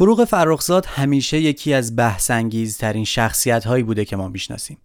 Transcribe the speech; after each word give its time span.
فروغ 0.00 0.24
فرخزاد 0.24 0.86
همیشه 0.86 1.38
یکی 1.40 1.74
از 1.74 1.96
بحثانگیزترین 1.96 3.04
شخصیت 3.04 3.64
هایی 3.64 3.82
بوده 3.82 4.04
که 4.04 4.16
ما 4.16 4.28
می‌شناسیم. 4.28 4.78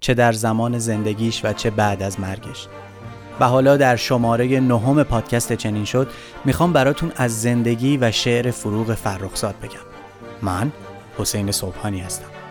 چه 0.00 0.14
در 0.14 0.32
زمان 0.32 0.78
زندگیش 0.78 1.44
و 1.44 1.52
چه 1.52 1.70
بعد 1.70 2.02
از 2.02 2.20
مرگش. 2.20 2.66
و 3.40 3.44
حالا 3.44 3.76
در 3.76 3.96
شماره 3.96 4.60
نهم 4.60 5.02
پادکست 5.02 5.52
چنین 5.52 5.84
شد 5.84 6.10
می‌خوام 6.44 6.72
براتون 6.72 7.12
از 7.16 7.42
زندگی 7.42 7.96
و 7.96 8.12
شعر 8.12 8.50
فروغ 8.50 8.94
فرخزاد 8.94 9.54
بگم. 9.62 9.86
من 10.42 10.72
حسین 11.18 11.52
صبحانی 11.52 12.00
هستم. 12.00 12.41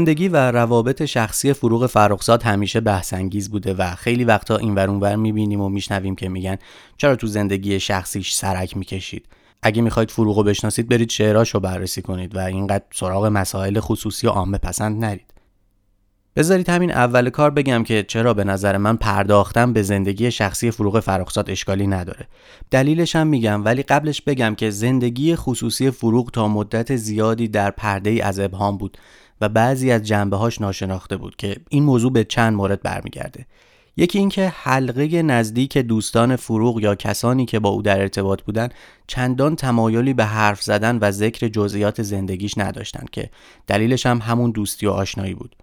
زندگی 0.00 0.28
و 0.28 0.36
روابط 0.36 1.04
شخصی 1.04 1.52
فروغ 1.52 1.86
فرخزاد 1.86 2.42
همیشه 2.42 2.80
بحثانگیز 2.80 3.50
بوده 3.50 3.74
و 3.74 3.94
خیلی 3.94 4.24
وقتا 4.24 4.56
این 4.56 4.74
ور 4.74 4.90
اونور 4.90 5.16
می‌بینیم 5.16 5.60
و 5.60 5.68
میشنویم 5.68 6.16
که 6.16 6.28
میگن 6.28 6.56
چرا 6.96 7.16
تو 7.16 7.26
زندگی 7.26 7.80
شخصیش 7.80 8.34
سرک 8.34 8.76
می‌کشید. 8.76 9.26
اگه 9.62 9.82
می‌خواید 9.82 10.10
فروغ 10.10 10.36
رو 10.36 10.42
بشناسید 10.42 10.88
برید 10.88 11.10
شعراش 11.10 11.54
رو 11.54 11.60
بررسی 11.60 12.02
کنید 12.02 12.36
و 12.36 12.38
اینقدر 12.38 12.84
سراغ 12.92 13.26
مسائل 13.26 13.80
خصوصی 13.80 14.26
و 14.26 14.30
عامه 14.30 14.58
پسند 14.58 15.04
نرید. 15.04 15.34
بذارید 16.36 16.68
همین 16.68 16.90
اول 16.90 17.30
کار 17.30 17.50
بگم 17.50 17.84
که 17.84 18.02
چرا 18.08 18.34
به 18.34 18.44
نظر 18.44 18.76
من 18.76 18.96
پرداختم 18.96 19.72
به 19.72 19.82
زندگی 19.82 20.30
شخصی 20.30 20.70
فروغ 20.70 21.00
فرخزاد 21.00 21.50
اشکالی 21.50 21.86
نداره. 21.86 22.26
دلیلش 22.70 23.16
هم 23.16 23.26
میگم 23.26 23.64
ولی 23.64 23.82
قبلش 23.82 24.22
بگم 24.22 24.54
که 24.54 24.70
زندگی 24.70 25.36
خصوصی 25.36 25.90
فروغ 25.90 26.30
تا 26.30 26.48
مدت 26.48 26.96
زیادی 26.96 27.48
در 27.48 27.70
پرده 27.70 28.10
ای 28.10 28.20
از 28.20 28.40
ابهام 28.40 28.78
بود. 28.78 28.98
و 29.40 29.48
بعضی 29.48 29.90
از 29.90 30.02
جنبه 30.02 30.36
هاش 30.36 30.60
ناشناخته 30.60 31.16
بود 31.16 31.36
که 31.36 31.56
این 31.68 31.84
موضوع 31.84 32.12
به 32.12 32.24
چند 32.24 32.54
مورد 32.54 32.82
برمیگرده. 32.82 33.46
یکی 33.96 34.18
اینکه 34.18 34.48
حلقه 34.48 35.22
نزدیک 35.22 35.78
دوستان 35.78 36.36
فروغ 36.36 36.80
یا 36.80 36.94
کسانی 36.94 37.46
که 37.46 37.58
با 37.58 37.68
او 37.68 37.82
در 37.82 38.00
ارتباط 38.00 38.42
بودند 38.42 38.74
چندان 39.06 39.56
تمایلی 39.56 40.14
به 40.14 40.24
حرف 40.24 40.62
زدن 40.62 40.98
و 41.00 41.10
ذکر 41.10 41.48
جزئیات 41.48 42.02
زندگیش 42.02 42.58
نداشتند 42.58 43.10
که 43.10 43.30
دلیلش 43.66 44.06
هم 44.06 44.18
همون 44.18 44.50
دوستی 44.50 44.86
و 44.86 44.90
آشنایی 44.90 45.34
بود. 45.34 45.56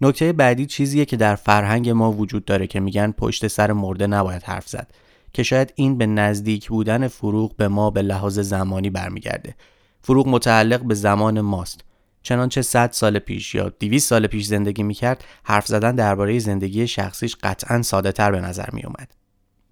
نکته 0.00 0.32
بعدی 0.32 0.66
چیزیه 0.66 1.04
که 1.04 1.16
در 1.16 1.34
فرهنگ 1.34 1.90
ما 1.90 2.12
وجود 2.12 2.44
داره 2.44 2.66
که 2.66 2.80
میگن 2.80 3.10
پشت 3.10 3.46
سر 3.46 3.72
مرده 3.72 4.06
نباید 4.06 4.42
حرف 4.42 4.68
زد 4.68 4.90
که 5.32 5.42
شاید 5.42 5.72
این 5.76 5.98
به 5.98 6.06
نزدیک 6.06 6.68
بودن 6.68 7.08
فروغ 7.08 7.56
به 7.56 7.68
ما 7.68 7.90
به 7.90 8.02
لحاظ 8.02 8.38
زمانی 8.38 8.90
برمیگرده. 8.90 9.54
فروغ 10.02 10.28
متعلق 10.28 10.82
به 10.82 10.94
زمان 10.94 11.40
ماست. 11.40 11.84
چنانچه 12.22 12.62
100 12.62 12.90
سال 12.92 13.18
پیش 13.18 13.54
یا 13.54 13.68
200 13.68 14.08
سال 14.08 14.26
پیش 14.26 14.46
زندگی 14.46 14.82
می‌کرد 14.82 15.24
حرف 15.44 15.66
زدن 15.66 15.94
درباره 15.94 16.38
زندگی 16.38 16.86
شخصیش 16.86 17.36
قطعا 17.42 17.82
ساده 17.82 18.12
تر 18.12 18.30
به 18.30 18.40
نظر 18.40 18.68
می 18.72 18.82
اومد. 18.82 19.12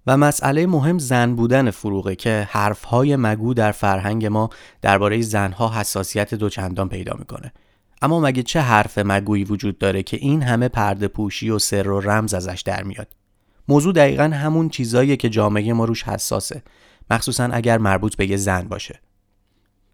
و 0.07 0.17
مسئله 0.17 0.67
مهم 0.67 0.99
زن 0.99 1.35
بودن 1.35 1.71
فروغه 1.71 2.15
که 2.15 2.47
حرفهای 2.51 3.15
مگو 3.15 3.53
در 3.53 3.71
فرهنگ 3.71 4.25
ما 4.25 4.49
درباره 4.81 5.21
زنها 5.21 5.69
حساسیت 5.69 6.33
دوچندان 6.33 6.89
پیدا 6.89 7.15
می‌کنه. 7.19 7.53
اما 8.01 8.19
مگه 8.19 8.43
چه 8.43 8.61
حرف 8.61 8.97
مگویی 8.97 9.43
وجود 9.43 9.77
داره 9.77 10.03
که 10.03 10.17
این 10.17 10.43
همه 10.43 10.67
پرده 10.67 11.07
پوشی 11.07 11.49
و 11.49 11.59
سر 11.59 11.89
و 11.89 11.99
رمز 11.99 12.33
ازش 12.33 12.61
در 12.65 12.83
میاد؟ 12.83 13.07
موضوع 13.67 13.93
دقیقا 13.93 14.23
همون 14.23 14.69
چیزاییه 14.69 15.15
که 15.15 15.29
جامعه 15.29 15.73
ما 15.73 15.85
روش 15.85 16.03
حساسه 16.03 16.63
مخصوصا 17.11 17.43
اگر 17.43 17.77
مربوط 17.77 18.15
به 18.15 18.29
یه 18.29 18.37
زن 18.37 18.61
باشه. 18.61 18.99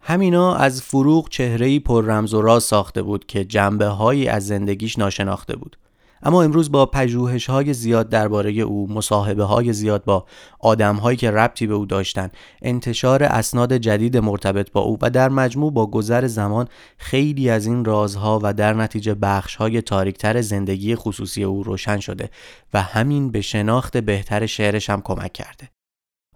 همینا 0.02 0.56
از 0.56 0.82
فروغ 0.82 1.30
چهرهی 1.30 1.80
پر 1.80 2.06
رمز 2.06 2.34
و 2.34 2.42
راز 2.42 2.64
ساخته 2.64 3.02
بود 3.02 3.26
که 3.26 3.46
جنبه 3.46 3.88
هایی 3.88 4.28
از 4.28 4.48
زندگیش 4.48 5.00
ناشناخته 5.00 5.56
بود. 5.56 5.78
اما 6.24 6.44
امروز 6.44 6.72
با 6.72 6.86
پژوهش 6.86 7.50
های 7.50 7.74
زیاد 7.74 8.10
درباره 8.10 8.52
او 8.52 8.94
مصاحبه 8.94 9.44
های 9.44 9.74
زیاد 9.74 10.04
با 10.04 10.26
آدم 10.60 10.96
هایی 10.96 11.18
که 11.18 11.32
ربطی 11.32 11.68
به 11.68 11.74
او 11.74 11.86
داشتند 11.86 12.32
انتشار 12.62 13.24
اسناد 13.24 13.74
جدید 13.74 14.18
مرتبط 14.18 14.72
با 14.72 14.82
او 14.82 14.98
و 15.02 15.10
در 15.10 15.30
مجموع 15.30 15.72
با 15.72 15.88
گذر 15.88 16.28
زمان 16.28 16.68
خیلی 16.98 17.50
از 17.50 17.66
این 17.66 17.86
رازها 17.86 18.40
و 18.44 18.54
در 18.54 18.74
نتیجه 18.74 19.14
بخش 19.14 19.56
های 19.56 19.82
تاریکتر 19.82 20.42
زندگی 20.42 20.96
خصوصی 20.96 21.44
او 21.44 21.64
روشن 21.64 22.00
شده 22.00 22.30
و 22.74 22.82
همین 22.82 23.32
به 23.32 23.42
شناخت 23.42 23.98
بهتر 23.98 24.46
شعرش 24.46 24.90
هم 24.90 25.02
کمک 25.02 25.34
کرده. 25.34 25.77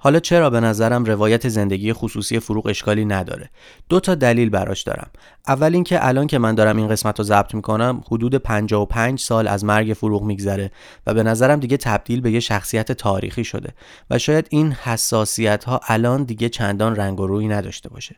حالا 0.04 0.20
چرا 0.20 0.50
به 0.50 0.60
نظرم 0.60 1.06
روایت 1.06 1.50
زندگی 1.50 1.94
خصوصی 1.94 2.40
فروغ 2.40 2.68
اشکالی 2.68 3.06
نداره؟ 3.06 3.50
دو 3.90 4.00
تا 4.00 4.16
دلیل 4.16 4.50
براش 4.50 4.82
دارم. 4.82 5.10
اول 5.48 5.74
اینکه 5.74 6.08
الان 6.08 6.28
که 6.28 6.38
من 6.38 6.56
دارم 6.56 6.78
این 6.78 6.88
قسمت 6.88 7.20
رو 7.20 7.26
ضبط 7.26 7.54
می‌کنم 7.54 8.04
حدود 8.08 8.36
55 8.36 9.20
سال 9.20 9.48
از 9.48 9.66
مرگ 9.66 9.94
فروغ 9.94 10.24
میگذره 10.24 10.72
و 11.08 11.14
به 11.14 11.24
نظرم 11.24 11.60
دیگه 11.60 11.78
تبدیل 11.78 12.22
به 12.22 12.32
یه 12.32 12.40
شخصیت 12.40 12.92
تاریخی 12.92 13.44
شده 13.44 13.74
و 14.10 14.18
شاید 14.18 14.48
این 14.50 14.72
حساسیت 14.72 15.64
ها 15.64 15.80
الان 15.88 16.24
دیگه 16.24 16.50
چندان 16.50 16.96
رنگ 16.96 17.20
و 17.20 17.28
روی 17.28 17.48
نداشته 17.48 17.90
باشه. 17.90 18.16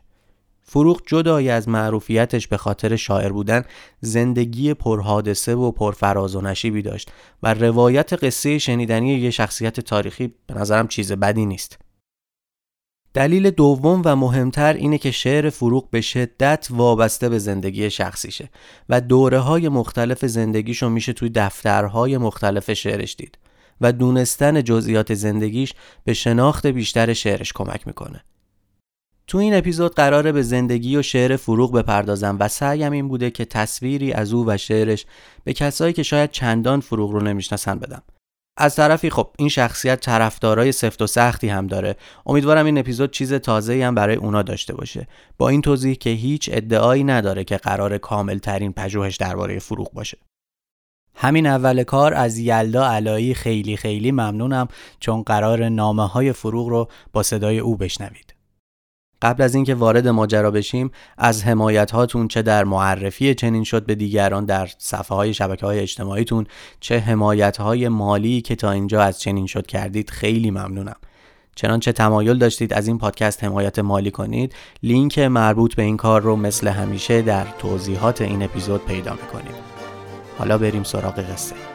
فروغ 0.66 1.02
جدای 1.06 1.50
از 1.50 1.68
معروفیتش 1.68 2.48
به 2.48 2.56
خاطر 2.56 2.96
شاعر 2.96 3.32
بودن 3.32 3.64
زندگی 4.00 4.74
پرحادثه 4.74 5.54
و 5.54 5.70
پرفراز 5.70 6.36
و 6.36 6.40
نشیبی 6.40 6.82
داشت 6.82 7.10
و 7.42 7.54
روایت 7.54 8.12
قصه 8.12 8.58
شنیدنی 8.58 9.14
یه 9.14 9.30
شخصیت 9.30 9.80
تاریخی 9.80 10.34
به 10.46 10.54
نظرم 10.54 10.88
چیز 10.88 11.12
بدی 11.12 11.46
نیست. 11.46 11.78
دلیل 13.14 13.50
دوم 13.50 14.02
و 14.04 14.16
مهمتر 14.16 14.72
اینه 14.72 14.98
که 14.98 15.10
شعر 15.10 15.50
فروغ 15.50 15.90
به 15.90 16.00
شدت 16.00 16.68
وابسته 16.70 17.28
به 17.28 17.38
زندگی 17.38 17.90
شخصیشه 17.90 18.50
و 18.88 19.00
دوره 19.00 19.38
های 19.38 19.68
مختلف 19.68 20.26
زندگیشو 20.26 20.88
میشه 20.88 21.12
توی 21.12 21.30
دفترهای 21.34 22.18
مختلف 22.18 22.72
شعرش 22.72 23.16
دید 23.16 23.38
و 23.80 23.92
دونستن 23.92 24.62
جزئیات 24.62 25.14
زندگیش 25.14 25.74
به 26.04 26.14
شناخت 26.14 26.66
بیشتر 26.66 27.12
شعرش 27.12 27.52
کمک 27.52 27.86
می‌کنه. 27.86 28.24
تو 29.26 29.38
این 29.38 29.54
اپیزود 29.54 29.94
قراره 29.94 30.32
به 30.32 30.42
زندگی 30.42 30.96
و 30.96 31.02
شعر 31.02 31.36
فروغ 31.36 31.72
بپردازم 31.72 32.36
و 32.40 32.48
سعیم 32.48 32.92
این 32.92 33.08
بوده 33.08 33.30
که 33.30 33.44
تصویری 33.44 34.12
از 34.12 34.32
او 34.32 34.44
و 34.46 34.56
شعرش 34.56 35.06
به 35.44 35.52
کسایی 35.52 35.92
که 35.92 36.02
شاید 36.02 36.30
چندان 36.30 36.80
فروغ 36.80 37.10
رو 37.10 37.20
نمی‌شناسن 37.20 37.78
بدم. 37.78 38.02
از 38.56 38.76
طرفی 38.76 39.10
خب 39.10 39.30
این 39.38 39.48
شخصیت 39.48 40.00
طرفدارای 40.00 40.72
سفت 40.72 41.02
و 41.02 41.06
سختی 41.06 41.48
هم 41.48 41.66
داره. 41.66 41.96
امیدوارم 42.26 42.66
این 42.66 42.78
اپیزود 42.78 43.10
چیز 43.10 43.32
تازه‌ای 43.32 43.82
هم 43.82 43.94
برای 43.94 44.16
اونا 44.16 44.42
داشته 44.42 44.74
باشه. 44.74 45.08
با 45.38 45.48
این 45.48 45.62
توضیح 45.62 45.94
که 45.94 46.10
هیچ 46.10 46.50
ادعایی 46.52 47.04
نداره 47.04 47.44
که 47.44 47.56
قرار 47.56 47.98
کامل 47.98 48.38
ترین 48.38 48.72
پژوهش 48.72 49.16
درباره 49.16 49.58
فروغ 49.58 49.92
باشه. 49.92 50.18
همین 51.14 51.46
اول 51.46 51.82
کار 51.82 52.14
از 52.14 52.38
یلدا 52.38 52.86
علایی 52.86 53.34
خیلی 53.34 53.76
خیلی 53.76 54.12
ممنونم 54.12 54.68
چون 55.00 55.22
قرار 55.22 55.68
نامه 55.68 56.08
های 56.08 56.32
فروغ 56.32 56.68
رو 56.68 56.88
با 57.12 57.22
صدای 57.22 57.58
او 57.58 57.76
بشنوید. 57.76 58.34
قبل 59.24 59.42
از 59.42 59.54
اینکه 59.54 59.74
وارد 59.74 60.08
ماجرا 60.08 60.50
بشیم 60.50 60.90
از 61.18 61.44
حمایت 61.44 61.90
هاتون 61.90 62.28
چه 62.28 62.42
در 62.42 62.64
معرفی 62.64 63.34
چنین 63.34 63.64
شد 63.64 63.86
به 63.86 63.94
دیگران 63.94 64.44
در 64.44 64.70
صفحه 64.78 65.16
های 65.16 65.34
شبکه 65.34 65.66
های 65.66 65.80
اجتماعیتون 65.80 66.46
چه 66.80 66.98
حمایت 66.98 67.56
های 67.56 67.88
مالی 67.88 68.40
که 68.40 68.56
تا 68.56 68.70
اینجا 68.70 69.02
از 69.02 69.20
چنین 69.20 69.46
شد 69.46 69.66
کردید. 69.66 70.10
خیلی 70.10 70.50
ممنونم. 70.50 70.96
چنانچه 71.54 71.92
تمایل 71.92 72.38
داشتید 72.38 72.72
از 72.72 72.88
این 72.88 72.98
پادکست 72.98 73.44
حمایت 73.44 73.78
مالی 73.78 74.10
کنید 74.10 74.54
لینک 74.82 75.18
مربوط 75.18 75.74
به 75.74 75.82
این 75.82 75.96
کار 75.96 76.22
رو 76.22 76.36
مثل 76.36 76.68
همیشه 76.68 77.22
در 77.22 77.46
توضیحات 77.58 78.22
این 78.22 78.42
اپیزود 78.42 78.84
پیدا 78.84 79.12
می‌کنید. 79.12 79.54
حالا 80.38 80.58
بریم 80.58 80.82
سراغ 80.82 81.18
قصه. 81.18 81.73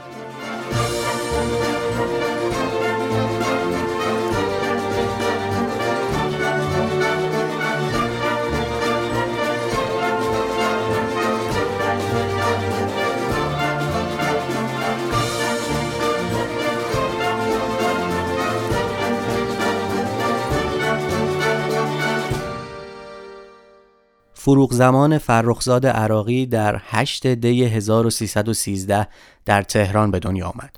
فروغ 24.50 24.74
زمان 24.74 25.18
فرخزاد 25.18 25.88
عراقی 25.88 26.46
در 26.46 26.82
8 26.84 27.28
دی 27.28 27.64
1313 27.64 29.08
در 29.46 29.62
تهران 29.62 30.12
به 30.12 30.20
دنیا 30.20 30.48
آمد. 30.48 30.76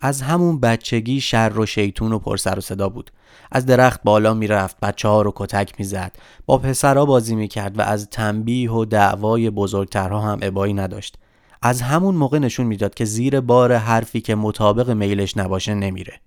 از 0.00 0.22
همون 0.22 0.60
بچگی 0.60 1.20
شر 1.20 1.52
و 1.58 1.66
شیطون 1.66 2.12
و 2.12 2.18
پرسر 2.18 2.58
و 2.58 2.60
صدا 2.60 2.88
بود. 2.88 3.10
از 3.52 3.66
درخت 3.66 4.00
بالا 4.04 4.34
می‌رفت 4.34 4.80
بچه 4.80 5.08
ها 5.08 5.22
رو 5.22 5.32
کتک 5.36 5.74
می‌زد 5.78 6.12
با 6.46 6.58
پسرها 6.58 7.04
بازی 7.04 7.34
می‌کرد 7.34 7.78
و 7.78 7.82
از 7.82 8.08
تنبیه 8.10 8.72
و 8.72 8.84
دعوای 8.84 9.50
بزرگترها 9.50 10.20
هم 10.20 10.38
ابایی 10.42 10.74
نداشت 10.74 11.16
از 11.62 11.82
همون 11.82 12.14
موقع 12.14 12.38
نشون 12.38 12.66
می‌داد 12.66 12.94
که 12.94 13.04
زیر 13.04 13.40
بار 13.40 13.72
حرفی 13.72 14.20
که 14.20 14.34
مطابق 14.34 14.90
میلش 14.90 15.36
نباشه 15.36 15.74
نمیره 15.74 16.20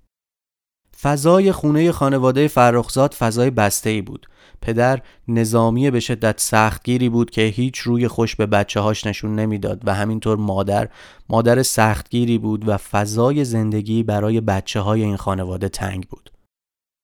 فضای 1.01 1.51
خونه 1.51 1.91
خانواده 1.91 2.47
فرخزاد 2.47 3.13
فضای 3.13 3.49
بسته 3.49 3.89
ای 3.89 4.01
بود 4.01 4.27
پدر 4.61 5.01
نظامی 5.27 5.91
به 5.91 5.99
شدت 5.99 6.39
سختگیری 6.39 7.09
بود 7.09 7.29
که 7.29 7.41
هیچ 7.41 7.77
روی 7.79 8.07
خوش 8.07 8.35
به 8.35 8.45
بچه 8.45 8.79
هاش 8.79 9.07
نشون 9.07 9.35
نمی‌داد 9.35 9.81
و 9.85 9.93
همینطور 9.95 10.37
مادر 10.37 10.89
مادر 11.29 11.63
سختگیری 11.63 12.37
بود 12.37 12.67
و 12.67 12.77
فضای 12.77 13.45
زندگی 13.45 14.03
برای 14.03 14.41
بچه 14.41 14.79
های 14.79 15.03
این 15.03 15.17
خانواده 15.17 15.69
تنگ 15.69 16.07
بود 16.07 16.31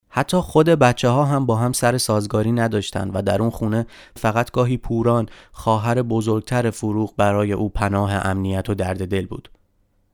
حتی 0.09 0.37
خود 0.37 0.69
بچه 0.69 1.09
ها 1.09 1.25
هم 1.25 1.45
با 1.45 1.55
هم 1.55 1.73
سر 1.73 1.97
سازگاری 1.97 2.51
نداشتند 2.51 3.11
و 3.13 3.21
در 3.21 3.41
اون 3.41 3.49
خونه 3.49 3.85
فقط 4.15 4.51
گاهی 4.51 4.77
پوران 4.77 5.29
خواهر 5.51 6.01
بزرگتر 6.01 6.69
فروغ 6.69 7.13
برای 7.17 7.53
او 7.53 7.69
پناه 7.69 8.27
امنیت 8.27 8.69
و 8.69 8.73
درد 8.73 9.07
دل 9.07 9.25
بود. 9.25 9.51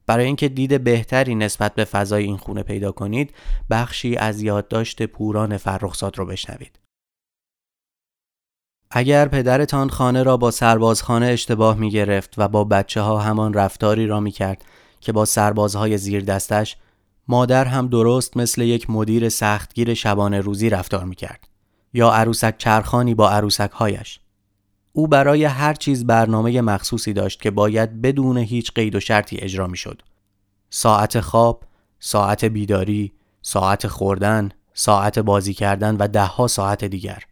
برای 0.07 0.25
اینکه 0.25 0.49
دید 0.49 0.83
بهتری 0.83 1.35
نسبت 1.35 1.75
به 1.75 1.85
فضای 1.85 2.23
این 2.23 2.37
خونه 2.37 2.63
پیدا 2.63 2.91
کنید 2.91 3.33
بخشی 3.69 4.15
از 4.15 4.41
یادداشت 4.41 5.03
پوران 5.03 5.57
فرخزاد 5.57 6.17
رو 6.17 6.25
بشنوید. 6.25 6.80
اگر 8.93 9.27
پدرتان 9.27 9.89
خانه 9.89 10.23
را 10.23 10.37
با 10.37 10.51
سربازخانه 10.51 11.25
اشتباه 11.25 11.77
می 11.77 11.91
گرفت 11.91 12.33
و 12.37 12.47
با 12.47 12.63
بچه 12.63 13.01
ها 13.01 13.19
همان 13.19 13.53
رفتاری 13.53 14.07
را 14.07 14.19
می 14.19 14.31
کرد 14.31 14.65
که 15.01 15.11
با 15.11 15.25
سربازهای 15.25 15.97
زیر 15.97 16.23
دستش 16.23 16.77
مادر 17.27 17.65
هم 17.65 17.87
درست 17.87 18.37
مثل 18.37 18.61
یک 18.61 18.89
مدیر 18.89 19.29
سختگیر 19.29 19.93
شبانه 19.93 20.39
روزی 20.39 20.69
رفتار 20.69 21.03
می‌کرد 21.03 21.47
یا 21.93 22.11
عروسک 22.11 22.57
چرخانی 22.57 23.15
با 23.15 23.29
عروسک 23.29 23.71
هایش. 23.71 24.19
او 24.93 25.07
برای 25.07 25.45
هر 25.45 25.73
چیز 25.73 26.05
برنامه 26.05 26.61
مخصوصی 26.61 27.13
داشت 27.13 27.41
که 27.41 27.51
باید 27.51 28.01
بدون 28.01 28.37
هیچ 28.37 28.71
قید 28.71 28.95
و 28.95 28.99
شرطی 28.99 29.37
اجرا 29.37 29.67
می‌شد. 29.67 30.01
ساعت 30.69 31.19
خواب، 31.19 31.63
ساعت 31.99 32.45
بیداری، 32.45 33.11
ساعت 33.41 33.87
خوردن، 33.87 34.49
ساعت 34.73 35.19
بازی 35.19 35.53
کردن 35.53 35.95
و 35.97 36.07
دهها 36.07 36.47
ساعت 36.47 36.85
دیگر. 36.85 37.23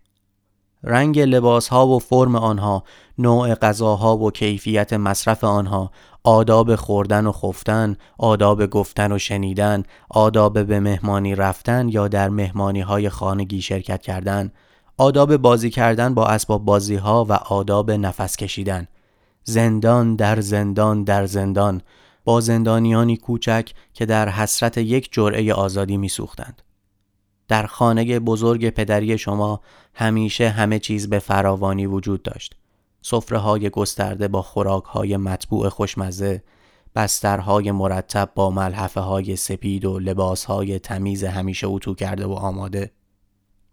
رنگ 0.84 1.20
لباس 1.20 1.68
ها 1.68 1.88
و 1.88 2.00
فرم 2.00 2.36
آنها، 2.36 2.84
نوع 3.18 3.56
غذاها 3.56 4.18
و 4.18 4.32
کیفیت 4.32 4.94
مصرف 4.94 5.44
آنها، 5.44 5.92
آداب 6.24 6.76
خوردن 6.76 7.26
و 7.26 7.32
خفتن، 7.32 7.96
آداب 8.18 8.66
گفتن 8.66 9.12
و 9.12 9.18
شنیدن، 9.18 9.84
آداب 10.10 10.64
به 10.64 10.80
مهمانی 10.80 11.36
رفتن 11.36 11.90
یا 11.90 12.08
در 12.08 12.30
مهمانی 12.30 12.82
های 12.82 13.10
خانگی 13.10 13.62
شرکت 13.62 14.02
کردن، 14.02 14.52
آداب 14.98 15.38
بازی 15.38 15.70
کردن 15.70 16.14
با 16.14 16.28
اسباب 16.28 16.66
بازی 16.66 16.96
ها 16.96 17.26
و 17.30 17.34
آداب 17.34 17.92
نفس 17.92 18.38
کشیدن. 18.38 18.88
زندان 19.44 20.16
در 20.16 20.42
زندان 20.42 21.04
در 21.04 21.26
زندان 21.26 21.82
با 22.26 22.42
زندانیانی 22.42 23.18
کوچک 23.18 23.72
که 23.94 24.06
در 24.06 24.30
حسرت 24.30 24.78
یک 24.78 25.10
جرعه 25.12 25.54
آزادی 25.54 25.98
میسوختند. 25.98 26.62
در 27.50 27.66
خانه 27.66 28.20
بزرگ 28.20 28.70
پدری 28.70 29.18
شما 29.18 29.62
همیشه 29.94 30.50
همه 30.50 30.80
چیز 30.80 31.10
به 31.10 31.20
فراوانی 31.20 31.86
وجود 31.86 32.24
داشت. 32.24 32.56
سفره 33.02 33.38
های 33.38 33.70
گسترده 33.70 34.28
با 34.28 34.42
خوراک 34.42 34.84
های 34.84 35.18
مطبوع 35.18 35.70
خوشمزه، 35.70 36.44
بسترهای 36.96 37.72
مرتب 37.72 38.32
با 38.36 38.50
ملحفه 38.50 39.00
های 39.00 39.36
سپید 39.36 39.86
و 39.86 40.00
لباس 40.00 40.46
های 40.46 40.80
تمیز 40.80 41.24
همیشه 41.24 41.68
اتو 41.68 41.96
کرده 41.96 42.26
و 42.26 42.32
آماده. 42.32 42.92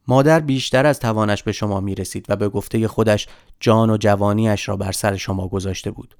مادر 0.09 0.41
بیشتر 0.41 0.87
از 0.87 1.01
توانش 1.01 1.43
به 1.43 1.53
شما 1.53 1.81
می 1.81 1.95
رسید 1.95 2.27
و 2.29 2.37
به 2.37 2.49
گفته 2.49 2.89
خودش 2.89 3.29
جان 3.61 3.91
و 3.91 3.97
جوانیش 3.97 4.69
را 4.69 4.77
بر 4.77 4.93
سر 4.93 5.17
شما 5.17 5.49
گذاشته 5.49 5.91
بود. 5.91 6.17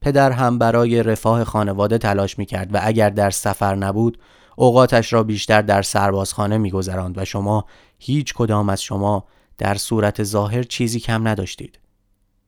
پدر 0.00 0.30
هم 0.30 0.58
برای 0.58 1.02
رفاه 1.02 1.44
خانواده 1.44 1.98
تلاش 1.98 2.38
می 2.38 2.46
کرد 2.46 2.74
و 2.74 2.78
اگر 2.82 3.10
در 3.10 3.30
سفر 3.30 3.74
نبود 3.74 4.18
اوقاتش 4.56 5.12
را 5.12 5.22
بیشتر 5.22 5.62
در 5.62 5.82
سربازخانه 5.82 6.58
میگذراند 6.58 7.18
و 7.18 7.24
شما 7.24 7.64
هیچ 7.98 8.34
کدام 8.34 8.68
از 8.68 8.82
شما 8.82 9.24
در 9.58 9.74
صورت 9.74 10.22
ظاهر 10.22 10.62
چیزی 10.62 11.00
کم 11.00 11.28
نداشتید. 11.28 11.78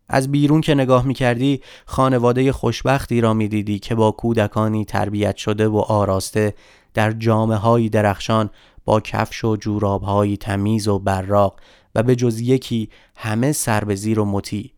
از 0.08 0.32
بیرون 0.32 0.60
که 0.60 0.74
نگاه 0.74 1.06
می 1.06 1.14
کردی 1.14 1.60
خانواده 1.86 2.52
خوشبختی 2.52 3.20
را 3.20 3.34
می 3.34 3.48
دیدی 3.48 3.78
که 3.78 3.94
با 3.94 4.10
کودکانی 4.10 4.84
تربیت 4.84 5.36
شده 5.36 5.68
و 5.68 5.76
آراسته 5.76 6.54
در 6.94 7.12
جامعه 7.12 7.58
های 7.58 7.88
درخشان 7.88 8.50
با 8.84 9.00
کفش 9.00 9.44
و 9.44 9.56
جوراب 9.56 10.02
های 10.02 10.36
تمیز 10.36 10.88
و 10.88 10.98
براق 10.98 11.60
و 11.94 12.02
به 12.02 12.16
جز 12.16 12.40
یکی 12.40 12.90
همه 13.16 13.52
سر 13.52 13.84
به 13.84 13.94
زیر 13.94 14.20
و 14.20 14.24
مطیع 14.24 14.72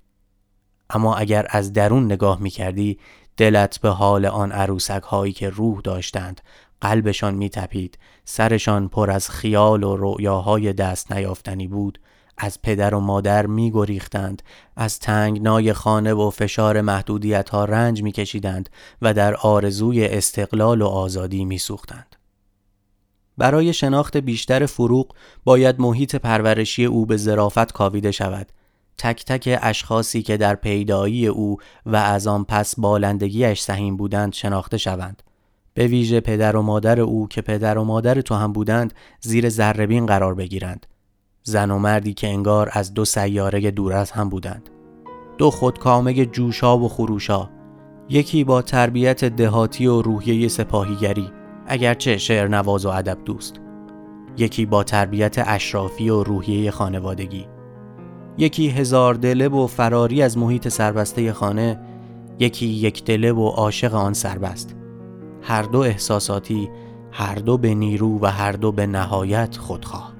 اما 0.91 1.17
اگر 1.17 1.47
از 1.51 1.73
درون 1.73 2.05
نگاه 2.05 2.41
می 2.41 2.51
کردی 2.51 2.99
دلت 3.37 3.81
به 3.81 3.89
حال 3.89 4.27
آن 4.27 4.53
عروسک 4.53 5.03
هایی 5.03 5.33
که 5.33 5.51
روح 5.51 5.81
داشتند 5.81 6.41
قلبشان 6.81 7.35
می 7.35 7.49
تپید 7.49 7.99
سرشان 8.25 8.89
پر 8.89 9.11
از 9.11 9.31
خیال 9.31 9.85
و 9.85 9.97
رؤیاهای 9.97 10.73
دست 10.73 11.13
نیافتنی 11.13 11.69
بود. 11.69 11.99
از 12.39 12.63
پدر 12.63 12.95
و 12.95 13.01
مادر 13.01 13.47
می 13.47 13.71
گریختند 13.71 14.43
از 14.77 14.99
تنگنای 14.99 15.73
خانه 15.73 16.15
و 16.15 16.31
فشار 16.31 16.81
محدودیت 16.81 17.49
ها 17.49 17.65
رنج 17.65 18.03
می 18.03 18.13
کشیدند 18.13 18.71
و 19.03 19.15
در 19.15 19.35
آرزوی 19.35 20.07
استقلال 20.07 20.83
و 20.83 20.87
آزادی 20.87 21.45
می 21.45 21.59
سوختند. 21.59 22.17
برای 23.39 23.73
شناخت 23.73 24.17
بیشتر 24.17 24.67
فروغ 24.67 25.15
باید 25.45 25.81
محیط 25.81 26.17
پرورشی 26.17 26.85
او 26.85 27.07
به 27.07 27.17
ظرافت 27.17 27.73
کاویده 27.73 28.11
شود. 28.11 28.53
تک 28.99 29.25
تک 29.25 29.59
اشخاصی 29.63 30.23
که 30.23 30.37
در 30.37 30.55
پیدایی 30.55 31.27
او 31.27 31.57
و 31.87 31.97
از 31.97 32.27
آن 32.27 32.45
پس 32.45 32.75
بالندگیش 32.79 33.61
سهیم 33.61 33.97
بودند 33.97 34.33
شناخته 34.33 34.79
شوند. 34.79 35.23
به 35.75 35.87
ویژه 35.87 36.21
پدر 36.21 36.57
و 36.57 36.63
مادر 36.63 37.01
او 37.01 37.29
که 37.29 37.43
پدر 37.43 37.79
و 37.79 37.85
مادر 37.85 38.21
تو 38.21 38.35
هم 38.35 38.53
بودند 38.53 38.95
زیر 39.21 39.49
ذربین 39.49 40.07
قرار 40.07 40.35
بگیرند. 40.35 40.87
زن 41.43 41.71
و 41.71 41.79
مردی 41.79 42.15
که 42.15 42.29
انگار 42.29 42.69
از 42.73 42.95
دو 42.95 43.05
سیاره 43.05 43.71
دور 43.71 43.93
از 43.93 44.11
هم 44.11 44.29
بودند. 44.29 44.71
دو 45.39 45.51
خودکامه 45.51 46.27
جوشا 46.27 46.79
و 46.79 46.89
خروشا. 46.89 47.51
یکی 48.09 48.45
با 48.45 48.63
تربیت 48.63 49.25
دهاتی 49.25 49.87
و 49.87 50.03
روحیه 50.03 50.49
سپاهیگری 50.49 51.31
اگرچه 51.67 52.19
شعر 52.19 52.49
نواز 52.49 52.87
و 52.87 52.89
ادب 52.89 53.19
دوست. 53.25 53.61
یکی 54.37 54.67
با 54.67 54.85
تربیت 54.85 55.37
اشرافی 55.47 56.11
و 56.11 56.23
روحیه 56.23 56.71
خانوادگی. 56.71 57.47
یکی 58.39 58.69
هزار 58.69 59.15
دله 59.15 59.49
و 59.49 59.67
فراری 59.67 60.23
از 60.23 60.39
محیط 60.39 60.69
سربسته 60.69 61.33
خانه. 61.33 61.81
یکی 62.39 62.67
یک 62.67 63.05
دله 63.05 63.33
و 63.33 63.47
عاشق 63.47 63.95
آن 63.95 64.13
سربست. 64.13 64.78
هر 65.43 65.63
دو 65.63 65.79
احساساتی 65.79 66.71
هر 67.13 67.35
دو 67.35 67.59
به 67.59 67.75
نیرو 67.75 68.19
و 68.23 68.27
هر 68.27 68.53
دو 68.53 68.73
به 68.73 68.87
نهایت 68.87 69.57
خودخواه. 69.57 70.18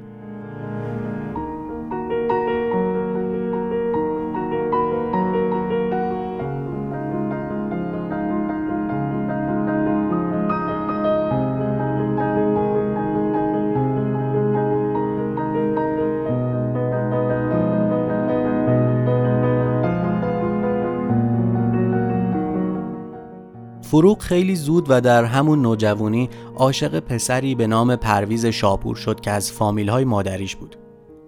فروغ 23.91 24.23
خیلی 24.23 24.57
زود 24.57 24.87
و 24.89 25.01
در 25.01 25.25
همون 25.25 25.63
نوجوانی 25.63 26.29
عاشق 26.57 26.99
پسری 27.01 27.55
به 27.55 27.67
نام 27.67 27.97
پرویز 27.97 28.47
شاپور 28.47 28.97
شد 28.97 29.21
که 29.21 29.31
از 29.31 29.53
فامیل 29.53 29.89
های 29.89 30.05
مادریش 30.05 30.57
بود. 30.57 30.77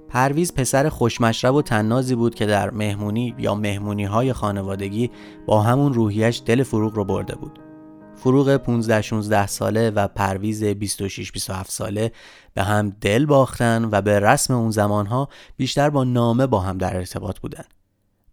پرویز 0.09 0.55
پسر 0.55 0.89
خوشمشرب 0.89 1.55
و 1.55 1.63
تنازی 1.63 2.15
بود 2.15 2.35
که 2.35 2.47
در 2.47 2.71
مهمونی 2.71 3.35
یا 3.39 3.55
مهمونی 3.55 4.05
های 4.05 4.33
خانوادگی 4.33 5.11
با 5.47 5.63
همون 5.63 5.95
روحیش 5.95 6.43
دل 6.47 6.63
فروغ 6.63 6.95
رو 6.95 7.05
برده 7.05 7.35
بود. 7.35 7.59
فروغ 8.15 8.57
15 8.57 9.03
16 9.03 9.47
ساله 9.47 9.91
و 9.91 10.09
پرویز 10.09 10.65
26 10.65 11.33
27 11.33 11.71
ساله 11.71 12.13
به 12.55 12.63
هم 12.63 12.91
دل 13.01 13.27
باختن 13.27 13.89
و 13.93 14.01
به 14.01 14.21
رسم 14.21 14.55
اون 14.55 14.71
زمانها 14.71 15.29
بیشتر 15.57 15.91
با 15.91 16.05
نامه 16.05 16.47
با 16.47 16.61
هم 16.61 16.79
در 16.79 16.97
ارتباط 16.97 17.39
بودن. 17.39 17.65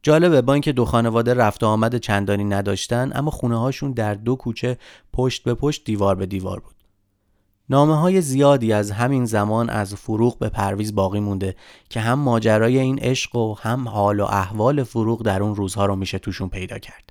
جالبه 0.04 0.42
با 0.42 0.54
اینکه 0.54 0.72
دو 0.72 0.86
خانواده 0.86 1.34
رفت 1.34 1.64
و 1.64 1.68
آمد 1.68 1.98
چندانی 1.98 2.44
نداشتن 2.44 3.12
اما 3.16 3.32
خونه 3.32 3.60
هاشون 3.60 3.92
در 3.92 4.14
دو 4.14 4.36
کوچه 4.36 4.78
پشت 5.14 5.44
به 5.44 5.54
پشت 5.54 5.86
دیوار 5.86 6.16
به 6.16 6.26
دیوار 6.26 6.60
بود 6.60 6.76
نامه 7.70 7.96
های 8.00 8.22
زیادی 8.22 8.74
از 8.74 8.92
همین 8.92 9.26
زمان 9.26 9.70
از 9.70 9.94
فروغ 9.94 10.40
به 10.40 10.50
پرویز 10.50 10.96
باقی 10.96 11.20
مونده 11.20 11.56
که 11.90 12.00
هم 12.00 12.20
ماجرای 12.20 12.80
این 12.80 13.00
عشق 13.00 13.36
و 13.36 13.54
هم 13.54 13.88
حال 13.88 14.20
و 14.20 14.26
احوال 14.26 14.84
فروغ 14.84 15.24
در 15.24 15.44
اون 15.44 15.56
روزها 15.56 15.86
رو 15.86 15.96
میشه 15.96 16.20
توشون 16.20 16.50
پیدا 16.50 16.80
کرد. 16.80 17.07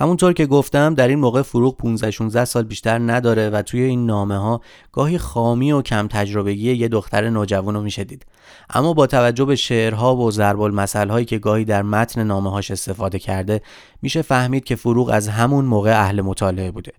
همونطور 0.00 0.32
که 0.32 0.46
گفتم 0.46 0.94
در 0.94 1.08
این 1.08 1.18
موقع 1.18 1.42
فروغ 1.42 1.76
15 1.76 2.10
16 2.10 2.44
سال 2.44 2.62
بیشتر 2.62 2.98
نداره 2.98 3.50
و 3.50 3.62
توی 3.62 3.82
این 3.82 4.06
نامه 4.06 4.36
ها 4.36 4.60
گاهی 4.92 5.18
خامی 5.18 5.72
و 5.72 5.82
کم 5.82 6.08
تجربگی 6.08 6.72
یه 6.72 6.88
دختر 6.88 7.30
نوجوان 7.30 7.74
رو 7.74 7.80
میشه 7.82 8.04
دید. 8.04 8.26
اما 8.70 8.92
با 8.92 9.06
توجه 9.06 9.44
به 9.44 9.56
شعرها 9.56 10.16
و 10.16 10.30
ضرب 10.30 10.60
المثل 10.60 11.08
هایی 11.08 11.26
که 11.26 11.38
گاهی 11.38 11.64
در 11.64 11.82
متن 11.82 12.24
نامه 12.24 12.50
هاش 12.50 12.70
استفاده 12.70 13.18
کرده 13.18 13.62
میشه 14.02 14.22
فهمید 14.22 14.64
که 14.64 14.76
فروغ 14.76 15.10
از 15.12 15.28
همون 15.28 15.64
موقع 15.64 16.00
اهل 16.00 16.20
مطالعه 16.20 16.70
بوده. 16.70 16.92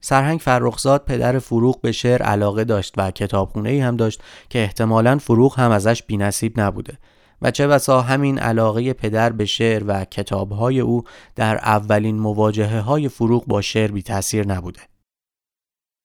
سرهنگ 0.00 0.40
فرخزاد 0.40 1.04
پدر 1.04 1.38
فروغ 1.38 1.80
به 1.80 1.92
شعر 1.92 2.22
علاقه 2.22 2.64
داشت 2.64 2.94
و 2.96 3.10
کتابخونه 3.10 3.70
ای 3.70 3.80
هم 3.80 3.96
داشت 3.96 4.22
که 4.48 4.58
احتمالا 4.62 5.18
فروغ 5.18 5.60
هم 5.60 5.70
ازش 5.70 6.02
بینصیب 6.02 6.60
نبوده. 6.60 6.98
و 7.42 7.50
چه 7.50 7.66
بسا 7.66 8.00
همین 8.00 8.38
علاقه 8.38 8.92
پدر 8.92 9.32
به 9.32 9.44
شعر 9.44 9.84
و 9.86 10.04
کتابهای 10.04 10.80
او 10.80 11.04
در 11.34 11.56
اولین 11.56 12.18
مواجهه 12.18 12.80
های 12.80 13.08
فروغ 13.08 13.46
با 13.46 13.60
شعر 13.60 13.90
بی 13.90 14.02
تاثیر 14.02 14.46
نبوده. 14.46 14.80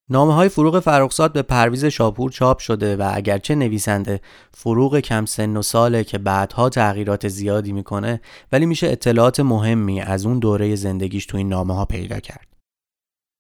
نامه 0.10 0.34
های 0.34 0.50
فروغ 0.50 0.80
فرخزاد 0.80 1.34
به 1.34 1.42
پرویز 1.42 1.86
شاپور 1.86 2.32
چاپ 2.32 2.60
شده 2.60 2.96
و 2.96 3.12
اگرچه 3.14 3.56
نویسنده 3.56 4.22
فروغ 4.54 5.00
کم 5.00 5.26
سن 5.26 5.58
و 5.58 5.62
ساله 5.62 6.04
که 6.04 6.18
بعدها 6.18 6.70
تغییرات 6.70 7.28
زیادی 7.28 7.72
می‌کنه 7.72 8.22
ولی 8.52 8.66
میشه 8.66 8.88
اطلاعات 8.88 9.40
مهمی 9.40 10.02
از 10.02 10.26
اون 10.26 10.40
دوره 10.40 10.76
زندگیش 10.76 11.26
تو 11.26 11.38
این 11.38 11.50
نامه 11.50 11.76
ها 11.76 11.86
پیدا 11.86 12.20
کرد. 12.20 12.48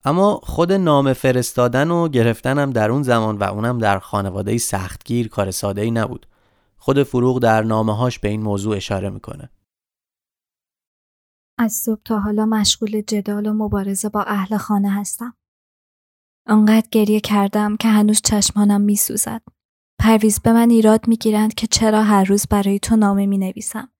اما 0.05 0.39
خود 0.43 0.71
نامه 0.71 1.13
فرستادن 1.13 1.91
و 1.91 2.07
گرفتنم 2.07 2.71
در 2.71 2.91
اون 2.91 3.03
زمان 3.03 3.37
و 3.37 3.43
اونم 3.43 3.77
در 3.77 3.99
خانواده 3.99 4.57
سختگیر 4.57 5.27
کار 5.27 5.51
ساده 5.51 5.81
ای 5.81 5.91
نبود. 5.91 6.27
خود 6.85 7.03
فروغ 7.03 7.39
در 7.39 7.63
هاش 7.71 8.19
به 8.19 8.27
این 8.29 8.41
موضوع 8.41 8.75
اشاره 8.75 9.09
می‌کنه. 9.09 9.49
از 11.59 11.73
صبح 11.73 12.01
تا 12.05 12.19
حالا 12.19 12.45
مشغول 12.45 13.01
جدال 13.01 13.45
و 13.45 13.53
مبارزه 13.53 14.09
با 14.09 14.23
اهل 14.23 14.57
خانه 14.57 14.91
هستم. 14.91 15.37
انقدر 16.47 16.87
گریه 16.91 17.19
کردم 17.19 17.77
که 17.77 17.87
هنوز 17.87 18.21
چشمانم 18.21 18.81
میسوزد. 18.81 19.41
پرویز 19.99 20.39
به 20.39 20.53
من 20.53 20.69
ایراد 20.69 21.07
می‌گیرند 21.07 21.53
که 21.53 21.67
چرا 21.67 22.03
هر 22.03 22.23
روز 22.23 22.47
برای 22.47 22.79
تو 22.79 22.95
نامه 22.95 23.25
می 23.25 23.37
نویسم. 23.37 23.91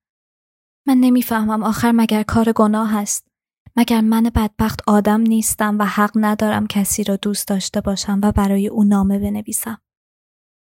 من 0.88 0.98
نمی‌فهمم 0.98 1.64
آخر 1.64 1.92
مگر 1.92 2.24
کار 2.24 2.52
گناه 2.52 2.92
هست. 2.92 3.28
مگر 3.76 4.02
من 4.02 4.24
بدبخت 4.24 4.80
آدم 4.88 5.22
نیستم 5.22 5.78
و 5.80 5.86
حق 5.86 6.12
ندارم 6.16 6.68
کسی 6.68 7.04
را 7.04 7.16
دوست 7.16 7.48
داشته 7.48 7.82
باشم 7.82 8.20
و 8.24 8.32
برای 8.32 8.68
او 8.68 8.84
نامه 8.84 9.20
بنویسم. 9.20 9.82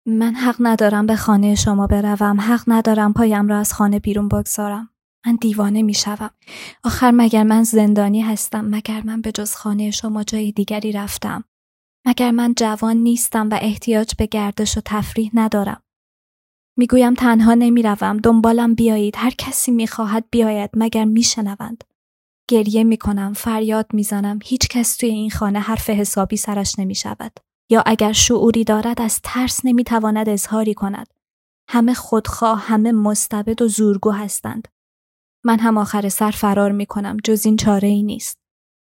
من 0.10 0.36
حق 0.36 0.56
ندارم 0.60 1.06
به 1.06 1.16
خانه 1.16 1.56
شما 1.56 1.88
بروم. 1.88 2.42
حق 2.42 2.64
ندارم 2.68 3.14
پایم 3.14 3.48
را 3.48 3.58
از 3.60 3.74
خانه 3.74 4.00
بیرون 4.00 4.28
بگذارم. 4.28 4.90
من 5.26 5.36
دیوانه 5.36 5.82
می 5.82 5.94
شوم. 5.94 6.30
آخر 6.84 7.12
مگر 7.12 7.44
من 7.44 7.64
زندانی 7.64 8.22
هستم؟ 8.22 8.66
مگر 8.66 9.02
من 9.06 9.22
به 9.22 9.32
جز 9.32 9.56
خانه 9.56 9.92
شما 9.92 10.24
جای 10.24 10.52
دیگری 10.52 10.92
رفتم؟ 10.92 11.44
مگر 12.06 12.32
من 12.32 12.54
جوان 12.58 12.98
نیستم 12.98 13.50
و 13.50 13.60
احتیاج 13.62 14.12
به 14.18 14.26
گردش 14.26 14.78
و 14.78 14.82
تفریح 14.86 15.32
ندارم؟ 15.34 15.82
می‌گویم 16.78 17.14
تنها 17.14 17.54
نمی‌روم 17.54 18.18
دنبالم 18.18 18.76
بیایید. 18.76 19.16
هر 19.18 19.32
کسی 19.38 19.72
می‌خواهد 19.72 20.26
بیاید. 20.32 20.70
مگر 20.74 21.06
میشنوند 21.06 21.84
گریه 22.50 22.84
می‌کنم 22.84 23.34
فریاد 23.34 23.88
می‌زنم 23.94 24.40
هیچ 24.44 24.68
کس 24.68 24.96
توی 24.96 25.10
این 25.10 25.30
خانه 25.30 25.60
حرف 25.60 25.90
حسابی 25.90 26.38
سرش 26.38 26.80
نمی 26.80 26.96
شود. 26.96 27.38
یا 27.70 27.84
اگر 27.86 28.12
شعوری 28.12 28.64
دارد 28.64 29.02
از 29.02 29.20
ترس 29.24 29.60
نمی‌تواند 29.64 30.30
اظهاری 30.30 30.74
کند. 30.74 31.14
همه 31.70 31.94
خودخواه، 31.94 32.60
همه 32.60 32.92
مستبد 32.92 33.62
و 33.62 33.68
زورگو 33.68 34.12
هستند. 34.12 34.68
من 35.44 35.60
هم 35.60 35.78
آخر 35.78 36.10
سر 36.10 36.32
فرار 36.32 36.72
می 36.72 36.86
کنم 36.86 37.18
جز 37.24 37.46
این 37.46 37.58
چاره 37.58 37.88
ای 37.88 38.04
نیست. 38.04 38.40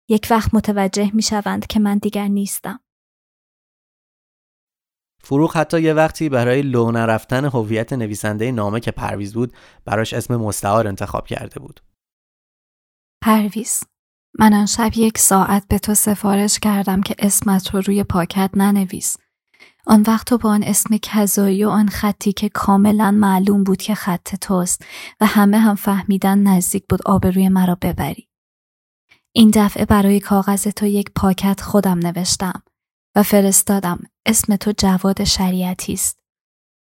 یک 0.08 0.26
وقت 0.30 0.54
متوجه 0.54 1.10
می 1.14 1.22
شوند 1.22 1.66
که 1.66 1.80
من 1.80 1.98
دیگر 1.98 2.28
نیستم. 2.28 2.80
فروغ 5.24 5.56
حتی 5.56 5.80
یه 5.80 5.94
وقتی 5.94 6.28
برای 6.28 6.62
لو 6.62 6.90
نرفتن 6.90 7.44
هویت 7.44 7.92
نویسنده 7.92 8.52
نامه 8.52 8.80
که 8.80 8.90
پرویز 8.90 9.34
بود 9.34 9.52
براش 9.84 10.14
اسم 10.14 10.36
مستعار 10.36 10.88
انتخاب 10.88 11.26
کرده 11.26 11.60
بود. 11.60 11.80
پرویز 13.24 13.80
من 14.38 14.54
آن 14.54 14.66
شب 14.66 14.90
یک 14.96 15.18
ساعت 15.18 15.68
به 15.68 15.78
تو 15.78 15.94
سفارش 15.94 16.58
کردم 16.58 17.00
که 17.00 17.14
اسمت 17.18 17.74
رو 17.74 17.80
روی 17.80 18.04
پاکت 18.04 18.50
ننویس. 18.54 19.16
آن 19.86 20.02
وقت 20.06 20.26
تو 20.26 20.38
با 20.38 20.50
آن 20.50 20.62
اسم 20.62 20.96
کذایی 20.96 21.64
و 21.64 21.68
آن 21.68 21.88
خطی 21.88 22.32
که 22.32 22.48
کاملا 22.48 23.10
معلوم 23.10 23.64
بود 23.64 23.82
که 23.82 23.94
خط 23.94 24.36
توست 24.36 24.84
و 25.20 25.26
همه 25.26 25.58
هم 25.58 25.74
فهمیدن 25.74 26.38
نزدیک 26.38 26.84
بود 26.88 27.00
آبروی 27.06 27.48
مرا 27.48 27.78
ببری. 27.82 28.28
این 29.32 29.50
دفعه 29.54 29.84
برای 29.84 30.20
کاغذ 30.20 30.68
تو 30.68 30.86
یک 30.86 31.10
پاکت 31.16 31.60
خودم 31.60 31.98
نوشتم 31.98 32.62
و 33.16 33.22
فرستادم 33.22 33.98
اسم 34.26 34.56
تو 34.56 34.72
جواد 34.78 35.24
شریعتی 35.24 35.92
است. 35.92 36.18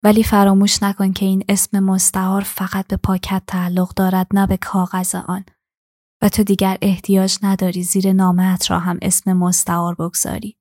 ولی 0.03 0.23
فراموش 0.23 0.83
نکن 0.83 1.13
که 1.13 1.25
این 1.25 1.43
اسم 1.49 1.79
مستعار 1.79 2.41
فقط 2.41 2.87
به 2.87 2.97
پاکت 2.97 3.43
تعلق 3.47 3.93
دارد 3.93 4.27
نه 4.33 4.47
به 4.47 4.57
کاغذ 4.57 5.15
آن. 5.15 5.45
و 6.21 6.29
تو 6.29 6.43
دیگر 6.43 6.77
احتیاج 6.81 7.37
نداری 7.43 7.83
زیر 7.83 8.13
نامت 8.13 8.71
را 8.71 8.79
هم 8.79 8.97
اسم 9.01 9.33
مستعار 9.33 9.95
بگذاری. 9.95 10.57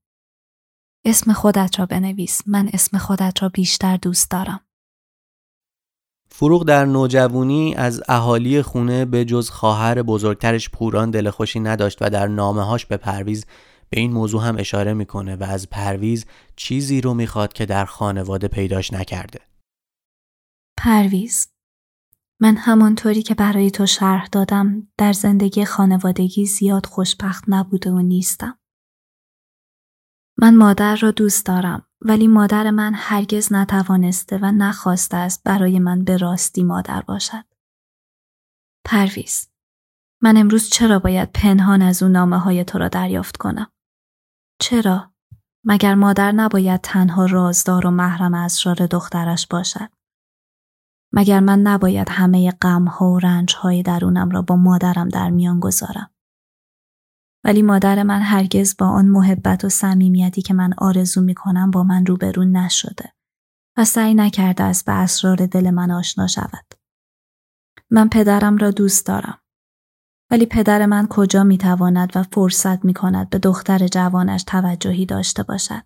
اسم 1.04 1.32
خودت 1.32 1.78
را 1.78 1.86
بنویس 1.86 2.42
من 2.46 2.70
اسم 2.72 2.98
خودت 2.98 3.42
را 3.42 3.48
بیشتر 3.48 3.96
دوست 3.96 4.30
دارم. 4.30 4.60
فروغ 6.30 6.64
در 6.64 6.84
نوجوانی 6.84 7.74
از 7.74 8.02
اهالی 8.08 8.62
خونه 8.62 9.04
به 9.04 9.24
جز 9.24 9.50
خواهر 9.50 10.02
بزرگترش 10.02 10.70
پوران 10.70 11.10
دلخوشی 11.10 11.60
نداشت 11.60 11.98
و 12.00 12.10
در 12.10 12.26
نامه 12.26 12.62
هاش 12.62 12.86
به 12.86 12.96
پرویز 12.96 13.46
به 13.90 14.00
این 14.00 14.12
موضوع 14.12 14.42
هم 14.42 14.56
اشاره 14.58 14.94
می‌کنه 14.94 15.36
و 15.36 15.44
از 15.44 15.70
پرویز 15.70 16.26
چیزی 16.56 17.00
رو 17.00 17.14
می‌خواد 17.14 17.52
که 17.52 17.66
در 17.66 17.84
خانواده 17.84 18.48
پیداش 18.48 18.92
نکرده. 18.92 19.40
پرویز 20.78 21.48
من 22.40 22.56
همانطوری 22.56 23.22
که 23.22 23.34
برای 23.34 23.70
تو 23.70 23.86
شرح 23.86 24.28
دادم 24.32 24.88
در 24.98 25.12
زندگی 25.12 25.64
خانوادگی 25.64 26.46
زیاد 26.46 26.86
خوشبخت 26.86 27.44
نبوده 27.48 27.90
و 27.90 27.98
نیستم. 27.98 28.58
من 30.38 30.56
مادر 30.56 30.96
را 30.96 31.10
دوست 31.10 31.46
دارم 31.46 31.86
ولی 32.00 32.26
مادر 32.26 32.70
من 32.70 32.92
هرگز 32.96 33.52
نتوانسته 33.52 34.38
و 34.42 34.52
نخواسته 34.52 35.16
است 35.16 35.42
برای 35.44 35.78
من 35.78 36.04
به 36.04 36.16
راستی 36.16 36.62
مادر 36.62 37.02
باشد. 37.02 37.44
پرویز 38.84 39.48
من 40.22 40.36
امروز 40.36 40.68
چرا 40.68 40.98
باید 40.98 41.32
پنهان 41.32 41.82
از 41.82 42.02
اون 42.02 42.12
نامه 42.12 42.38
های 42.38 42.64
تو 42.64 42.78
را 42.78 42.88
دریافت 42.88 43.36
کنم؟ 43.36 43.72
چرا؟ 44.60 45.12
مگر 45.64 45.94
مادر 45.94 46.32
نباید 46.32 46.80
تنها 46.80 47.26
رازدار 47.26 47.86
و 47.86 47.90
محرم 47.90 48.34
اسرار 48.34 48.86
دخترش 48.86 49.46
باشد؟ 49.46 49.97
مگر 51.12 51.40
من 51.40 51.58
نباید 51.58 52.08
همه 52.10 52.50
غمها 52.50 53.10
و 53.10 53.18
رنجهای 53.18 53.82
درونم 53.82 54.30
را 54.30 54.42
با 54.42 54.56
مادرم 54.56 55.08
در 55.08 55.30
میان 55.30 55.60
گذارم. 55.60 56.10
ولی 57.44 57.62
مادر 57.62 58.02
من 58.02 58.20
هرگز 58.20 58.76
با 58.78 58.86
آن 58.86 59.08
محبت 59.08 59.64
و 59.64 59.68
صمیمیتی 59.68 60.42
که 60.42 60.54
من 60.54 60.72
آرزو 60.78 61.20
می 61.20 61.34
کنم 61.34 61.70
با 61.70 61.82
من 61.82 62.06
روبرو 62.06 62.44
نشده 62.44 63.12
و 63.76 63.84
سعی 63.84 64.14
نکرده 64.14 64.64
است 64.64 64.86
به 64.86 64.92
اسرار 64.92 65.46
دل 65.46 65.70
من 65.70 65.90
آشنا 65.90 66.26
شود. 66.26 66.74
من 67.90 68.08
پدرم 68.08 68.56
را 68.56 68.70
دوست 68.70 69.06
دارم. 69.06 69.38
ولی 70.30 70.46
پدر 70.46 70.86
من 70.86 71.06
کجا 71.06 71.44
می 71.44 71.58
تواند 71.58 72.12
و 72.16 72.22
فرصت 72.22 72.84
می 72.84 72.94
کند 72.94 73.30
به 73.30 73.38
دختر 73.38 73.86
جوانش 73.86 74.44
توجهی 74.46 75.06
داشته 75.06 75.42
باشد. 75.42 75.84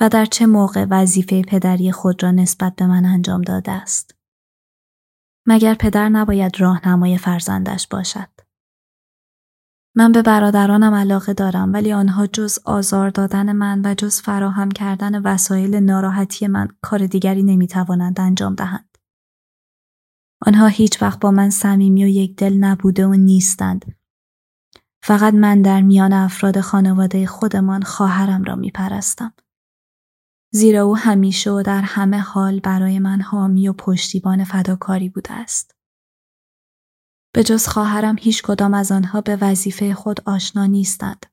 و 0.00 0.08
در 0.08 0.24
چه 0.24 0.46
موقع 0.46 0.86
وظیفه 0.90 1.42
پدری 1.42 1.92
خود 1.92 2.22
را 2.22 2.30
نسبت 2.30 2.76
به 2.76 2.86
من 2.86 3.04
انجام 3.04 3.42
داده 3.42 3.72
است. 3.72 4.14
مگر 5.46 5.74
پدر 5.74 6.08
نباید 6.08 6.60
راهنمای 6.60 7.18
فرزندش 7.18 7.86
باشد. 7.88 8.28
من 9.96 10.12
به 10.12 10.22
برادرانم 10.22 10.94
علاقه 10.94 11.32
دارم 11.32 11.72
ولی 11.72 11.92
آنها 11.92 12.26
جز 12.26 12.58
آزار 12.64 13.10
دادن 13.10 13.52
من 13.52 13.82
و 13.84 13.94
جز 13.94 14.20
فراهم 14.20 14.70
کردن 14.70 15.22
وسایل 15.22 15.74
ناراحتی 15.74 16.46
من 16.46 16.68
کار 16.82 17.06
دیگری 17.06 17.42
نمی‌توانند 17.42 18.20
انجام 18.20 18.54
دهند. 18.54 18.98
آنها 20.46 20.66
هیچ 20.66 21.02
وقت 21.02 21.20
با 21.20 21.30
من 21.30 21.50
صمیمی 21.50 22.04
و 22.04 22.08
یک 22.08 22.36
دل 22.36 22.54
نبوده 22.54 23.06
و 23.06 23.14
نیستند. 23.14 23.96
فقط 25.02 25.34
من 25.34 25.62
در 25.62 25.80
میان 25.80 26.12
افراد 26.12 26.60
خانواده 26.60 27.26
خودمان 27.26 27.82
خواهرم 27.82 28.44
را 28.44 28.56
میپرستم. 28.56 29.32
زیرا 30.52 30.82
او 30.82 30.96
همیشه 30.96 31.50
و 31.50 31.62
در 31.62 31.80
همه 31.80 32.18
حال 32.18 32.60
برای 32.60 32.98
من 32.98 33.20
حامی 33.20 33.68
و 33.68 33.72
پشتیبان 33.72 34.44
فداکاری 34.44 35.08
بوده 35.08 35.32
است. 35.32 35.74
به 37.34 37.44
جز 37.44 37.66
خواهرم 37.66 38.16
هیچ 38.20 38.42
کدام 38.42 38.74
از 38.74 38.92
آنها 38.92 39.20
به 39.20 39.38
وظیفه 39.40 39.94
خود 39.94 40.20
آشنا 40.26 40.66
نیستند. 40.66 41.26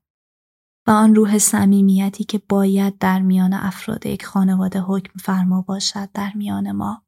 و 0.88 0.92
آن 0.92 1.16
روح 1.16 1.38
صمیمیتی 1.38 2.24
که 2.24 2.42
باید 2.50 2.98
در 2.98 3.20
میان 3.20 3.54
افراد 3.54 4.06
یک 4.06 4.26
خانواده 4.26 4.80
حکم 4.80 5.20
فرما 5.20 5.62
باشد 5.62 6.10
در 6.14 6.32
میان 6.36 6.72
ما. 6.72 7.06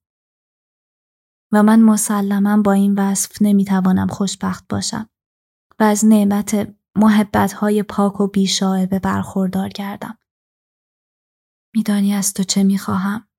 و 1.52 1.64
من 1.64 1.82
مسلما 1.82 2.62
با 2.62 2.72
این 2.72 3.00
وصف 3.00 3.42
نمی‌توانم 3.42 4.08
خوشبخت 4.08 4.68
باشم 4.68 5.10
و 5.80 5.84
از 5.84 6.06
نعمت 6.06 6.76
محبت 6.96 7.54
های 7.54 7.84
پاک 7.84 8.22
و 8.22 8.28
بیشاعبه 8.28 9.00
برخوردار 9.00 9.70
گردم. 9.70 10.19
میدانی 11.76 12.14
از 12.14 12.34
تو 12.34 12.44
چه 12.44 12.64
می‌خواهم؟ 12.64 13.30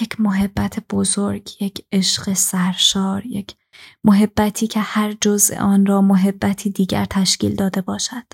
یک 0.00 0.20
محبت 0.20 0.86
بزرگ، 0.90 1.62
یک 1.62 1.86
عشق 1.92 2.32
سرشار، 2.32 3.26
یک 3.26 3.56
محبتی 4.04 4.66
که 4.66 4.80
هر 4.80 5.12
جزء 5.12 5.56
آن 5.56 5.86
را 5.86 6.00
محبتی 6.00 6.70
دیگر 6.70 7.04
تشکیل 7.04 7.54
داده 7.54 7.80
باشد. 7.80 8.32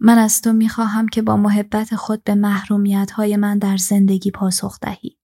من 0.00 0.18
از 0.18 0.42
تو 0.42 0.52
می‌خواهم 0.52 1.08
که 1.08 1.22
با 1.22 1.36
محبت 1.36 1.96
خود 1.96 2.24
به 2.24 2.34
محرومیت 2.34 3.10
های 3.10 3.36
من 3.36 3.58
در 3.58 3.76
زندگی 3.76 4.30
پاسخ 4.30 4.80
دهی. 4.80 5.18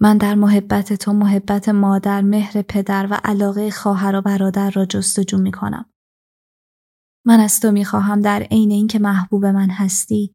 من 0.00 0.18
در 0.18 0.34
محبت 0.34 0.92
تو 0.92 1.12
محبت 1.12 1.68
مادر، 1.68 2.20
مهر 2.22 2.62
پدر 2.62 3.06
و 3.10 3.20
علاقه 3.24 3.70
خواهر 3.70 4.16
و 4.16 4.22
برادر 4.22 4.70
را 4.70 4.86
جستجو 4.86 5.38
می 5.38 5.52
کنم. 5.52 5.89
من 7.24 7.40
از 7.40 7.60
تو 7.60 7.70
می 7.70 7.84
خواهم 7.84 8.20
در 8.20 8.42
عین 8.42 8.70
اینکه 8.70 8.98
محبوب 8.98 9.46
من 9.46 9.70
هستی. 9.70 10.34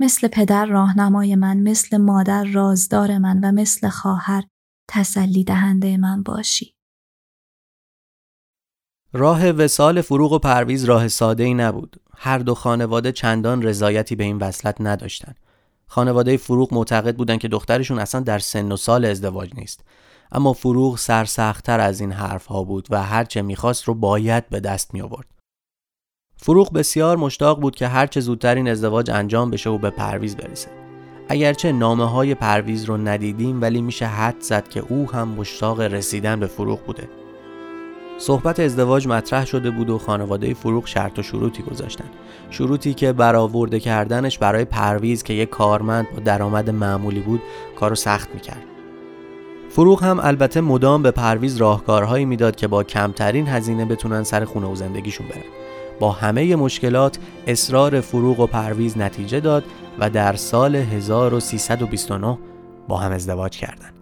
مثل 0.00 0.28
پدر 0.28 0.66
راهنمای 0.66 1.36
من 1.36 1.56
مثل 1.56 1.96
مادر 1.96 2.44
رازدار 2.44 3.18
من 3.18 3.40
و 3.44 3.52
مثل 3.52 3.88
خواهر 3.88 4.44
تسلی 4.88 5.44
دهنده 5.44 5.96
من 5.96 6.22
باشی. 6.22 6.74
راه 9.12 9.50
وسال 9.50 10.00
فروغ 10.00 10.32
و 10.32 10.38
پرویز 10.38 10.84
راه 10.84 11.08
ساده 11.08 11.44
ای 11.44 11.54
نبود. 11.54 12.00
هر 12.16 12.38
دو 12.38 12.54
خانواده 12.54 13.12
چندان 13.12 13.62
رضایتی 13.62 14.16
به 14.16 14.24
این 14.24 14.38
وصلت 14.38 14.76
نداشتند. 14.80 15.36
خانواده 15.86 16.36
فروغ 16.36 16.74
معتقد 16.74 17.16
بودند 17.16 17.38
که 17.38 17.48
دخترشون 17.48 17.98
اصلا 17.98 18.20
در 18.20 18.38
سن 18.38 18.72
و 18.72 18.76
سال 18.76 19.04
ازدواج 19.04 19.54
نیست. 19.54 19.84
اما 20.32 20.52
فروغ 20.52 20.98
سرسختتر 20.98 21.80
از 21.80 22.00
این 22.00 22.12
حرف 22.12 22.46
ها 22.46 22.64
بود 22.64 22.88
و 22.90 23.02
هرچه 23.02 23.42
می‌خواست 23.42 23.84
رو 23.84 23.94
باید 23.94 24.48
به 24.48 24.60
دست 24.60 24.94
می 24.94 25.00
آورد. 25.00 25.33
فروغ 26.44 26.72
بسیار 26.72 27.16
مشتاق 27.16 27.60
بود 27.60 27.76
که 27.76 27.88
هرچه 27.88 28.20
زودتر 28.20 28.54
این 28.54 28.68
ازدواج 28.68 29.10
انجام 29.10 29.50
بشه 29.50 29.70
و 29.70 29.78
به 29.78 29.90
پرویز 29.90 30.36
برسه. 30.36 30.68
اگرچه 31.28 31.72
نامه 31.72 32.10
های 32.10 32.34
پرویز 32.34 32.84
رو 32.84 32.96
ندیدیم 32.96 33.62
ولی 33.62 33.82
میشه 33.82 34.06
حد 34.06 34.40
زد 34.40 34.68
که 34.68 34.84
او 34.88 35.10
هم 35.12 35.28
مشتاق 35.28 35.80
رسیدن 35.80 36.40
به 36.40 36.46
فروغ 36.46 36.80
بوده. 36.80 37.08
صحبت 38.18 38.60
ازدواج 38.60 39.08
مطرح 39.08 39.46
شده 39.46 39.70
بود 39.70 39.90
و 39.90 39.98
خانواده 39.98 40.54
فروغ 40.54 40.86
شرط 40.86 41.18
و 41.18 41.22
شروطی 41.22 41.62
گذاشتن. 41.62 42.10
شروطی 42.50 42.94
که 42.94 43.12
برآورده 43.12 43.80
کردنش 43.80 44.38
برای 44.38 44.64
پرویز 44.64 45.22
که 45.22 45.32
یک 45.32 45.50
کارمند 45.50 46.06
با 46.14 46.20
درآمد 46.20 46.70
معمولی 46.70 47.20
بود 47.20 47.40
کارو 47.76 47.94
سخت 47.94 48.34
می‌کرد. 48.34 48.64
فروغ 49.68 50.04
هم 50.04 50.20
البته 50.22 50.60
مدام 50.60 51.02
به 51.02 51.10
پرویز 51.10 51.56
راهکارهایی 51.56 52.24
می‌داد 52.24 52.56
که 52.56 52.66
با 52.66 52.84
کمترین 52.84 53.48
هزینه 53.48 53.84
بتونن 53.84 54.22
سر 54.22 54.44
خونه 54.44 54.66
و 54.66 54.74
زندگیشون 54.74 55.26
برن. 55.28 55.53
با 56.00 56.12
همه 56.12 56.56
مشکلات 56.56 57.18
اصرار 57.46 58.00
فروغ 58.00 58.40
و 58.40 58.46
پرویز 58.46 58.98
نتیجه 58.98 59.40
داد 59.40 59.64
و 59.98 60.10
در 60.10 60.36
سال 60.36 60.76
1329 60.76 62.38
با 62.88 62.96
هم 62.96 63.12
ازدواج 63.12 63.56
کردند. 63.56 63.93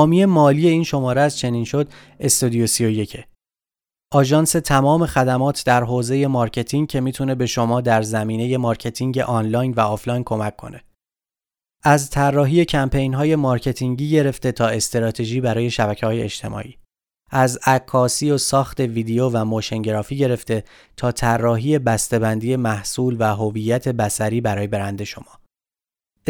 حامی 0.00 0.24
مالی 0.24 0.68
این 0.68 0.84
شماره 0.84 1.20
از 1.20 1.38
چنین 1.38 1.64
شد 1.64 1.88
استودیو 2.20 2.66
31 2.66 3.24
آژانس 4.12 4.52
تمام 4.52 5.06
خدمات 5.06 5.62
در 5.66 5.84
حوزه 5.84 6.26
مارکتینگ 6.26 6.88
که 6.88 7.00
می‌تونه 7.00 7.34
به 7.34 7.46
شما 7.46 7.80
در 7.80 8.02
زمینه 8.02 8.56
مارکتینگ 8.56 9.18
آنلاین 9.18 9.72
و 9.72 9.80
آفلاین 9.80 10.24
کمک 10.24 10.56
کنه. 10.56 10.84
از 11.82 12.10
طراحی 12.10 12.64
کمپین 12.64 13.14
های 13.14 13.36
مارکتینگی 13.36 14.10
گرفته 14.10 14.52
تا 14.52 14.66
استراتژی 14.66 15.40
برای 15.40 15.70
شبکه 15.70 16.06
های 16.06 16.22
اجتماعی. 16.22 16.78
از 17.30 17.58
عکاسی 17.66 18.30
و 18.30 18.38
ساخت 18.38 18.80
ویدیو 18.80 19.28
و 19.28 19.44
موشن 19.44 19.82
گرافیک 19.82 20.16
گرفته 20.16 20.64
تا 20.96 21.12
طراحی 21.12 21.78
بسته‌بندی 21.78 22.56
محصول 22.56 23.16
و 23.18 23.24
هویت 23.24 23.88
بصری 23.88 24.40
برای 24.40 24.66
برند 24.66 25.04
شما. 25.04 25.39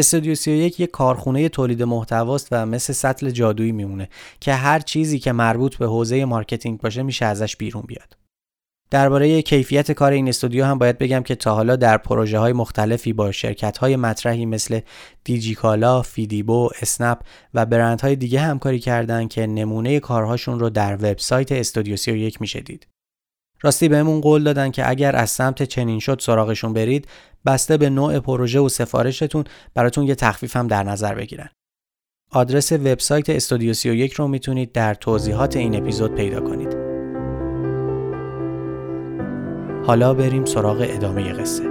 استودیو 0.01 0.35
31 0.35 0.79
یک 0.79 0.91
کارخونه 0.91 1.49
تولید 1.49 1.83
محتواست 1.83 2.47
و 2.51 2.65
مثل 2.65 2.93
سطل 2.93 3.29
جادویی 3.29 3.71
میمونه 3.71 4.09
که 4.39 4.53
هر 4.53 4.79
چیزی 4.79 5.19
که 5.19 5.31
مربوط 5.31 5.77
به 5.77 5.85
حوزه 5.85 6.25
marketing 6.25 6.79
باشه 6.79 7.03
میشه 7.03 7.25
ازش 7.25 7.55
بیرون 7.55 7.83
بیاد. 7.87 8.17
درباره 8.89 9.41
کیفیت 9.41 9.91
کار 9.91 10.11
این 10.11 10.29
استودیو 10.29 10.65
هم 10.65 10.77
باید 10.77 10.97
بگم 10.97 11.23
که 11.23 11.35
تا 11.35 11.55
حالا 11.55 11.75
در 11.75 11.97
پروژه 11.97 12.39
های 12.39 12.53
مختلفی 12.53 13.13
با 13.13 13.31
شرکت 13.31 13.77
های 13.77 13.95
مطرحی 13.95 14.45
مثل 14.45 14.79
دیجیکالا، 15.23 16.01
فیدیبو، 16.01 16.69
اسنپ 16.81 17.19
و 17.53 17.65
برندهای 17.65 18.15
دیگه 18.15 18.39
همکاری 18.39 18.79
کردن 18.79 19.27
که 19.27 19.47
نمونه 19.47 19.99
کارهاشون 19.99 20.59
رو 20.59 20.69
در 20.69 20.95
وبسایت 20.95 21.51
استودیو 21.51 21.95
31 21.95 22.41
میشه 22.41 22.59
دید. 22.59 22.90
راستی 23.61 23.89
بهمون 23.89 24.21
قول 24.21 24.43
دادن 24.43 24.71
که 24.71 24.89
اگر 24.89 25.15
از 25.15 25.29
سمت 25.29 25.63
چنین 25.63 25.99
شد 25.99 26.19
سراغشون 26.19 26.73
برید 26.73 27.07
بسته 27.45 27.77
به 27.77 27.89
نوع 27.89 28.19
پروژه 28.19 28.59
و 28.59 28.69
سفارشتون 28.69 29.43
براتون 29.73 30.07
یه 30.07 30.15
تخفیف 30.15 30.55
هم 30.55 30.67
در 30.67 30.83
نظر 30.83 31.15
بگیرن. 31.15 31.49
آدرس 32.31 32.71
وبسایت 32.71 33.29
استودیو 33.29 33.73
31 33.73 34.13
رو 34.13 34.27
می‌تونید 34.27 34.71
در 34.71 34.93
توضیحات 34.93 35.55
این 35.55 35.75
اپیزود 35.75 36.15
پیدا 36.15 36.39
کنید. 36.41 36.91
حالا 39.85 40.13
بریم 40.13 40.45
سراغ 40.45 40.85
ادامه 40.89 41.33
قصه. 41.33 41.70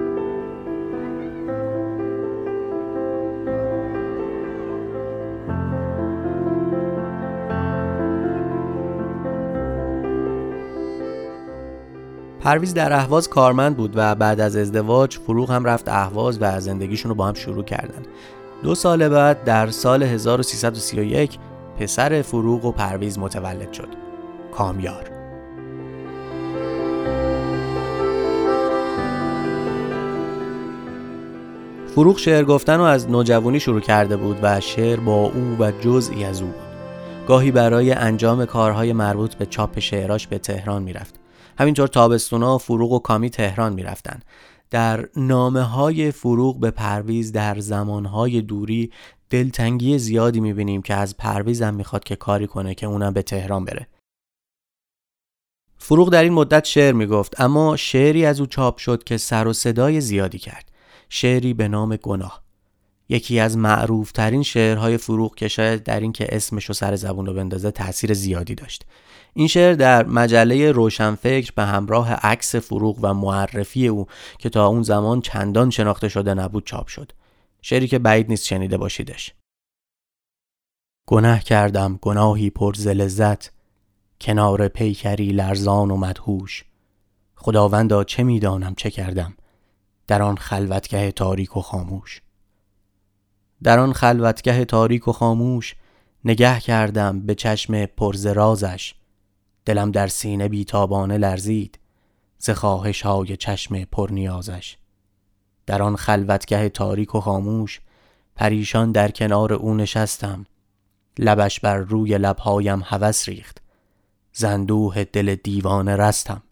پرویز 12.40 12.74
در 12.74 12.92
اهواز 12.92 13.29
کارمند 13.29 13.76
بود 13.76 13.92
و 13.94 14.14
بعد 14.14 14.40
از 14.40 14.57
ازدواج 14.57 15.18
فروغ 15.18 15.50
هم 15.50 15.64
رفت 15.64 15.88
اهواز 15.88 16.38
و 16.40 16.61
زندگیشون 16.61 17.09
رو 17.09 17.14
با 17.14 17.26
هم 17.26 17.35
شروع 17.35 17.64
کردن. 17.64 18.03
دو 18.62 18.74
سال 18.74 19.09
بعد 19.09 19.44
در 19.44 19.70
سال 19.70 20.03
1331 20.03 21.38
پسر 21.79 22.22
فروغ 22.22 22.64
و 22.64 22.72
پرویز 22.72 23.18
متولد 23.18 23.72
شد. 23.72 23.88
کامیار. 24.53 25.11
فروغ 31.94 32.18
شعر 32.18 32.44
گفتن 32.44 32.79
رو 32.79 32.85
از 32.85 33.11
نوجوانی 33.11 33.61
شروع 33.61 33.81
کرده 33.81 34.16
بود 34.16 34.38
و 34.42 34.61
شعر 34.61 35.00
با 35.00 35.14
او 35.14 35.57
و 35.59 35.72
جزئی 35.81 36.24
از 36.24 36.40
او 36.40 36.46
بود. 36.46 36.70
گاهی 37.29 37.50
برای 37.50 37.92
انجام 37.92 38.44
کارهای 38.44 38.92
مربوط 38.92 39.35
به 39.35 39.46
چاپ 39.46 39.79
شعراش 39.79 40.26
به 40.26 40.38
تهران 40.38 40.83
می‌رفت. 40.83 41.20
همینطور 41.61 41.88
تابستونا 41.88 42.59
فروغ 42.59 42.92
و 42.92 42.99
کامی 42.99 43.31
تهران 43.31 43.73
می‌رفتن 43.73 44.20
در 44.70 45.09
نامه 45.16 45.62
های 45.62 46.11
فروغ 46.11 46.61
به 46.61 46.70
پرویز 46.70 47.33
در 47.33 47.59
زمانهای 47.59 48.42
دوری 48.42 48.92
دلتنگی 49.31 49.99
زیادی 49.99 50.40
می‌بینیم 50.40 50.83
که 50.83 50.94
از 50.94 51.16
پرویزم 51.16 51.75
می‌خواد 51.75 52.05
که 52.05 52.16
کاری 52.16 52.46
کنه 52.46 52.75
که 52.75 52.87
اونم 52.87 53.12
به 53.12 53.23
تهران 53.23 53.64
بره. 53.64 53.88
فروغ 55.79 56.11
در 56.11 56.23
این 56.23 56.33
مدت 56.33 56.64
شعر 56.64 56.92
می‌گفت 56.92 57.40
اما 57.40 57.77
شعری 57.77 58.27
از 58.27 58.40
او 58.40 58.46
چاپ 58.46 58.79
شد 58.79 59.05
که 59.05 59.16
سر 59.16 59.46
و 59.46 59.53
صدای 59.53 60.01
زیادی 60.01 60.38
کرد. 60.38 60.70
شعری 61.09 61.55
به 61.55 61.68
نام 61.68 61.96
گناه. 61.96 62.42
یکی 63.11 63.40
از 63.40 63.57
معروف 63.57 64.12
ترین 64.12 64.42
شعرهای 64.42 64.96
فروغ 64.96 65.35
که 65.35 65.49
شاید 65.49 65.83
در 65.83 66.01
این 66.01 66.12
که 66.12 66.37
اسمش 66.37 66.64
رو 66.64 66.75
سر 66.75 66.96
زبون 66.96 67.27
رو 67.27 67.35
بندازه 67.35 67.70
تاثیر 67.70 68.14
زیادی 68.14 68.55
داشت. 68.55 68.87
این 69.35 69.49
شعر 69.49 69.75
در 69.75 70.07
مجله 70.07 70.73
روشنفکر 70.73 71.53
به 71.57 71.64
همراه 71.64 72.12
عکس 72.12 72.57
فروغ 72.57 72.99
و 73.03 73.14
معرفی 73.14 73.88
او 73.88 74.07
که 74.38 74.49
تا 74.49 74.66
اون 74.66 74.83
زمان 74.83 75.20
چندان 75.20 75.70
شناخته 75.70 76.09
شده 76.09 76.35
نبود 76.35 76.66
چاپ 76.66 76.87
شد. 76.87 77.12
شعری 77.62 77.88
که 77.88 77.99
بعید 77.99 78.29
نیست 78.29 78.46
شنیده 78.46 78.77
باشیدش. 78.77 79.35
گناه 81.09 81.40
کردم 81.40 81.99
گناهی 82.03 82.51
پر 82.51 82.75
لذت. 82.77 83.51
کنار 84.20 84.68
پیکری 84.68 85.33
لرزان 85.33 85.90
و 85.90 85.96
مدهوش. 85.96 86.64
خداوندا 87.37 88.05
چه 88.05 88.23
می‌دانم 88.23 88.75
چه 88.75 88.90
کردم؟ 88.90 89.35
در 90.07 90.23
آن 90.23 90.37
خلوتگه 90.37 91.12
تاریک 91.12 91.57
و 91.57 91.61
خاموش. 91.61 92.20
در 93.62 93.79
آن 93.79 93.92
خلوتگه 93.92 94.64
تاریک 94.64 95.09
و 95.09 95.12
خاموش 95.12 95.75
نگه 96.25 96.61
کردم 96.61 97.20
به 97.20 97.35
چشم 97.35 97.87
پرزرازش 97.87 98.94
دلم 99.64 99.90
در 99.90 100.07
سینه 100.07 100.49
بیتابانه 100.49 101.18
لرزید 101.18 101.79
ز 102.38 102.51
خواهش 102.51 103.03
های 103.03 103.37
چشم 103.37 103.85
پرنیازش 103.85 104.77
در 105.66 105.83
آن 105.83 105.96
خلوتگه 105.96 106.68
تاریک 106.68 107.14
و 107.14 107.20
خاموش 107.20 107.81
پریشان 108.40 108.92
در 108.92 109.11
کنار 109.11 109.53
او 109.53 109.75
نشستم. 109.75 110.46
لبش 111.18 111.61
بر 111.61 111.77
روی 111.77 112.18
لبهایم 112.18 112.83
هوس 112.85 113.29
ریخت. 113.29 113.62
زندوه 114.33 115.05
دل 115.05 115.35
دیوانه 115.35 115.96
رستم. 115.96 116.42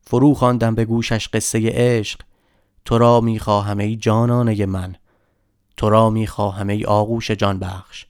فرو 0.00 0.34
خواندم 0.34 0.74
به 0.74 0.84
گوشش 0.84 1.28
قصه 1.28 1.70
عشق. 1.72 2.20
تو 2.84 2.98
را 2.98 3.20
می‌خواهم 3.20 3.78
ای 3.78 3.96
جانانه 3.96 4.66
من. 4.66 4.94
تو 5.78 5.90
را 5.90 6.10
می‌خواهم 6.10 6.68
ای 6.68 6.84
آغوش 6.84 7.30
جان 7.30 7.58
بخش 7.58 8.06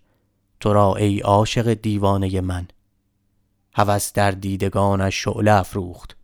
تو 0.61 0.73
را 0.73 0.97
ای 0.97 1.21
عاشق 1.21 1.73
دیوانه 1.73 2.41
من. 2.41 2.69
هوس 3.75 4.13
در 4.13 4.31
دیدگانش 4.31 5.25
شعله 5.25 5.53
افروخت. 5.53 6.17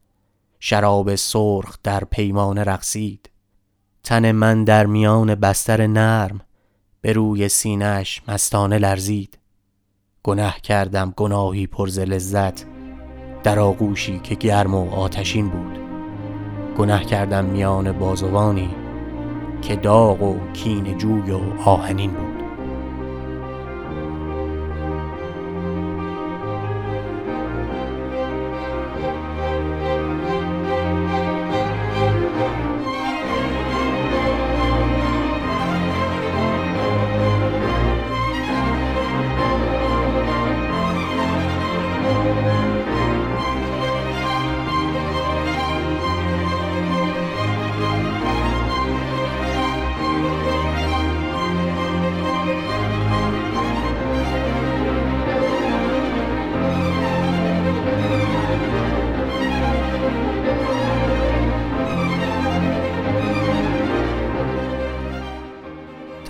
شراب 0.60 1.14
سرخ 1.14 1.78
در 1.82 2.04
پیمان 2.04 2.58
رقصید. 2.58 3.30
تن 4.04 4.32
من 4.32 4.64
در 4.64 4.86
میان 4.86 5.34
بستر 5.34 5.86
نرم 5.86 6.40
به 7.00 7.12
روی 7.12 7.48
سینهش 7.48 8.22
مستانه 8.28 8.78
لرزید. 8.78 9.38
گناه 10.22 10.60
کردم 10.60 11.12
گناهی 11.16 11.66
پرز 11.66 11.98
لذت 11.98 12.64
در 13.42 13.58
آغوشی 13.58 14.18
که 14.18 14.34
گرم 14.34 14.74
و 14.74 14.94
آتشین 14.94 15.48
بود. 15.48 15.78
گناه 16.78 17.04
کردم 17.04 17.44
میان 17.44 17.92
بازوانی 17.92 18.83
که 19.64 19.76
داغ 19.76 20.22
و 20.22 20.52
کین 20.52 20.98
جوی 20.98 21.30
و 21.30 21.40
آهنین 21.64 22.10
بود. 22.10 22.33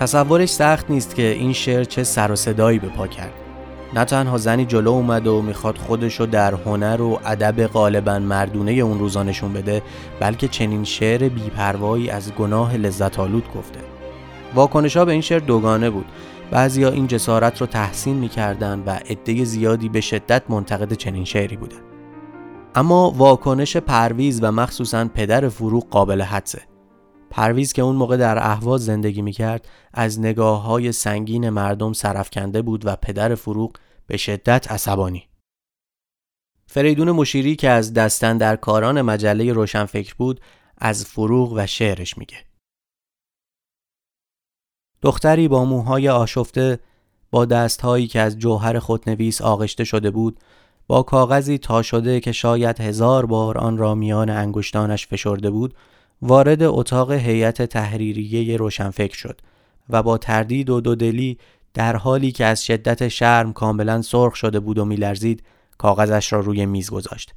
تصورش 0.05 0.49
سخت 0.49 0.91
نیست 0.91 1.15
که 1.15 1.31
این 1.31 1.53
شعر 1.53 1.83
چه 1.83 2.03
سر 2.03 2.31
و 2.31 2.35
صدایی 2.35 2.79
به 2.79 2.87
پا 2.87 3.07
کرد. 3.07 3.33
نه 3.93 4.05
تنها 4.05 4.37
زنی 4.37 4.65
جلو 4.65 4.91
اومد 4.91 5.27
و 5.27 5.41
می‌خواد 5.41 5.77
خودشو 5.77 6.25
در 6.25 6.53
هنر 6.53 7.01
و 7.01 7.19
ادب 7.25 7.67
غالبا 7.67 8.19
مردونه 8.19 8.71
اون 8.71 8.99
روزا 8.99 9.23
نشون 9.23 9.53
بده 9.53 9.81
بلکه 10.19 10.47
چنین 10.47 10.83
شعر 10.83 11.29
بیپروایی 11.29 12.09
از 12.09 12.31
گناه 12.33 12.77
لذت 12.77 13.19
آلود 13.19 13.43
گفته. 13.55 13.79
واکنش 14.55 14.97
به 14.97 15.11
این 15.11 15.21
شعر 15.21 15.39
دوگانه 15.39 15.89
بود. 15.89 16.05
بعضیا 16.51 16.89
این 16.89 17.07
جسارت 17.07 17.61
رو 17.61 17.67
تحسین 17.67 18.15
می‌کردن 18.15 18.83
و 18.85 18.89
عده 18.89 19.43
زیادی 19.43 19.89
به 19.89 20.01
شدت 20.01 20.43
منتقد 20.49 20.93
چنین 20.93 21.25
شعری 21.25 21.55
بودن. 21.55 21.81
اما 22.75 23.11
واکنش 23.11 23.77
پرویز 23.77 24.39
و 24.43 24.51
مخصوصا 24.51 25.05
پدر 25.13 25.49
فروغ 25.49 25.89
قابل 25.89 26.21
حدسه. 26.21 26.61
پرویز 27.35 27.73
که 27.73 27.81
اون 27.81 27.95
موقع 27.95 28.17
در 28.17 28.37
اهواز 28.37 28.85
زندگی 28.85 29.21
می‌کرد 29.21 29.67
از 29.93 30.19
نگاه 30.19 30.61
های 30.61 30.91
سنگین 30.91 31.49
مردم 31.49 31.93
سرفکنده 31.93 32.61
بود 32.61 32.85
و 32.85 32.95
پدر 32.95 33.35
فروغ 33.35 33.75
به 34.07 34.17
شدت 34.17 34.71
عصبانی. 34.71 35.27
فریدون 36.67 37.11
مشیری 37.11 37.55
که 37.55 37.69
از 37.69 37.93
دستن 37.93 38.37
در 38.37 38.55
کاران 38.55 39.01
مجله 39.01 39.53
روشنفکر 39.53 40.13
بود 40.17 40.41
از 40.77 41.05
فروغ 41.05 41.53
و 41.55 41.65
شعرش 41.65 42.17
میگه. 42.17 42.37
دختری 45.01 45.47
با 45.47 45.65
موهای 45.65 46.09
آشفته 46.09 46.79
با 47.31 47.45
دستهایی 47.45 48.07
که 48.07 48.19
از 48.19 48.39
جوهر 48.39 48.79
خودنویس 48.79 49.41
آغشته 49.41 49.83
شده 49.83 50.11
بود 50.11 50.39
با 50.87 51.03
کاغذی 51.03 51.57
تا 51.57 51.81
شده 51.81 52.19
که 52.19 52.31
شاید 52.31 52.81
هزار 52.81 53.25
بار 53.25 53.57
آن 53.57 53.77
را 53.77 53.95
میان 53.95 54.29
انگشتانش 54.29 55.07
فشرده 55.07 55.49
بود 55.49 55.73
وارد 56.27 56.63
اتاق 56.63 57.11
هیئت 57.11 57.61
تحریریه 57.61 58.57
روشنفکر 58.57 59.15
شد 59.15 59.41
و 59.89 60.03
با 60.03 60.17
تردید 60.17 60.69
و 60.69 60.81
دودلی 60.81 61.37
در 61.73 61.95
حالی 61.95 62.31
که 62.31 62.45
از 62.45 62.65
شدت 62.65 63.07
شرم 63.07 63.53
کاملا 63.53 64.01
سرخ 64.01 64.35
شده 64.35 64.59
بود 64.59 64.77
و 64.77 64.85
میلرزید 64.85 65.43
کاغذش 65.77 66.33
را 66.33 66.39
روی 66.39 66.65
میز 66.65 66.89
گذاشت. 66.89 67.33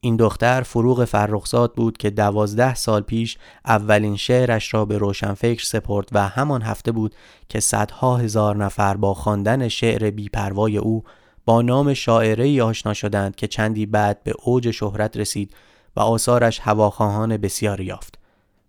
این 0.00 0.16
دختر 0.16 0.62
فروغ 0.62 1.04
فرخزاد 1.04 1.74
بود 1.74 1.96
که 1.96 2.10
دوازده 2.10 2.74
سال 2.74 3.02
پیش 3.02 3.38
اولین 3.64 4.16
شعرش 4.16 4.74
را 4.74 4.84
به 4.84 4.98
روشنفکر 4.98 5.64
سپرد 5.64 6.08
و 6.12 6.28
همان 6.28 6.62
هفته 6.62 6.92
بود 6.92 7.14
که 7.48 7.60
صدها 7.60 8.16
هزار 8.16 8.56
نفر 8.56 8.96
با 8.96 9.14
خواندن 9.14 9.68
شعر 9.68 10.10
بیپروای 10.10 10.78
او 10.78 11.04
با 11.44 11.62
نام 11.62 11.94
شاعره 11.94 12.62
آشنا 12.62 12.94
شدند 12.94 13.36
که 13.36 13.46
چندی 13.46 13.86
بعد 13.86 14.22
به 14.22 14.32
اوج 14.44 14.70
شهرت 14.70 15.16
رسید 15.16 15.54
و 15.96 16.00
آثارش 16.00 16.60
هواخواهان 16.60 17.36
بسیاری 17.36 17.84
یافت 17.84 18.18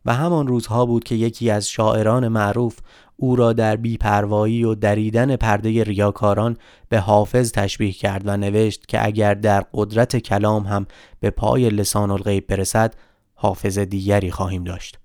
و 0.06 0.14
همان 0.14 0.48
روزها 0.48 0.86
بود 0.86 1.04
که 1.04 1.16
یکی 1.16 1.50
از 1.50 1.70
شاعران 1.70 2.28
معروف 2.28 2.80
او 3.18 3.36
را 3.36 3.54
در 3.54 3.76
بیپروایی 3.76 4.64
و 4.64 4.76
دریدن 4.76 5.36
پرده 5.36 5.84
ریاکاران 5.84 6.58
به 6.90 7.00
حافظ 7.00 7.52
تشبیه 7.52 7.92
کرد 7.92 8.22
و 8.26 8.38
نوشت 8.38 8.88
که 8.88 9.06
اگر 9.06 9.34
در 9.34 9.66
قدرت 9.74 10.18
کلام 10.18 10.64
هم 10.64 10.86
به 11.20 11.30
پای 11.30 11.70
لسان 11.70 12.12
الغیب 12.12 12.48
برسد 12.48 12.96
حافظ 13.36 13.80
دیگری 13.80 14.32
خواهیم 14.32 14.64
داشت 14.64 15.00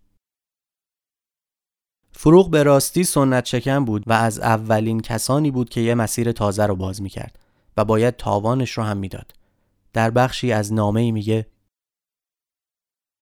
فروغ 2.12 2.50
به 2.50 2.62
راستی 2.62 3.04
سنت 3.04 3.46
شکن 3.46 3.84
بود 3.84 4.04
و 4.06 4.12
از 4.12 4.38
اولین 4.38 5.00
کسانی 5.00 5.50
بود 5.50 5.68
که 5.68 5.80
یه 5.80 5.94
مسیر 5.94 6.32
تازه 6.32 6.66
رو 6.66 6.76
باز 6.76 7.02
می‌کرد 7.02 7.38
و 7.76 7.84
باید 7.84 8.16
تاوانش 8.16 8.70
رو 8.70 8.82
هم 8.84 8.96
می‌داد. 8.96 9.32
در 9.92 10.10
بخشی 10.10 10.52
از 10.52 10.72
نامه 10.72 11.00
ای 11.00 11.12
میگه 11.12 11.46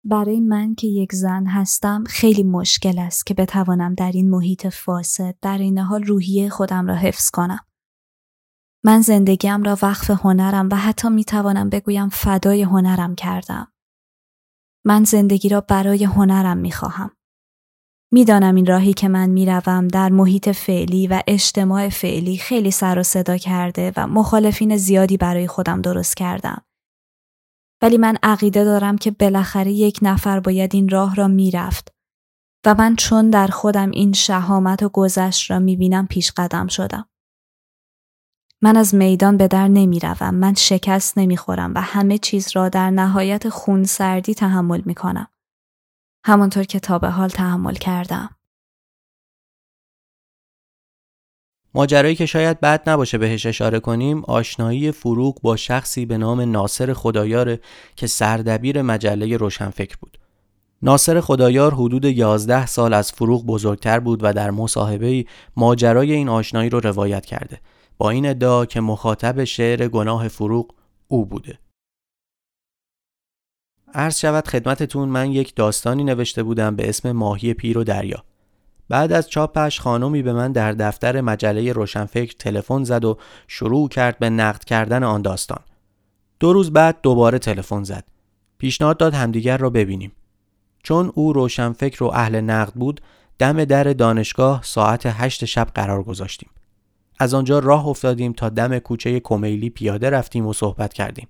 برای 0.04 0.40
من 0.40 0.76
که 0.76 0.88
یک 0.88 1.16
زن 1.16 1.46
هستم 1.46 2.04
خیلی 2.08 2.44
مشکل 2.44 3.00
است 3.00 3.26
که 3.26 3.34
بتوانم 3.34 3.94
در 3.94 4.12
این 4.12 4.30
محیط 4.30 4.68
فاسد 4.68 5.36
در 5.42 5.58
این 5.58 5.78
حال 5.78 6.04
روحیه 6.04 6.50
خودم 6.50 6.88
را 6.88 6.96
حفظ 6.96 7.30
کنم. 7.30 7.60
من 8.84 9.02
زندگیم 9.02 9.64
را 9.64 9.78
وقف 9.82 10.10
هنرم 10.10 10.70
و 10.72 10.76
حتی 10.76 11.10
می 11.10 11.24
توانم 11.24 11.70
بگویم 11.70 12.10
فدای 12.10 12.62
هنرم 12.62 13.16
کردم. 13.16 13.74
من 14.86 15.04
زندگی 15.04 15.50
را 15.50 15.62
برای 15.62 16.04
هنرم 16.04 16.58
می 16.58 16.72
خواهم. 16.72 17.12
می‌دانم 18.12 18.56
این 18.56 18.66
راهی 18.66 18.94
که 18.94 19.08
من 19.08 19.30
می‌روم 19.30 19.88
در 19.88 20.10
محیط 20.10 20.50
فعلی 20.50 21.08
و 21.08 21.24
اجتماع 21.28 21.90
فعلی 21.90 22.38
خیلی 22.38 22.72
سر 22.72 23.00
و 23.00 23.04
صدا 23.04 23.38
کرده 23.38 23.94
و 23.98 24.08
مخالفین 24.08 24.78
زیادی 24.78 25.18
برای 25.18 25.48
خودم 25.48 25.82
درست 25.82 26.18
کردم. 26.18 26.62
ولی 27.82 27.98
من 27.98 28.18
عقیده 28.24 28.64
دارم 28.64 28.98
که 28.98 29.12
بالاخره 29.12 29.72
یک 29.72 30.00
نفر 30.02 30.40
باید 30.40 30.76
این 30.76 30.90
راه 30.90 31.16
را 31.16 31.28
می‌رفت 31.28 31.94
و 32.66 32.76
من 32.76 32.96
چون 32.96 33.30
در 33.30 33.48
خودم 33.48 33.92
این 33.92 34.14
شهامت 34.14 34.84
و 34.84 34.90
گذشت 34.90 35.52
را 35.52 35.60
می‌بینم 35.60 36.08
پیش 36.08 36.32
قدم 36.32 36.68
شدم. 36.68 37.10
من 38.62 38.78
از 38.78 38.96
میدان 38.96 39.38
به 39.38 39.48
در 39.48 39.68
نمی‌روم 39.68 40.36
من 40.36 40.54
شکست 40.54 41.18
نمی‌خورم 41.18 41.74
و 41.76 41.82
همه 41.82 42.18
چیز 42.18 42.56
را 42.56 42.70
در 42.70 42.90
نهایت 42.90 43.50
خون 43.50 43.84
سردی 43.84 44.34
تحمل 44.34 44.82
می‌کنم. 44.86 45.28
همانطور 46.26 46.64
که 46.64 46.80
تا 46.80 47.00
به 47.00 47.10
حال 47.10 47.30
تحمل 47.30 47.74
کردم. 47.74 48.39
ماجرایی 51.74 52.16
که 52.16 52.26
شاید 52.26 52.60
بد 52.60 52.90
نباشه 52.90 53.18
بهش 53.18 53.46
اشاره 53.46 53.80
کنیم 53.80 54.24
آشنایی 54.24 54.92
فروغ 54.92 55.42
با 55.42 55.56
شخصی 55.56 56.06
به 56.06 56.18
نام 56.18 56.42
ناصر 56.42 56.94
خدایار 56.94 57.58
که 57.96 58.08
سردبیر 58.08 58.82
مجله 58.82 59.38
روشنفکر 59.38 59.96
بود. 60.02 60.18
ناصر 60.82 61.22
خدایار 61.22 61.74
حدود 61.74 62.06
11 62.06 62.66
سال 62.66 62.94
از 62.94 63.12
فروغ 63.12 63.46
بزرگتر 63.46 64.00
بود 64.00 64.20
و 64.24 64.34
در 64.34 64.52
مصاحبه 64.52 65.26
ماجرای 65.56 66.14
این 66.14 66.30
آشنایی 66.30 66.70
رو 66.70 66.80
روایت 66.80 67.26
کرده. 67.26 67.60
با 68.00 68.10
این 68.10 68.26
ادعا 68.26 68.66
که 68.66 68.82
مخاطب 68.82 69.44
شعر 69.44 69.88
گناه 69.88 70.28
فروغ 70.28 70.74
او 71.08 71.26
بوده 71.26 71.60
عرض 73.94 74.20
شود 74.20 74.48
خدمتتون 74.48 75.10
من 75.10 75.32
یک 75.32 75.56
داستانی 75.56 76.04
نوشته 76.04 76.44
بودم 76.44 76.76
به 76.76 76.90
اسم 76.90 77.12
ماهی 77.12 77.54
پیر 77.54 77.78
و 77.78 77.84
دریا 77.84 78.24
بعد 78.90 79.12
از 79.12 79.30
چاپش 79.30 79.80
خانمی 79.80 80.22
به 80.22 80.34
من 80.34 80.52
در 80.52 80.72
دفتر 80.72 81.22
مجله 81.22 81.72
روشنفکر 81.74 82.34
تلفن 82.40 82.84
زد 82.84 83.06
و 83.06 83.18
شروع 83.48 83.90
کرد 83.90 84.20
به 84.20 84.30
نقد 84.30 84.64
کردن 84.64 85.04
آن 85.04 85.22
داستان. 85.22 85.60
دو 86.40 86.54
روز 86.54 86.74
بعد 86.74 86.98
دوباره 87.04 87.40
تلفن 87.40 87.84
زد. 87.84 88.04
پیشنهاد 88.58 88.98
داد 88.98 89.14
همدیگر 89.14 89.58
را 89.58 89.70
ببینیم. 89.70 90.12
چون 90.84 91.12
او 91.16 91.34
روشنفکر 91.34 92.04
و 92.04 92.08
اهل 92.08 92.42
نقد 92.42 92.74
بود 92.74 93.02
دم 93.40 93.66
در 93.66 93.84
دانشگاه 93.84 94.62
ساعت 94.64 95.06
هشت 95.06 95.46
شب 95.46 95.68
قرار 95.76 96.04
گذاشتیم. 96.04 96.50
از 97.20 97.34
آنجا 97.34 97.60
راه 97.60 97.88
افتادیم 97.88 98.34
تا 98.34 98.50
دم 98.50 98.80
کوچه 98.80 99.20
کمیلی 99.20 99.70
پیاده 99.70 100.10
رفتیم 100.10 100.48
و 100.48 100.54
صحبت 100.54 100.94
کردیم. 100.94 101.28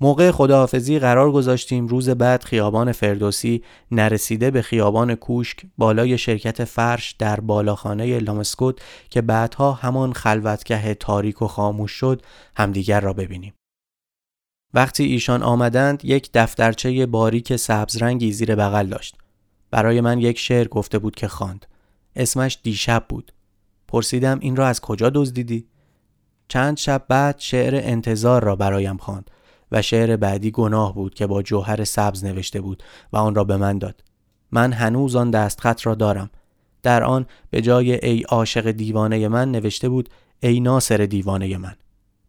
موقع 0.00 0.30
خداحافظی 0.30 0.98
قرار 0.98 1.32
گذاشتیم 1.32 1.86
روز 1.86 2.10
بعد 2.10 2.44
خیابان 2.44 2.92
فردوسی 2.92 3.62
نرسیده 3.90 4.50
به 4.50 4.62
خیابان 4.62 5.14
کوشک 5.14 5.58
بالای 5.78 6.18
شرکت 6.18 6.64
فرش 6.64 7.12
در 7.12 7.40
بالاخانه 7.40 8.18
لامسکوت 8.18 8.80
که 9.10 9.22
بعدها 9.22 9.72
همان 9.72 10.12
خلوتگه 10.12 10.94
تاریک 10.94 11.42
و 11.42 11.46
خاموش 11.46 11.92
شد 11.92 12.22
همدیگر 12.56 13.00
را 13.00 13.12
ببینیم. 13.12 13.54
وقتی 14.74 15.04
ایشان 15.04 15.42
آمدند 15.42 16.04
یک 16.04 16.30
دفترچه 16.34 17.06
باریک 17.06 17.56
سبز 17.56 18.02
رنگی 18.02 18.32
زیر 18.32 18.54
بغل 18.54 18.86
داشت. 18.86 19.16
برای 19.70 20.00
من 20.00 20.18
یک 20.18 20.38
شعر 20.38 20.68
گفته 20.68 20.98
بود 20.98 21.14
که 21.14 21.28
خواند. 21.28 21.66
اسمش 22.16 22.58
دیشب 22.62 23.04
بود. 23.08 23.32
پرسیدم 23.88 24.38
این 24.40 24.56
را 24.56 24.66
از 24.66 24.80
کجا 24.80 25.10
دزدیدی؟ 25.10 25.66
چند 26.48 26.76
شب 26.76 27.04
بعد 27.08 27.38
شعر 27.38 27.74
انتظار 27.74 28.44
را 28.44 28.56
برایم 28.56 28.96
خواند. 28.96 29.30
و 29.72 29.82
شعر 29.82 30.16
بعدی 30.16 30.50
گناه 30.50 30.94
بود 30.94 31.14
که 31.14 31.26
با 31.26 31.42
جوهر 31.42 31.84
سبز 31.84 32.24
نوشته 32.24 32.60
بود 32.60 32.82
و 33.12 33.16
آن 33.16 33.34
را 33.34 33.44
به 33.44 33.56
من 33.56 33.78
داد. 33.78 34.04
من 34.52 34.72
هنوز 34.72 35.16
آن 35.16 35.30
دستخط 35.30 35.86
را 35.86 35.94
دارم. 35.94 36.30
در 36.82 37.02
آن 37.02 37.26
به 37.50 37.62
جای 37.62 38.06
ای 38.06 38.22
عاشق 38.22 38.70
دیوانه 38.70 39.28
من 39.28 39.50
نوشته 39.50 39.88
بود 39.88 40.08
ای 40.40 40.60
ناصر 40.60 40.96
دیوانه 40.96 41.58
من. 41.58 41.74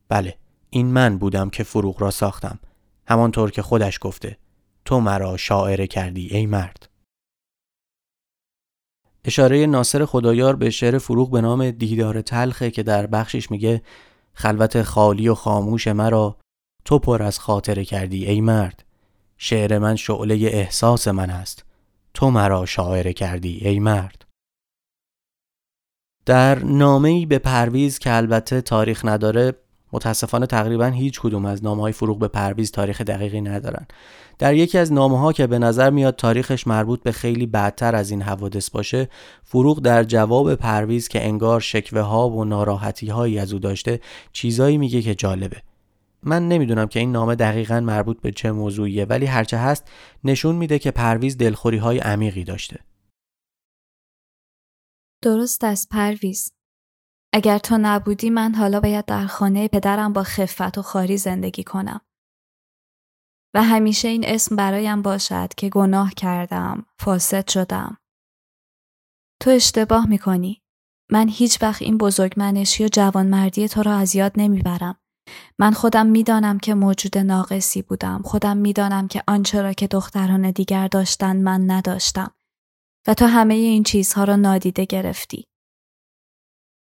بله 0.10 0.36
این 0.70 0.88
من 0.88 1.18
بودم 1.18 1.50
که 1.50 1.64
فروغ 1.64 2.02
را 2.02 2.12
ساختم. 2.12 2.60
همانطور 3.08 3.52
که 3.52 3.62
خودش 3.62 4.00
گفته 4.02 4.38
تو 4.86 5.00
مرا 5.00 5.38
شاعره 5.38 5.88
کردی 5.88 6.28
ای 6.28 6.46
مرد. 6.46 6.90
اشاره 9.26 9.66
ناصر 9.66 10.06
خدایار 10.06 10.56
به 10.56 10.70
شعر 10.70 10.98
فروغ 10.98 11.32
به 11.32 11.42
نام 11.42 11.72
دیدار 11.72 12.22
تلخه 12.22 12.72
که 12.72 12.84
در 12.84 13.08
بخشش 13.08 13.52
میگه 13.52 13.82
خلوت 14.34 14.82
خالی 14.82 15.30
و 15.30 15.36
خاموش 15.36 15.88
مرا 15.88 16.38
تو 16.86 17.00
پر 17.00 17.24
از 17.24 17.40
خاطره 17.40 17.86
کردی 17.86 18.26
ای 18.26 18.42
مرد. 18.42 18.84
شعر 19.38 19.78
من 19.78 19.96
شعله 19.96 20.36
احساس 20.36 21.08
من 21.08 21.30
است. 21.30 21.66
تو 22.14 22.30
مرا 22.30 22.66
شاعره 22.66 23.14
کردی 23.14 23.68
ای 23.68 23.80
مرد. 23.80 24.26
در 26.26 26.60
نامه‌ای 26.60 27.26
به 27.26 27.40
پرویز 27.40 28.00
که 28.00 28.16
البته 28.16 28.62
تاریخ 28.62 29.06
نداره 29.06 29.54
متاسفانه 29.94 30.46
تقریبا 30.46 30.86
هیچ 30.86 31.20
کدوم 31.22 31.46
از 31.46 31.64
نامه 31.64 31.82
های 31.82 31.92
فروغ 31.92 32.20
به 32.20 32.28
پرویز 32.28 32.72
تاریخ 32.72 33.02
دقیقی 33.02 33.42
ندارن. 33.42 33.88
در 34.40 34.54
یکی 34.54 34.78
از 34.78 34.94
نامه 34.94 35.20
ها 35.20 35.34
که 35.34 35.48
به 35.48 35.60
نظر 35.60 35.90
میاد 35.90 36.16
تاریخش 36.16 36.68
مربوط 36.68 37.04
به 37.04 37.12
خیلی 37.12 37.46
بعدتر 37.46 37.96
از 37.96 38.12
این 38.12 38.22
حوادث 38.22 38.70
باشه 38.70 39.10
فروغ 39.44 39.80
در 39.80 40.04
جواب 40.04 40.56
پرویز 40.56 41.08
که 41.08 41.26
انگار 41.26 41.60
شکوه 41.60 42.02
ها 42.02 42.30
و 42.30 42.46
ناراحتی 42.46 43.08
هایی 43.08 43.40
از 43.40 43.54
او 43.54 43.60
داشته 43.60 44.00
چیزایی 44.34 44.78
میگه 44.78 45.02
که 45.02 45.16
جالبه. 45.16 45.62
من 46.24 46.48
نمی‌دونم 46.48 46.88
که 46.88 47.00
این 47.00 47.12
نامه 47.12 47.36
دقیقا 47.36 47.80
مربوط 47.80 48.22
به 48.22 48.32
چه 48.32 48.52
موضوعیه 48.52 49.06
ولی 49.06 49.26
هرچه 49.26 49.58
هست 49.58 49.92
نشون 50.24 50.56
میده 50.56 50.80
که 50.80 50.92
پرویز 50.92 51.38
دلخوری 51.38 51.78
های 51.78 52.00
عمیقی 52.00 52.44
داشته. 52.44 52.80
درست 55.24 55.64
است 55.64 55.90
پرویز. 55.90 56.54
اگر 57.34 57.58
تو 57.58 57.78
نبودی 57.82 58.30
من 58.30 58.56
حالا 58.56 58.80
باید 58.80 59.06
در 59.06 59.26
خانه 59.26 59.68
پدرم 59.68 60.14
با 60.14 60.24
خفت 60.24 60.78
و 60.78 60.82
خاری 60.82 61.18
زندگی 61.18 61.64
کنم. 61.64 62.02
و 63.54 63.64
همیشه 63.64 64.08
این 64.08 64.24
اسم 64.28 64.56
برایم 64.56 65.02
باشد 65.02 65.54
که 65.58 65.70
گناه 65.70 66.14
کردم، 66.14 66.86
فاسد 67.00 67.50
شدم. 67.50 67.98
تو 69.42 69.50
اشتباه 69.50 70.10
می‌کنی. 70.10 70.62
من 71.12 71.30
هیچ 71.30 71.62
وقت 71.62 71.82
این 71.82 71.98
بزرگمنشی 71.98 72.86
و 72.86 72.88
جوانمردی 72.88 73.68
تو 73.68 73.84
را 73.84 73.96
از 73.96 74.16
یاد 74.16 74.32
نمی‌برم. 74.36 75.00
من 75.60 75.72
خودم 75.72 76.06
می‌دانم 76.06 76.60
که 76.60 76.74
موجود 76.74 77.18
ناقصی 77.18 77.82
بودم. 77.82 78.22
خودم 78.26 78.58
می‌دانم 78.58 79.08
که 79.08 79.24
آنچه 79.28 79.62
را 79.62 79.74
که 79.74 79.88
دختران 79.88 80.52
دیگر 80.52 80.88
داشتن 80.88 81.38
من 81.38 81.72
نداشتم. 81.72 82.32
و 83.08 83.14
تو 83.14 83.26
همه 83.26 83.54
این 83.54 83.84
چیزها 83.84 84.24
را 84.24 84.36
نادیده 84.36 84.86
گرفتی. 84.86 85.48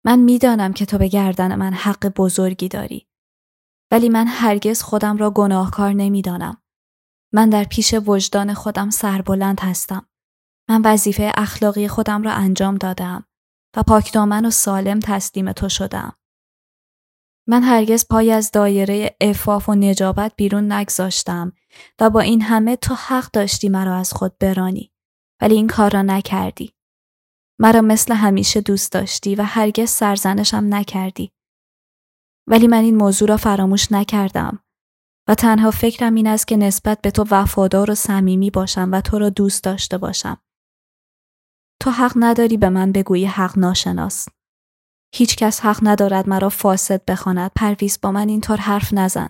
من 0.04 0.18
می‌دانم 0.18 0.72
که 0.72 0.86
تو 0.86 0.98
به 0.98 1.08
گردن 1.08 1.54
من 1.54 1.72
حق 1.72 2.06
بزرگی 2.16 2.68
داری. 2.68 3.06
ولی 3.90 4.08
من 4.08 4.26
هرگز 4.26 4.82
خودم 4.82 5.16
را 5.16 5.30
گناهکار 5.30 5.92
نمی‌دانم. 5.92 6.62
من 7.32 7.50
در 7.50 7.64
پیش 7.64 7.94
وجدان 8.06 8.54
خودم 8.54 8.90
سربلند 8.90 9.60
هستم. 9.60 10.06
من 10.70 10.82
وظیفه 10.84 11.32
اخلاقی 11.36 11.88
خودم 11.88 12.22
را 12.22 12.32
انجام 12.32 12.76
دادم 12.76 13.24
و 13.76 13.82
پاکدامن 13.82 14.44
و 14.44 14.50
سالم 14.50 15.00
تسلیم 15.00 15.52
تو 15.52 15.68
شدم 15.68 16.17
من 17.50 17.62
هرگز 17.62 18.06
پای 18.10 18.32
از 18.32 18.50
دایره 18.50 19.16
افاف 19.20 19.68
و 19.68 19.74
نجابت 19.74 20.32
بیرون 20.36 20.72
نگذاشتم 20.72 21.52
و 22.00 22.10
با 22.10 22.20
این 22.20 22.42
همه 22.42 22.76
تو 22.76 22.94
حق 22.94 23.30
داشتی 23.30 23.68
مرا 23.68 23.96
از 23.96 24.12
خود 24.12 24.38
برانی 24.38 24.92
ولی 25.40 25.54
این 25.54 25.66
کار 25.66 25.90
را 25.90 26.02
نکردی. 26.02 26.74
مرا 27.58 27.80
مثل 27.80 28.14
همیشه 28.14 28.60
دوست 28.60 28.92
داشتی 28.92 29.34
و 29.34 29.42
هرگز 29.42 29.90
سرزنشم 29.90 30.74
نکردی. 30.74 31.32
ولی 32.46 32.66
من 32.66 32.82
این 32.84 32.96
موضوع 32.96 33.28
را 33.28 33.36
فراموش 33.36 33.92
نکردم 33.92 34.64
و 35.28 35.34
تنها 35.34 35.70
فکرم 35.70 36.14
این 36.14 36.26
است 36.26 36.48
که 36.48 36.56
نسبت 36.56 37.00
به 37.00 37.10
تو 37.10 37.24
وفادار 37.30 37.90
و 37.90 37.94
صمیمی 37.94 38.50
باشم 38.50 38.88
و 38.92 39.00
تو 39.00 39.18
را 39.18 39.30
دوست 39.30 39.64
داشته 39.64 39.98
باشم. 39.98 40.42
تو 41.80 41.90
حق 41.90 42.12
نداری 42.16 42.56
به 42.56 42.68
من 42.68 42.92
بگویی 42.92 43.26
حق 43.26 43.58
ناشناس. 43.58 44.28
هیچ 45.14 45.36
کس 45.36 45.60
حق 45.60 45.78
ندارد 45.82 46.28
مرا 46.28 46.48
فاسد 46.48 47.04
بخواند. 47.04 47.50
پرویز 47.56 47.98
با 48.02 48.12
من 48.12 48.28
اینطور 48.28 48.56
حرف 48.56 48.94
نزن. 48.94 49.28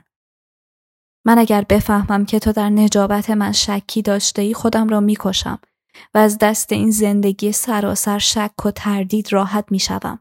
من 1.26 1.38
اگر 1.38 1.64
بفهمم 1.68 2.24
که 2.26 2.38
تو 2.38 2.52
در 2.52 2.70
نجابت 2.70 3.30
من 3.30 3.52
شکی 3.52 4.02
داشته 4.02 4.42
ای 4.42 4.54
خودم 4.54 4.88
را 4.88 5.00
می‌کشم 5.00 5.58
و 6.14 6.18
از 6.18 6.38
دست 6.38 6.72
این 6.72 6.90
زندگی 6.90 7.52
سراسر 7.52 8.18
شک 8.18 8.66
و 8.66 8.70
تردید 8.70 9.32
راحت 9.32 9.64
می‌شوم. 9.70 10.18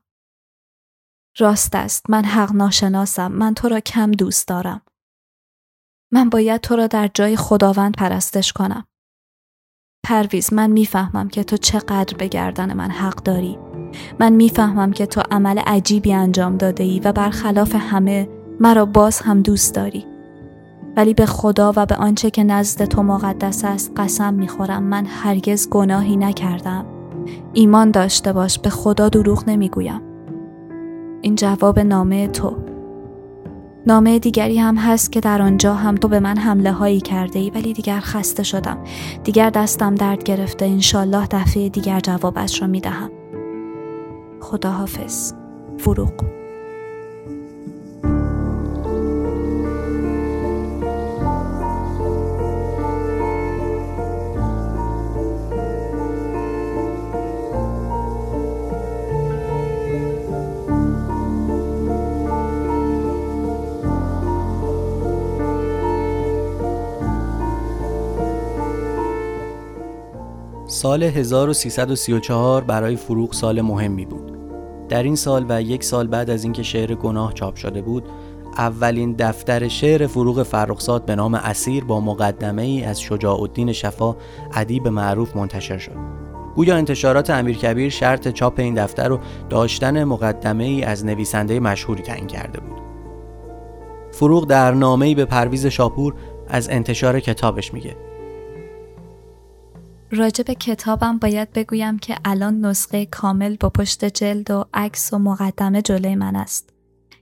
راست 1.37 1.75
است. 1.75 2.09
من 2.09 2.25
حق 2.25 2.51
ناشناسم. 2.51 3.31
من 3.31 3.53
تو 3.53 3.69
را 3.69 3.79
کم 3.79 4.11
دوست 4.11 4.47
دارم. 4.47 4.81
من 6.11 6.29
باید 6.29 6.61
تو 6.61 6.75
را 6.75 6.87
در 6.87 7.09
جای 7.13 7.37
خداوند 7.37 7.95
پرستش 7.95 8.53
کنم. 8.53 8.87
پرویز 10.03 10.53
من 10.53 10.71
می‌فهمم 10.71 11.29
که 11.29 11.43
تو 11.43 11.57
چقدر 11.57 12.17
به 12.17 12.27
گردن 12.27 12.73
من 12.73 12.91
حق 12.91 13.23
داری. 13.23 13.66
من 14.19 14.33
می‌فهمم 14.33 14.91
که 14.91 15.05
تو 15.05 15.21
عمل 15.31 15.59
عجیبی 15.59 16.13
انجام 16.13 16.57
داده 16.57 16.83
ای 16.83 17.01
و 17.03 17.11
برخلاف 17.11 17.75
همه 17.79 18.29
مرا 18.59 18.85
باز 18.85 19.19
هم 19.19 19.41
دوست 19.41 19.75
داری. 19.75 20.05
ولی 20.97 21.13
به 21.13 21.25
خدا 21.25 21.73
و 21.75 21.85
به 21.85 21.95
آنچه 21.95 22.29
که 22.29 22.43
نزد 22.43 22.85
تو 22.85 23.03
مقدس 23.03 23.65
است 23.65 23.91
قسم 23.97 24.33
می‌خورم 24.33 24.83
من 24.83 25.05
هرگز 25.05 25.69
گناهی 25.69 26.17
نکردم. 26.17 26.85
ایمان 27.53 27.91
داشته 27.91 28.33
باش 28.33 28.59
به 28.59 28.69
خدا 28.69 29.09
دروغ 29.09 29.49
نمی‌گویم. 29.49 30.01
این 31.21 31.35
جواب 31.35 31.79
نامه 31.79 32.27
تو. 32.27 32.55
نامه 33.87 34.19
دیگری 34.19 34.57
هم 34.57 34.75
هست 34.75 35.11
که 35.11 35.19
در 35.19 35.41
آنجا 35.41 35.73
هم 35.73 35.95
تو 35.95 36.07
به 36.07 36.19
من 36.19 36.37
حمله 36.37 36.71
هایی 36.71 37.01
کرده 37.01 37.39
ای 37.39 37.49
ولی 37.49 37.73
دیگر 37.73 37.99
خسته 37.99 38.43
شدم. 38.43 38.77
دیگر 39.23 39.49
دستم 39.49 39.95
درد 39.95 40.23
گرفته 40.23 40.65
انشالله 40.65 41.27
دفعه 41.31 41.69
دیگر 41.69 41.99
جوابش 41.99 42.61
را 42.61 42.67
می‌دهم. 42.67 43.09
خداحافظ 44.47 45.33
فروغ 45.77 46.13
سال 70.67 71.03
1334 71.03 72.63
برای 72.63 72.95
فروغ 72.95 73.33
سال 73.33 73.61
مهمی 73.61 74.05
بود. 74.05 74.36
در 74.89 75.03
این 75.03 75.15
سال 75.15 75.45
و 75.49 75.61
یک 75.61 75.83
سال 75.83 76.07
بعد 76.07 76.29
از 76.29 76.43
اینکه 76.43 76.63
شعر 76.63 76.95
گناه 76.95 77.33
چاپ 77.33 77.55
شده 77.55 77.81
بود، 77.81 78.03
اولین 78.57 79.15
دفتر 79.19 79.67
شعر 79.67 80.07
فروغ 80.07 80.43
فرخزاد 80.43 81.05
به 81.05 81.15
نام 81.15 81.33
اسیر 81.33 81.83
با 81.83 81.99
مقدمه 81.99 82.61
ای 82.61 82.83
از 82.83 83.01
شجاع 83.01 83.41
الدین 83.41 83.71
شفا 83.71 84.15
ادیب 84.53 84.87
معروف 84.87 85.35
منتشر 85.35 85.77
شد. 85.77 85.95
گویا 86.55 86.75
انتشارات 86.75 87.29
امیرکبیر 87.29 87.89
شرط 87.89 88.27
چاپ 88.27 88.59
این 88.59 88.73
دفتر 88.73 89.07
رو 89.07 89.19
داشتن 89.49 90.03
مقدمه 90.03 90.63
ای 90.63 90.83
از 90.83 91.05
نویسنده 91.05 91.59
مشهوری 91.59 92.03
تعیین 92.03 92.27
کرده 92.27 92.59
بود. 92.59 92.77
فروغ 94.11 94.47
در 94.47 94.71
نامه‌ای 94.71 95.15
به 95.15 95.25
پرویز 95.25 95.65
شاپور 95.65 96.13
از 96.47 96.69
انتشار 96.69 97.19
کتابش 97.19 97.73
میگه 97.73 97.95
راجع 100.11 100.43
به 100.43 100.55
کتابم 100.55 101.17
باید 101.17 101.53
بگویم 101.53 101.99
که 101.99 102.17
الان 102.25 102.65
نسخه 102.65 103.05
کامل 103.05 103.55
با 103.59 103.69
پشت 103.69 104.05
جلد 104.05 104.51
و 104.51 104.65
عکس 104.73 105.13
و 105.13 105.17
مقدمه 105.17 105.81
جلوی 105.81 106.15
من 106.15 106.35
است. 106.35 106.73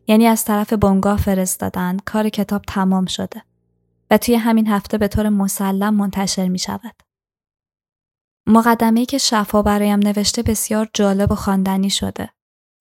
یعنی 0.08 0.28
از 0.28 0.46
طرف 0.46 0.74
بنگاه 0.74 1.18
فرستادن 1.18 1.98
کار 2.06 2.30
کتاب 2.30 2.62
تمام 2.68 3.06
شده 3.06 3.44
و 4.12 4.18
توی 4.18 4.36
همین 4.36 4.68
هفته 4.68 4.98
به 4.98 5.08
طور 5.08 5.30
مسلم 5.30 5.94
منتشر 5.94 6.48
می 6.48 6.60
شود. 6.60 6.96
مقدمه 8.48 9.06
که 9.06 9.18
شفا 9.18 9.62
برایم 9.62 10.00
نوشته 10.00 10.44
بسیار 10.44 10.90
جالب 10.94 11.32
و 11.32 11.36
خواندنی 11.36 11.90
شده 11.90 12.30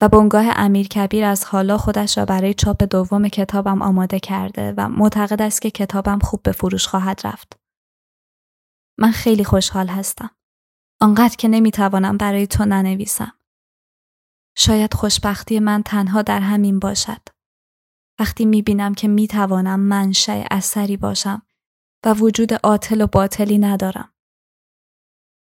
و 0.00 0.08
بنگاه 0.08 0.44
امیر 0.56 0.88
کبیر 0.88 1.24
از 1.24 1.44
حالا 1.44 1.78
خودش 1.78 2.18
را 2.18 2.24
برای 2.24 2.54
چاپ 2.54 2.82
دوم 2.82 3.28
کتابم 3.28 3.82
آماده 3.82 4.20
کرده 4.20 4.74
و 4.76 4.88
معتقد 4.88 5.42
است 5.42 5.62
که 5.62 5.70
کتابم 5.70 6.18
خوب 6.18 6.42
به 6.42 6.52
فروش 6.52 6.86
خواهد 6.86 7.20
رفت. 7.24 7.63
من 8.98 9.10
خیلی 9.10 9.44
خوشحال 9.44 9.88
هستم. 9.88 10.30
آنقدر 11.00 11.36
که 11.36 11.48
نمی‌توانم 11.48 12.16
برای 12.16 12.46
تو 12.46 12.64
ننویسم. 12.64 13.32
شاید 14.56 14.94
خوشبختی 14.94 15.60
من 15.60 15.82
تنها 15.82 16.22
در 16.22 16.40
همین 16.40 16.78
باشد. 16.78 17.20
وقتی 18.20 18.44
می‌بینم 18.44 18.94
که 18.94 19.08
می‌توانم 19.08 19.80
منشأ 19.80 20.44
اثری 20.50 20.96
باشم 20.96 21.42
و 22.06 22.14
وجود 22.14 22.54
عاطل 22.54 23.00
و 23.00 23.06
باطلی 23.06 23.58
ندارم. 23.58 24.14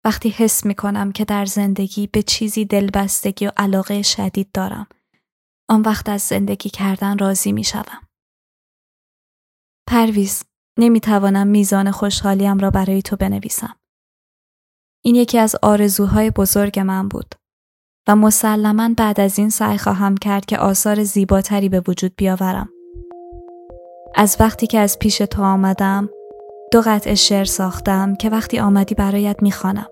وقتی 0.05 0.29
حس 0.29 0.65
می‌کنم 0.65 1.11
که 1.11 1.25
در 1.25 1.45
زندگی 1.45 2.07
به 2.07 2.23
چیزی 2.23 2.65
دلبستگی 2.65 3.47
و 3.47 3.51
علاقه 3.57 4.01
شدید 4.01 4.51
دارم. 4.51 4.87
آن 5.69 5.81
وقت 5.81 6.09
از 6.09 6.21
زندگی 6.21 6.69
کردن 6.69 7.17
راضی 7.17 7.51
می‌شوم. 7.51 8.07
پرویز 9.87 10.43
نمی‌توانم 10.79 11.47
میزان 11.47 11.91
خوشحالیم 11.91 12.59
را 12.59 12.69
برای 12.69 13.01
تو 13.01 13.15
بنویسم. 13.15 13.75
این 15.03 15.15
یکی 15.15 15.37
از 15.37 15.55
آرزوهای 15.61 16.31
بزرگ 16.31 16.79
من 16.79 17.07
بود 17.07 17.35
و 18.07 18.15
مسلما 18.15 18.89
بعد 18.97 19.19
از 19.19 19.39
این 19.39 19.49
سعی 19.49 19.77
خواهم 19.77 20.17
کرد 20.17 20.45
که 20.45 20.57
آثار 20.57 21.03
زیباتری 21.03 21.69
به 21.69 21.83
وجود 21.87 22.13
بیاورم. 22.17 22.69
از 24.15 24.37
وقتی 24.39 24.67
که 24.67 24.79
از 24.79 24.99
پیش 24.99 25.17
تو 25.17 25.43
آمدم 25.43 26.09
دو 26.71 26.81
قطع 26.85 27.13
شعر 27.13 27.45
ساختم 27.45 28.15
که 28.15 28.29
وقتی 28.29 28.59
آمدی 28.59 28.95
برایت 28.95 29.43
می‌خوانم. 29.43 29.87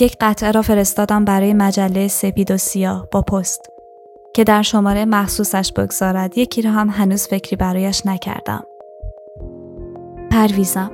یک 0.00 0.16
قطعه 0.20 0.50
را 0.50 0.62
فرستادم 0.62 1.24
برای 1.24 1.54
مجله 1.54 2.08
سپید 2.08 2.50
و 2.50 2.56
سیاه 2.56 3.08
با 3.12 3.22
پست 3.22 3.60
که 4.34 4.44
در 4.44 4.62
شماره 4.62 5.04
مخصوصش 5.04 5.72
بگذارد 5.72 6.38
یکی 6.38 6.62
را 6.62 6.70
هم 6.70 6.88
هنوز 6.90 7.26
فکری 7.26 7.56
برایش 7.56 8.06
نکردم. 8.06 8.64
پرویزم 10.36 10.90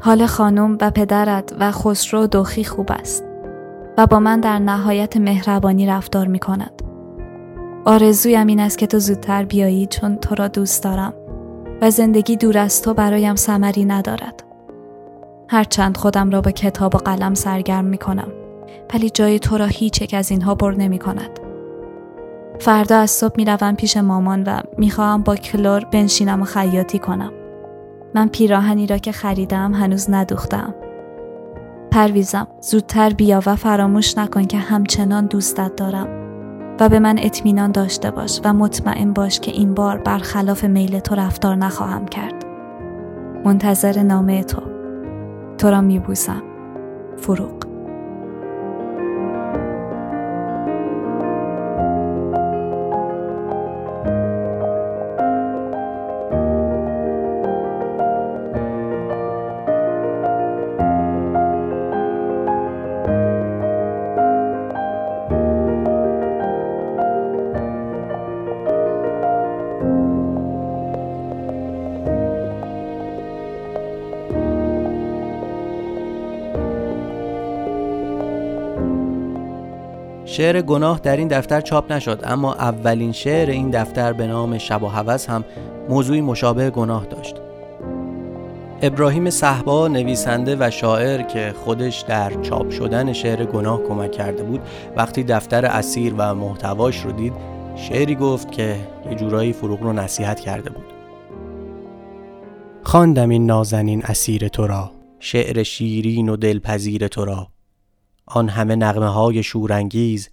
حال 0.00 0.26
خانم 0.26 0.78
و 0.80 0.90
پدرت 0.90 1.52
و 1.60 1.72
خسرو 1.72 2.26
دوخی 2.26 2.64
خوب 2.64 2.92
است 2.92 3.24
و 3.98 4.06
با 4.06 4.20
من 4.20 4.40
در 4.40 4.58
نهایت 4.58 5.16
مهربانی 5.16 5.86
رفتار 5.86 6.26
می 6.26 6.38
کند. 6.38 6.82
آرزویم 7.84 8.46
این 8.46 8.60
است 8.60 8.78
که 8.78 8.86
تو 8.86 8.98
زودتر 8.98 9.44
بیایی 9.44 9.86
چون 9.86 10.16
تو 10.16 10.34
را 10.34 10.48
دوست 10.48 10.82
دارم 10.82 11.14
و 11.82 11.90
زندگی 11.90 12.36
دور 12.36 12.58
از 12.58 12.82
تو 12.82 12.94
برایم 12.94 13.34
سمری 13.34 13.84
ندارد. 13.84 14.44
هرچند 15.48 15.96
خودم 15.96 16.30
را 16.30 16.40
با 16.40 16.50
کتاب 16.50 16.94
و 16.94 16.98
قلم 16.98 17.34
سرگرم 17.34 17.84
می 17.84 17.98
کنم 17.98 18.28
ولی 18.94 19.10
جای 19.10 19.38
تو 19.38 19.58
را 19.58 19.66
هیچ 19.66 20.02
یک 20.02 20.14
از 20.14 20.30
اینها 20.30 20.54
بر 20.54 20.74
نمی 20.74 20.98
کند. 20.98 21.40
فردا 22.60 22.98
از 22.98 23.10
صبح 23.10 23.34
می 23.36 23.44
روم 23.44 23.76
پیش 23.76 23.96
مامان 23.96 24.42
و 24.42 24.60
می 24.78 24.90
خواهم 24.90 25.22
با 25.22 25.36
کلور 25.36 25.84
بنشینم 25.84 26.42
و 26.42 26.44
خیاطی 26.44 26.98
کنم. 26.98 27.32
من 28.16 28.28
پیراهنی 28.28 28.86
را 28.86 28.98
که 28.98 29.12
خریدم 29.12 29.74
هنوز 29.74 30.10
ندوختم. 30.10 30.74
پرویزم 31.90 32.46
زودتر 32.60 33.10
بیا 33.10 33.42
و 33.46 33.56
فراموش 33.56 34.18
نکن 34.18 34.44
که 34.44 34.58
همچنان 34.58 35.26
دوستت 35.26 35.76
دارم 35.76 36.08
و 36.80 36.88
به 36.88 36.98
من 36.98 37.18
اطمینان 37.18 37.72
داشته 37.72 38.10
باش 38.10 38.40
و 38.44 38.52
مطمئن 38.52 39.12
باش 39.12 39.40
که 39.40 39.50
این 39.50 39.74
بار 39.74 39.98
برخلاف 39.98 40.64
میل 40.64 40.98
تو 40.98 41.14
رفتار 41.14 41.56
نخواهم 41.56 42.06
کرد. 42.06 42.44
منتظر 43.44 44.02
نامه 44.02 44.44
تو. 44.44 44.62
تو 45.58 45.70
را 45.70 45.80
میبوسم. 45.80 46.42
فروغ 47.16 47.65
شعر 80.36 80.62
گناه 80.62 81.00
در 81.02 81.16
این 81.16 81.28
دفتر 81.28 81.60
چاپ 81.60 81.92
نشد 81.92 82.20
اما 82.24 82.54
اولین 82.54 83.12
شعر 83.12 83.50
این 83.50 83.70
دفتر 83.70 84.12
به 84.12 84.26
نام 84.26 84.58
شب 84.58 84.82
و 84.82 84.86
هوس 84.86 85.30
هم 85.30 85.44
موضوعی 85.88 86.20
مشابه 86.20 86.70
گناه 86.70 87.06
داشت. 87.06 87.36
ابراهیم 88.82 89.30
صحبا 89.30 89.88
نویسنده 89.88 90.56
و 90.60 90.70
شاعر 90.70 91.22
که 91.22 91.54
خودش 91.64 92.00
در 92.00 92.42
چاپ 92.42 92.70
شدن 92.70 93.12
شعر 93.12 93.44
گناه 93.44 93.82
کمک 93.82 94.12
کرده 94.12 94.42
بود 94.42 94.60
وقتی 94.96 95.24
دفتر 95.24 95.66
اسیر 95.66 96.14
و 96.18 96.34
محتواش 96.34 97.04
رو 97.04 97.12
دید 97.12 97.32
شعری 97.76 98.14
گفت 98.14 98.52
که 98.52 98.76
یه 99.10 99.14
جورایی 99.14 99.52
فروغ 99.52 99.82
رو 99.82 99.92
نصیحت 99.92 100.40
کرده 100.40 100.70
بود. 100.70 100.86
خواندم 102.82 103.28
این 103.28 103.46
نازنین 103.46 104.02
اسیر 104.04 104.48
تو 104.48 104.66
را. 104.66 104.90
شعر 105.18 105.62
شیرین 105.62 106.28
و 106.28 106.36
دلپذیر 106.36 107.08
تو 107.08 107.24
را. 107.24 107.55
آن 108.26 108.48
همه 108.48 108.76
نغمه 108.76 109.08
های 109.08 109.42
شورانگیز 109.42 110.30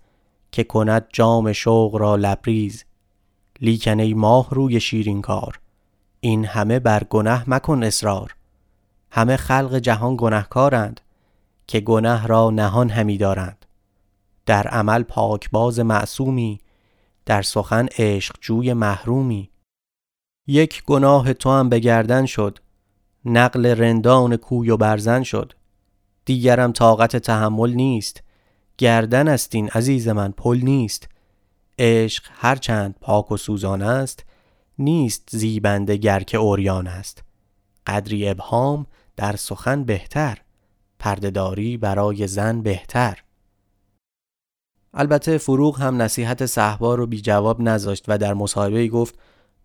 که 0.52 0.64
کند 0.64 1.08
جام 1.14 1.54
شوق 1.54 1.96
را 1.96 2.16
لبریز. 2.16 2.86
لیکن 3.62 4.00
ای 4.00 4.14
ماه 4.14 4.48
روی 4.50 4.80
شیرین 4.80 5.22
کار 5.22 5.60
این 6.20 6.46
همه 6.46 6.80
بر 6.80 7.04
گنه 7.04 7.50
مکن 7.50 7.84
اصرار. 7.84 8.36
همه 9.12 9.38
خلق 9.38 9.76
جهان 9.76 10.16
گنهکارند 10.20 11.02
که 11.68 11.80
گنه 11.80 12.28
را 12.28 12.50
نهان 12.50 12.90
همی 12.90 13.18
دارند. 13.18 13.66
در 14.46 14.68
عمل 14.68 15.04
پاکباز 15.04 15.80
معصومی 15.80 16.60
در 17.26 17.42
سخن 17.42 17.88
عشق 17.98 18.36
جوی 18.42 18.74
محرومی. 18.74 19.50
یک 20.48 20.84
گناه 20.84 21.34
تو 21.34 21.50
هم 21.52 21.70
به 21.70 21.80
گردن 21.80 22.26
شد 22.26 22.60
نقل 23.26 23.66
رندان 23.66 24.36
کوی 24.36 24.70
و 24.70 24.78
برزن 24.78 25.24
شد. 25.24 25.54
دیگرم 26.26 26.72
طاقت 26.72 27.18
تحمل 27.18 27.74
نیست. 27.74 28.24
گردن 28.78 29.28
است 29.28 29.56
این 29.56 29.70
عزیز 29.70 30.08
من 30.08 30.32
پل 30.32 30.60
نیست. 30.64 31.08
عشق 31.80 32.24
هرچند 32.34 32.96
پاک 33.02 33.32
و 33.32 33.38
سوزان 33.38 33.82
است 33.82 34.26
نیست 34.80 35.30
زیبنده 35.32 35.98
گر 35.98 36.20
که 36.20 36.38
اوریان 36.38 36.88
است. 36.88 37.24
قدری 37.88 38.30
ابهام 38.30 38.86
در 39.16 39.36
سخن 39.36 39.84
بهتر 39.84 40.38
پردهداری 41.00 41.78
برای 41.78 42.28
زن 42.28 42.62
بهتر. 42.62 43.24
البته 44.94 45.38
فروغ 45.38 45.82
هم 45.82 46.02
نصیحت 46.02 46.46
صحبا 46.46 46.96
رو 46.96 47.08
بی 47.08 47.22
جواب 47.22 47.62
نذاشت 47.62 48.06
و 48.08 48.18
در 48.18 48.34
مصاحبه 48.34 48.88
گفت 48.88 49.20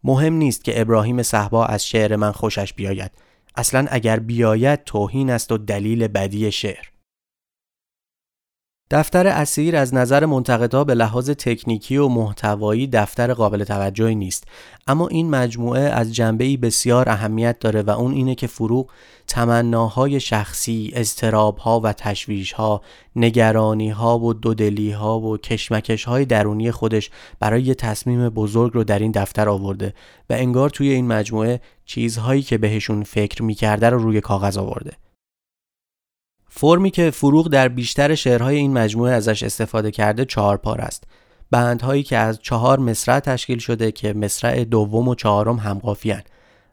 مهم 0.04 0.34
نیست 0.34 0.64
که 0.64 0.80
ابراهیم 0.80 1.22
صحبا 1.22 1.66
از 1.66 1.86
شعر 1.86 2.16
من 2.16 2.32
خوشش 2.32 2.72
بیاید. 2.72 3.10
اصلا 3.58 3.86
اگر 3.90 4.18
بیاید 4.18 4.84
توهین 4.84 5.30
است 5.30 5.52
و 5.52 5.58
دلیل 5.58 6.08
بدی 6.08 6.52
شعر. 6.52 6.84
دفتر 8.90 9.26
اسیر 9.26 9.76
از 9.76 9.94
نظر 9.94 10.26
منتقدا 10.26 10.84
به 10.84 10.94
لحاظ 10.94 11.30
تکنیکی 11.30 11.96
و 11.96 12.08
محتوایی 12.08 12.86
دفتر 12.86 13.34
قابل 13.34 13.64
توجهی 13.64 14.14
نیست 14.14 14.44
اما 14.86 15.08
این 15.08 15.30
مجموعه 15.30 15.80
از 15.80 16.14
جنبه‌ای 16.14 16.56
بسیار 16.56 17.08
اهمیت 17.08 17.58
داره 17.58 17.82
و 17.82 17.90
اون 17.90 18.12
اینه 18.12 18.34
که 18.34 18.46
فروغ 18.46 18.90
تمناهای 19.26 20.20
شخصی، 20.20 20.90
اضطرابها 20.94 21.80
و 21.80 21.92
تشویشها، 21.92 22.82
نگرانیها 23.16 24.18
و 24.18 24.34
دودلیها 24.34 25.20
و 25.20 25.38
کشمکشهای 25.38 26.24
درونی 26.24 26.70
خودش 26.70 27.10
برای 27.40 27.62
یه 27.62 27.74
تصمیم 27.74 28.28
بزرگ 28.28 28.74
رو 28.74 28.84
در 28.84 28.98
این 28.98 29.12
دفتر 29.12 29.48
آورده 29.48 29.94
و 30.30 30.32
انگار 30.32 30.70
توی 30.70 30.90
این 30.90 31.06
مجموعه 31.06 31.60
چیزهایی 31.84 32.42
که 32.42 32.58
بهشون 32.58 33.02
فکر 33.02 33.42
می‌کرده 33.42 33.90
رو 33.90 33.98
روی 33.98 34.20
کاغذ 34.20 34.58
آورده. 34.58 34.92
فرمی 36.48 36.90
که 36.90 37.10
فروغ 37.10 37.48
در 37.48 37.68
بیشتر 37.68 38.14
شعرهای 38.14 38.56
این 38.56 38.72
مجموعه 38.72 39.12
ازش 39.12 39.42
استفاده 39.42 39.90
کرده 39.90 40.24
چهار 40.24 40.56
پار 40.56 40.80
است. 40.80 41.04
بندهایی 41.50 42.02
که 42.02 42.16
از 42.16 42.38
چهار 42.42 42.78
مصرع 42.78 43.20
تشکیل 43.20 43.58
شده 43.58 43.92
که 43.92 44.12
مصرع 44.12 44.64
دوم 44.64 45.08
و 45.08 45.14
چهارم 45.14 45.56
همقافیان 45.56 46.22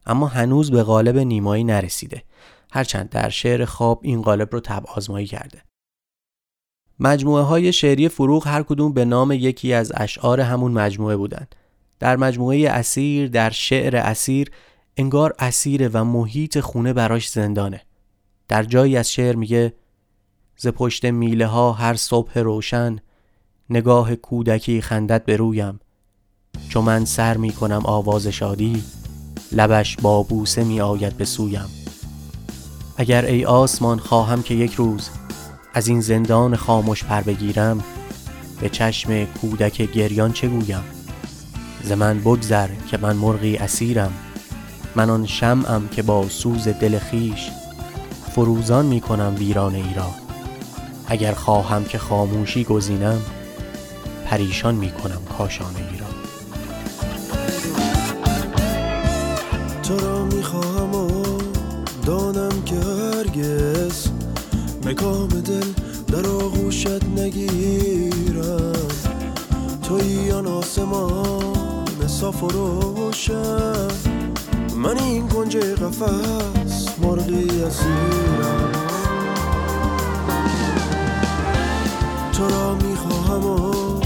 اما 0.06 0.28
هنوز 0.28 0.72
به 0.72 0.84
قالب 0.84 1.18
نیمایی 1.18 1.64
نرسیده. 1.64 2.24
هرچند 2.72 3.10
در 3.10 3.30
شعر 3.30 3.66
خواب 3.66 4.00
این 4.04 4.22
قالب 4.22 4.50
رو 4.52 4.60
تب 4.60 4.84
آزمایی 4.96 5.28
کرده. 5.28 5.62
مجموعه 7.00 7.44
های 7.44 7.74
شعری 7.74 8.10
فروغ 8.10 8.48
هر 8.48 8.64
کدوم 8.64 8.94
به 8.94 9.06
نام 9.06 9.32
یکی 9.32 9.74
از 9.74 9.92
اشعار 9.96 10.42
همون 10.42 10.72
مجموعه 10.72 11.16
بودند. 11.18 11.56
در 12.00 12.16
مجموعه 12.16 12.70
اسیر 12.70 13.28
در 13.28 13.50
شعر 13.50 13.96
اسیر 13.96 14.52
انگار 14.98 15.34
اسیره 15.40 15.90
و 15.94 16.04
محیط 16.04 16.60
خونه 16.60 16.94
براش 16.94 17.30
زندانه. 17.30 17.82
در 18.48 18.64
جایی 18.64 18.98
از 18.98 19.12
شعر 19.12 19.36
میگه 19.36 19.74
ز 20.58 20.68
پشت 20.68 21.06
میله 21.06 21.46
ها 21.48 21.72
هر 21.72 21.94
صبح 21.94 22.40
روشن 22.40 22.96
نگاه 23.70 24.16
کودکی 24.16 24.82
خندت 24.82 25.26
به 25.26 25.38
رویم. 25.38 25.80
چو 26.70 26.82
من 26.82 27.06
سر 27.06 27.38
می 27.38 27.52
کنم 27.52 27.82
آواز 27.86 28.28
شادی 28.28 28.84
لبش 29.52 29.98
با 29.98 30.24
بوسه 30.24 30.64
می 30.64 30.82
آید 30.82 31.18
به 31.18 31.26
سویم. 31.26 31.70
اگر 32.98 33.26
ای 33.26 33.46
آسمان 33.46 34.00
خواهم 34.00 34.44
که 34.44 34.54
یک 34.54 34.74
روز 34.74 35.10
از 35.74 35.88
این 35.88 36.02
زندان 36.02 36.56
خاموش 36.56 37.04
پر 37.04 37.22
بگیرم 37.22 37.84
به 38.62 38.70
چشم 38.70 39.26
کودک 39.26 39.82
گریان 39.82 40.34
چه 40.34 40.48
گویم؟ 40.48 40.84
ز 41.84 41.92
من 41.92 42.20
بگذر 42.20 42.70
که 42.92 42.98
من 42.98 43.16
مرغی 43.16 43.58
اسیرم 43.58 44.14
من 44.96 45.10
آن 45.10 45.26
شمعم 45.26 45.88
که 45.88 46.02
با 46.02 46.30
سوز 46.30 46.68
دل 46.68 47.00
خیش 47.00 47.50
فروزان 48.36 48.86
می 48.86 49.02
کنم 49.02 49.36
ویران 49.40 49.76
ای 49.76 49.94
را. 49.96 50.10
اگر 51.08 51.34
خواهم 51.34 51.84
که 51.84 51.98
خاموشی 51.98 52.64
گزینم 52.64 53.22
پریشان 54.26 54.76
می 54.76 54.92
کنم 54.92 55.22
کاشانه 55.38 55.78
ای 55.78 55.98
را. 56.00 56.06
تو 59.84 60.00
را 60.00 60.26
می 60.26 60.44
خواهم 60.44 60.96
و 60.96 61.10
دانم 62.06 62.62
که 62.62 62.76
هرگز 62.76 64.08
مکام 64.86 65.28
دل 65.28 65.68
در 66.08 66.30
آغوشت 66.30 67.04
نگیرم. 67.18 68.74
توی 69.84 70.32
آن 70.32 70.48
آسمان 70.48 72.08
صاف 72.08 72.44
و 72.44 72.48
روشن 72.48 73.88
من 74.76 74.98
این 74.98 75.28
کنج 75.28 75.58
قفس 75.58 76.85
مرغی 77.02 77.64
اسیرم 77.64 78.72
تو 82.34 82.50
را 82.50 82.76
می‌خواهم 82.76 83.46
و 83.46 84.00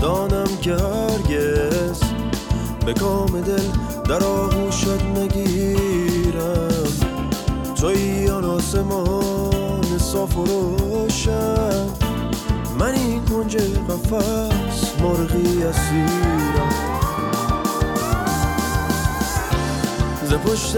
دانم 0.00 0.56
که 0.60 0.72
هرگز 0.72 2.00
به 2.86 2.94
کام 2.94 3.40
دل 3.40 3.62
در 4.08 4.24
آغوشت 4.24 5.02
نگیرم. 5.16 6.68
توی 7.80 8.28
آن 8.28 8.44
آسمان 8.44 9.98
صاف 9.98 10.36
و 10.36 10.44
روشن 10.44 11.86
من 12.78 12.94
این 12.94 13.24
کنج 13.24 13.56
قفس 13.56 14.92
مرغی 15.02 15.64
اسیرم. 15.64 16.72
ز 20.24 20.34
پشت 20.34 20.76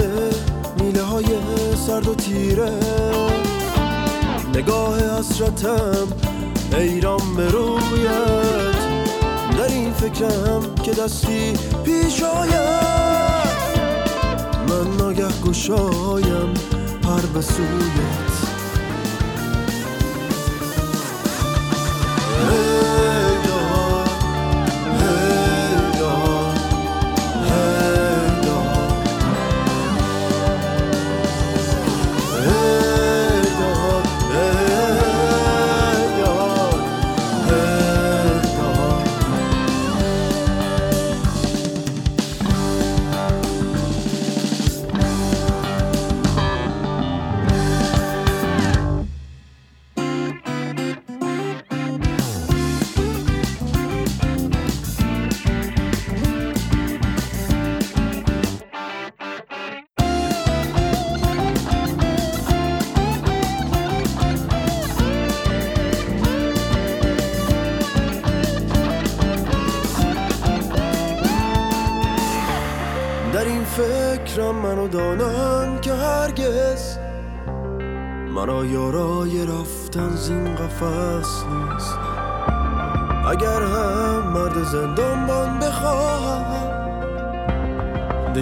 میله 0.84 1.02
های 1.02 1.26
سرد 1.86 2.08
و 2.08 2.14
تیره. 2.14 2.70
نگاه 4.54 5.18
حسرتم 5.18 6.08
ایران 6.78 7.34
به 7.36 7.48
رویت. 7.48 8.74
در 9.58 9.64
این 9.64 9.92
فکرم 9.92 10.74
که 10.82 10.92
دستی 10.92 11.52
پیش 11.84 12.22
آید. 12.22 13.54
من 14.68 14.96
ناگه 14.96 15.28
گشایم 15.46 16.54
پر 17.02 17.20
به 17.34 17.40
سویت 17.40 18.13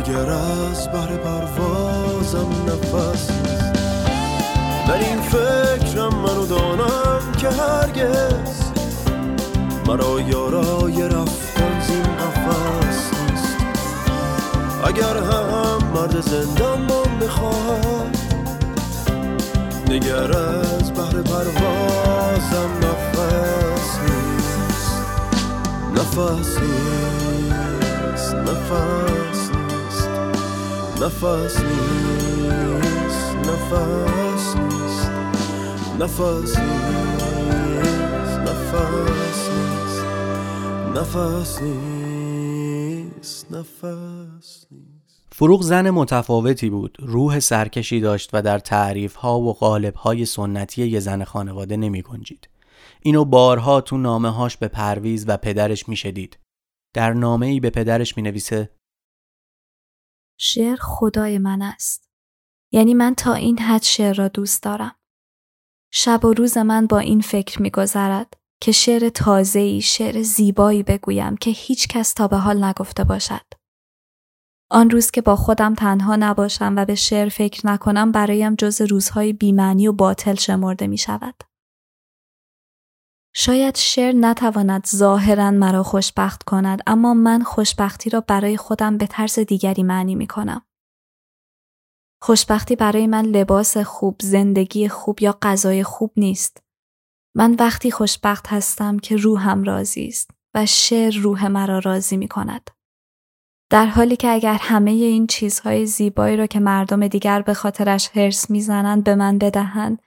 دیگر 0.05 0.30
از 0.30 0.88
بر 0.92 1.07
پروازم 1.07 2.48
نفس. 2.66 3.30
نیست 3.30 3.72
در 4.88 4.98
این 4.98 5.20
فکرم 5.20 6.14
منو 6.14 6.46
دانم 6.46 7.32
که 7.38 7.48
هرگز 7.48 8.62
مرا 9.86 10.20
یارای 10.20 11.09
رفتن 11.09 11.80
زین 11.80 12.03
قفص 12.03 13.12
اگر 14.84 15.16
هم 15.16 15.88
مرد 15.94 16.20
زندان 16.20 16.80
من 16.80 17.18
بخواد 17.20 18.16
نگر 19.88 20.38
از 20.38 20.92
بحر 20.94 21.22
پروازم 21.22 22.70
نفس 22.82 23.98
نیست. 24.03 24.92
نفس 25.94 26.59
نیست 26.59 28.34
نفس 28.34 29.50
نیست 29.50 29.51
نفس 31.03 31.61
نیست 31.61 33.36
نفس 33.36 34.57
نیست 34.57 35.11
نفس 36.00 36.59
نیست 36.59 38.38
نفس 38.40 39.50
نیست 39.50 40.05
نفس 40.96 41.62
نیست 41.62 43.53
نفس 43.53 44.66
فروغ 45.32 45.62
زن 45.62 45.90
متفاوتی 45.90 46.70
بود 46.70 46.96
روح 47.00 47.40
سرکشی 47.40 48.00
داشت 48.00 48.30
و 48.32 48.42
در 48.42 48.59
تعریف 48.59 49.14
ها 49.14 49.40
و 49.40 49.53
قالب 49.53 49.94
های 49.94 50.24
سنتی 50.24 50.86
یه 50.86 51.00
زن 51.00 51.24
خانواده 51.24 51.76
نمی 51.76 52.03
گنجید. 52.03 52.48
اینو 53.00 53.24
بارها 53.24 53.80
تو 53.80 53.96
نامه 53.96 54.30
هاش 54.30 54.57
به 54.57 54.68
پرویز 54.68 55.24
و 55.28 55.36
پدرش 55.36 55.88
می 55.88 55.96
شدید. 55.96 56.38
در 56.94 57.12
نامه 57.12 57.46
ای 57.46 57.61
به 57.61 57.70
پدرش 57.70 58.16
می 58.16 58.22
نویسه 58.22 58.70
شعر 60.45 60.76
خدای 60.80 61.38
من 61.38 61.62
است. 61.62 62.09
یعنی 62.72 62.95
من 62.95 63.14
تا 63.14 63.34
این 63.34 63.59
حد 63.59 63.82
شعر 63.82 64.14
را 64.14 64.28
دوست 64.28 64.62
دارم. 64.62 64.95
شب 65.93 66.24
و 66.24 66.32
روز 66.32 66.59
من 66.59 66.86
با 66.86 66.99
این 66.99 67.20
فکر 67.20 67.62
میگذرد 67.62 68.36
که 68.61 68.72
شعر 68.72 69.09
تازه‌ای، 69.09 69.80
شعر 69.80 70.22
زیبایی 70.22 70.82
بگویم 70.82 71.36
که 71.36 71.51
هیچ 71.51 71.88
کس 71.88 72.12
تا 72.12 72.28
به 72.28 72.36
حال 72.36 72.64
نگفته 72.64 73.05
باشد. 73.05 73.47
آن 74.70 74.90
روز 74.90 75.11
که 75.11 75.20
با 75.20 75.36
خودم 75.36 75.74
تنها 75.74 76.16
نباشم 76.16 76.74
و 76.76 76.84
به 76.84 76.95
شعر 76.95 77.28
فکر 77.28 77.66
نکنم 77.66 78.12
برایم 78.12 78.55
جز 78.55 78.80
روزهای 78.80 79.32
بیمعنی 79.32 79.88
و 79.88 79.93
باطل 79.93 80.34
شمرده 80.34 80.86
می 80.86 80.99
شود. 80.99 81.34
شاید 83.35 83.76
شعر 83.76 84.14
نتواند 84.14 84.87
ظاهرا 84.87 85.51
مرا 85.51 85.83
خوشبخت 85.83 86.43
کند 86.43 86.83
اما 86.87 87.14
من 87.14 87.43
خوشبختی 87.43 88.11
را 88.11 88.20
برای 88.20 88.57
خودم 88.57 88.99
به 88.99 89.07
طرز 89.07 89.39
دیگری 89.39 89.83
معنی 89.83 90.14
می 90.14 90.26
کنم. 90.26 90.62
خوشبختی 92.22 92.76
برای 92.76 93.07
من 93.07 93.24
لباس 93.24 93.76
خوب، 93.76 94.16
زندگی 94.22 94.89
خوب 94.89 95.22
یا 95.22 95.39
غذای 95.43 95.83
خوب 95.83 96.12
نیست. 96.16 96.62
من 97.35 97.55
وقتی 97.55 97.91
خوشبخت 97.91 98.47
هستم 98.47 98.99
که 98.99 99.16
روحم 99.16 99.64
راضی 99.64 100.07
است 100.07 100.30
و 100.55 100.66
شعر 100.66 101.14
روح 101.16 101.49
مرا 101.49 101.78
راضی 101.78 102.16
می 102.16 102.28
کند. 102.28 102.70
در 103.70 103.87
حالی 103.87 104.16
که 104.16 104.30
اگر 104.30 104.59
همه 104.61 104.91
این 104.91 105.26
چیزهای 105.26 105.87
زیبایی 105.87 106.37
را 106.37 106.47
که 106.47 106.61
مردم 106.61 107.09
دیگر 107.09 107.43
به 107.43 107.55
خاطرش 107.55 108.09
حرس 108.09 108.51
می‌زنند 108.51 109.05
به 109.05 109.14
من 109.14 109.39
بدهند 109.39 110.03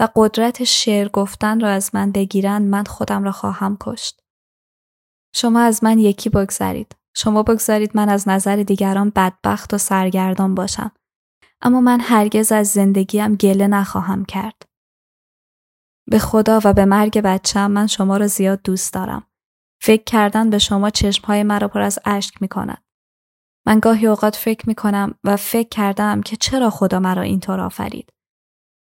و 0.00 0.08
قدرت 0.16 0.64
شعر 0.64 1.08
گفتن 1.08 1.60
را 1.60 1.68
از 1.68 1.94
من 1.94 2.12
بگیرند 2.12 2.68
من 2.68 2.84
خودم 2.84 3.24
را 3.24 3.32
خواهم 3.32 3.76
کشت. 3.80 4.20
شما 5.34 5.60
از 5.60 5.84
من 5.84 5.98
یکی 5.98 6.30
بگذارید. 6.30 6.96
شما 7.16 7.42
بگذارید 7.42 7.96
من 7.96 8.08
از 8.08 8.28
نظر 8.28 8.56
دیگران 8.56 9.12
بدبخت 9.16 9.74
و 9.74 9.78
سرگردان 9.78 10.54
باشم. 10.54 10.92
اما 11.62 11.80
من 11.80 12.00
هرگز 12.00 12.52
از 12.52 12.68
زندگیم 12.68 13.34
گله 13.34 13.66
نخواهم 13.66 14.24
کرد. 14.24 14.62
به 16.10 16.18
خدا 16.18 16.60
و 16.64 16.72
به 16.72 16.84
مرگ 16.84 17.20
بچم 17.20 17.70
من 17.70 17.86
شما 17.86 18.16
را 18.16 18.26
زیاد 18.26 18.62
دوست 18.62 18.94
دارم. 18.94 19.26
فکر 19.82 20.04
کردن 20.04 20.50
به 20.50 20.58
شما 20.58 20.90
چشمهای 20.90 21.42
مرا 21.42 21.68
پر 21.68 21.80
از 21.80 21.98
اشک 22.04 22.42
می 22.42 22.48
کند. 22.48 22.84
من 23.66 23.80
گاهی 23.80 24.06
اوقات 24.06 24.36
فکر 24.36 24.68
می 24.68 24.74
کنم 24.74 25.14
و 25.24 25.36
فکر 25.36 25.68
کردم 25.68 26.20
که 26.20 26.36
چرا 26.36 26.70
خدا 26.70 27.00
مرا 27.00 27.22
اینطور 27.22 27.60
آفرید. 27.60 28.12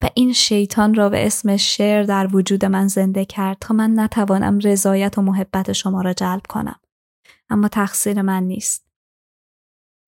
و 0.04 0.08
این 0.14 0.32
شیطان 0.32 0.94
را 0.94 1.08
به 1.08 1.26
اسم 1.26 1.56
شعر 1.56 2.02
در 2.02 2.36
وجود 2.36 2.64
من 2.64 2.88
زنده 2.88 3.24
کرد 3.24 3.56
تا 3.60 3.74
من 3.74 4.00
نتوانم 4.00 4.58
رضایت 4.58 5.18
و 5.18 5.22
محبت 5.22 5.72
شما 5.72 6.00
را 6.00 6.12
جلب 6.12 6.42
کنم. 6.48 6.80
اما 7.48 7.68
تقصیر 7.68 8.22
من 8.22 8.42
نیست. 8.42 8.86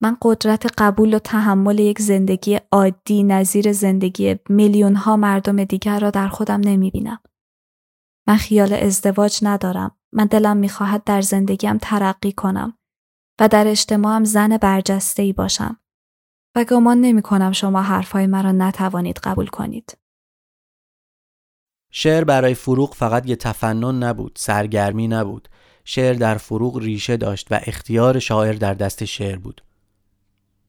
من 0.02 0.16
قدرت 0.22 0.66
قبول 0.78 1.14
و 1.14 1.18
تحمل 1.18 1.78
یک 1.78 2.02
زندگی 2.02 2.60
عادی 2.72 3.22
نظیر 3.22 3.72
زندگی 3.72 4.36
میلیون 4.48 4.94
ها 4.94 5.16
مردم 5.16 5.64
دیگر 5.64 6.00
را 6.00 6.10
در 6.10 6.28
خودم 6.28 6.60
نمی 6.60 6.90
بینم. 6.90 7.20
من 8.28 8.36
خیال 8.36 8.72
ازدواج 8.72 9.38
ندارم. 9.42 9.96
من 10.12 10.26
دلم 10.26 10.56
می‌خواهد 10.56 11.04
در 11.04 11.20
زندگیم 11.20 11.78
ترقی 11.78 12.32
کنم 12.32 12.78
و 13.40 13.48
در 13.48 13.68
اجتماعم 13.68 14.24
زن 14.24 14.56
برجسته 14.56 15.22
ای 15.22 15.32
باشم. 15.32 15.80
و 16.56 16.64
گمان 16.64 17.00
نمی 17.00 17.22
کنم 17.22 17.52
شما 17.52 17.82
حرفهای 17.82 18.26
مرا 18.26 18.52
نتوانید 18.52 19.18
قبول 19.18 19.46
کنید. 19.46 19.98
شعر 21.90 22.24
برای 22.24 22.54
فروغ 22.54 22.94
فقط 22.94 23.26
یه 23.26 23.36
تفنن 23.36 24.02
نبود، 24.02 24.32
سرگرمی 24.36 25.08
نبود. 25.08 25.48
شعر 25.84 26.14
در 26.14 26.36
فروغ 26.36 26.78
ریشه 26.78 27.16
داشت 27.16 27.52
و 27.52 27.60
اختیار 27.66 28.18
شاعر 28.18 28.52
در 28.52 28.74
دست 28.74 29.04
شعر 29.04 29.36
بود. 29.36 29.62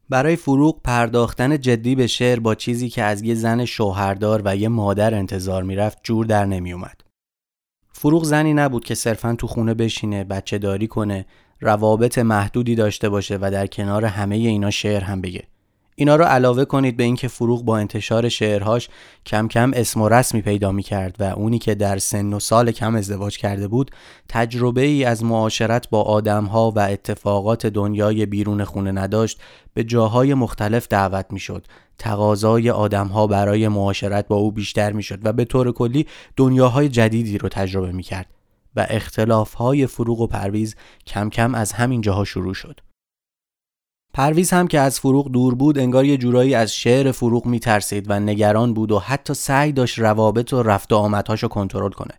برای 0.09 0.35
فروغ 0.35 0.81
پرداختن 0.81 1.59
جدی 1.59 1.95
به 1.95 2.07
شعر 2.07 2.39
با 2.39 2.55
چیزی 2.55 2.89
که 2.89 3.03
از 3.03 3.21
یه 3.21 3.35
زن 3.35 3.65
شوهردار 3.65 4.41
و 4.45 4.55
یه 4.55 4.67
مادر 4.67 5.13
انتظار 5.13 5.63
می‌رفت 5.63 5.97
جور 6.03 6.25
در 6.25 6.45
نمی 6.45 6.73
اومد. 6.73 7.01
فروغ 7.91 8.23
زنی 8.23 8.53
نبود 8.53 8.85
که 8.85 8.95
صرفا 8.95 9.35
تو 9.35 9.47
خونه 9.47 9.73
بشینه، 9.73 10.23
بچه 10.23 10.57
داری 10.57 10.87
کنه، 10.87 11.25
روابط 11.61 12.17
محدودی 12.17 12.75
داشته 12.75 13.09
باشه 13.09 13.37
و 13.41 13.49
در 13.51 13.67
کنار 13.67 14.05
همه 14.05 14.35
اینا 14.35 14.69
شعر 14.69 15.03
هم 15.03 15.21
بگه. 15.21 15.47
اینا 15.99 16.15
رو 16.15 16.25
علاوه 16.25 16.65
کنید 16.65 16.97
به 16.97 17.03
اینکه 17.03 17.27
فروغ 17.27 17.65
با 17.65 17.77
انتشار 17.77 18.29
شعرهاش 18.29 18.89
کم 19.25 19.47
کم 19.47 19.71
اسم 19.75 20.01
و 20.01 20.09
رسمی 20.09 20.41
پیدا 20.41 20.71
می 20.71 20.83
کرد 20.83 21.15
و 21.19 21.23
اونی 21.23 21.59
که 21.59 21.75
در 21.75 21.97
سن 21.97 22.33
و 22.33 22.39
سال 22.39 22.71
کم 22.71 22.95
ازدواج 22.95 23.37
کرده 23.37 23.67
بود 23.67 23.91
تجربه 24.29 24.81
ای 24.81 25.03
از 25.03 25.23
معاشرت 25.23 25.89
با 25.89 26.01
آدمها 26.01 26.71
و 26.71 26.79
اتفاقات 26.79 27.65
دنیای 27.65 28.25
بیرون 28.25 28.63
خونه 28.63 28.91
نداشت 28.91 29.41
به 29.73 29.83
جاهای 29.83 30.33
مختلف 30.33 30.87
دعوت 30.87 31.25
می 31.29 31.39
شد 31.39 31.65
تقاضای 31.97 32.69
آدمها 32.69 33.27
برای 33.27 33.67
معاشرت 33.67 34.27
با 34.27 34.35
او 34.35 34.51
بیشتر 34.51 34.91
می 34.91 35.03
شد 35.03 35.19
و 35.23 35.33
به 35.33 35.45
طور 35.45 35.71
کلی 35.71 36.07
دنیاهای 36.35 36.89
جدیدی 36.89 37.37
رو 37.37 37.49
تجربه 37.49 37.91
می 37.91 38.03
کرد 38.03 38.27
و 38.75 38.85
اختلافهای 38.89 39.87
فروغ 39.87 40.19
و 40.19 40.27
پرویز 40.27 40.75
کم 41.07 41.29
کم 41.29 41.55
از 41.55 41.71
همین 41.71 42.01
جاها 42.01 42.23
شروع 42.23 42.53
شد. 42.53 42.86
پرویز 44.17 44.51
هم 44.51 44.67
که 44.67 44.79
از 44.79 44.99
فروغ 44.99 45.31
دور 45.31 45.55
بود 45.55 45.79
انگار 45.79 46.05
یه 46.05 46.17
جورایی 46.17 46.55
از 46.55 46.73
شعر 46.73 47.11
فروغ 47.11 47.45
میترسید 47.45 48.09
و 48.09 48.19
نگران 48.19 48.73
بود 48.73 48.91
و 48.91 48.99
حتی 48.99 49.33
سعی 49.33 49.71
داشت 49.71 49.99
روابط 49.99 50.53
و 50.53 50.63
رفت 50.63 50.93
و 50.93 50.95
آمدهاش 50.95 51.43
رو 51.43 51.49
کنترل 51.49 51.91
کنه. 51.91 52.13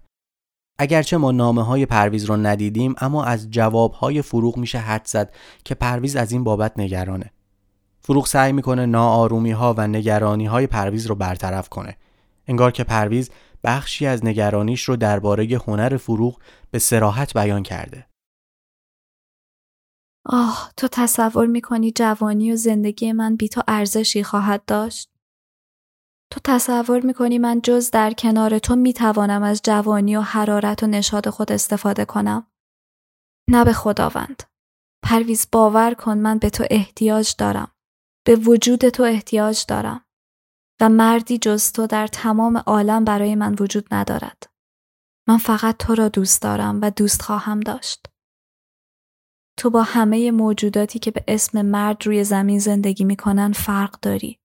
اگرچه 0.78 1.16
ما 1.16 1.32
نامه 1.32 1.62
های 1.62 1.86
پرویز 1.86 2.24
رو 2.24 2.36
ندیدیم 2.36 2.94
اما 2.98 3.24
از 3.24 3.50
جواب 3.50 3.92
های 3.92 4.22
فروغ 4.22 4.56
میشه 4.56 4.78
حدس 4.78 5.06
زد 5.06 5.32
که 5.64 5.74
پرویز 5.74 6.16
از 6.16 6.32
این 6.32 6.44
بابت 6.44 6.72
نگرانه. 6.78 7.30
فروغ 8.00 8.26
سعی 8.26 8.52
می‌کنه 8.52 8.86
ناآرومی 8.86 9.50
ها 9.50 9.74
و 9.78 9.86
نگرانی 9.86 10.46
های 10.46 10.66
پرویز 10.66 11.06
رو 11.06 11.14
برطرف 11.14 11.68
کنه. 11.68 11.96
انگار 12.46 12.70
که 12.70 12.84
پرویز 12.84 13.30
بخشی 13.64 14.06
از 14.06 14.24
نگرانیش 14.24 14.82
رو 14.82 14.96
درباره 14.96 15.60
هنر 15.66 15.96
فروغ 15.96 16.38
به 16.70 16.78
سراحت 16.78 17.34
بیان 17.34 17.62
کرده. 17.62 18.07
آه 20.28 20.72
تو 20.76 20.88
تصور 20.88 21.46
می‌کنی 21.46 21.92
جوانی 21.92 22.52
و 22.52 22.56
زندگی 22.56 23.12
من 23.12 23.36
بی 23.36 23.48
تو 23.48 23.62
ارزشی 23.68 24.22
خواهد 24.22 24.64
داشت؟ 24.64 25.10
تو 26.32 26.40
تصور 26.44 27.00
می‌کنی 27.00 27.38
من 27.38 27.60
جز 27.60 27.90
در 27.90 28.12
کنار 28.12 28.58
تو 28.58 28.76
می‌توانم 28.76 29.42
از 29.42 29.60
جوانی 29.64 30.16
و 30.16 30.20
حرارت 30.20 30.82
و 30.82 30.86
نشاد 30.86 31.28
خود 31.28 31.52
استفاده 31.52 32.04
کنم؟ 32.04 32.46
نه 33.50 33.64
به 33.64 33.72
خداوند. 33.72 34.42
پرویز 35.02 35.48
باور 35.52 35.94
کن 35.94 36.18
من 36.18 36.38
به 36.38 36.50
تو 36.50 36.64
احتیاج 36.70 37.34
دارم. 37.38 37.72
به 38.26 38.36
وجود 38.36 38.88
تو 38.88 39.02
احتیاج 39.02 39.64
دارم. 39.68 40.04
و 40.80 40.88
مردی 40.88 41.38
جز 41.38 41.72
تو 41.72 41.86
در 41.86 42.06
تمام 42.06 42.56
عالم 42.56 43.04
برای 43.04 43.34
من 43.34 43.56
وجود 43.60 43.94
ندارد. 43.94 44.42
من 45.28 45.38
فقط 45.38 45.76
تو 45.76 45.94
را 45.94 46.08
دوست 46.08 46.42
دارم 46.42 46.80
و 46.82 46.90
دوست 46.90 47.22
خواهم 47.22 47.60
داشت. 47.60 48.06
تو 49.58 49.70
با 49.70 49.82
همه 49.82 50.30
موجوداتی 50.30 50.98
که 50.98 51.10
به 51.10 51.24
اسم 51.28 51.62
مرد 51.62 52.06
روی 52.06 52.24
زمین 52.24 52.58
زندگی 52.58 53.04
می‌کنن 53.04 53.52
فرق 53.52 54.00
داری. 54.00 54.38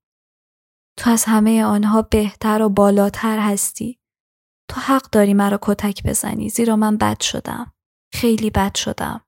تو 0.98 1.10
از 1.10 1.24
همه 1.24 1.64
آنها 1.64 2.02
بهتر 2.02 2.62
و 2.62 2.70
بالاتر 2.70 3.40
هستی. 3.40 4.00
تو 4.70 4.82
حق 4.82 5.10
داری 5.10 5.34
مرا 5.34 5.60
کتک 5.62 6.04
بزنی 6.04 6.50
زیرا 6.50 6.76
من 6.76 6.98
بد 6.98 7.22
شدم. 7.22 7.74
خیلی 8.14 8.50
بد 8.50 8.76
شدم. 8.76 9.22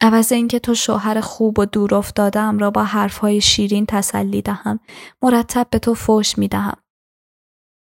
عوض 0.00 0.32
اینکه 0.32 0.58
تو 0.58 0.74
شوهر 0.74 1.20
خوب 1.20 1.58
و 1.58 1.64
دور 1.64 1.94
افتادم 1.94 2.58
را 2.58 2.70
با 2.70 2.84
حرفهای 2.84 3.40
شیرین 3.40 3.86
تسلی 3.86 4.42
دهم 4.42 4.80
مرتب 5.22 5.66
به 5.70 5.78
تو 5.78 5.94
فوش 5.94 6.38
می 6.38 6.48
دهم. 6.48 6.82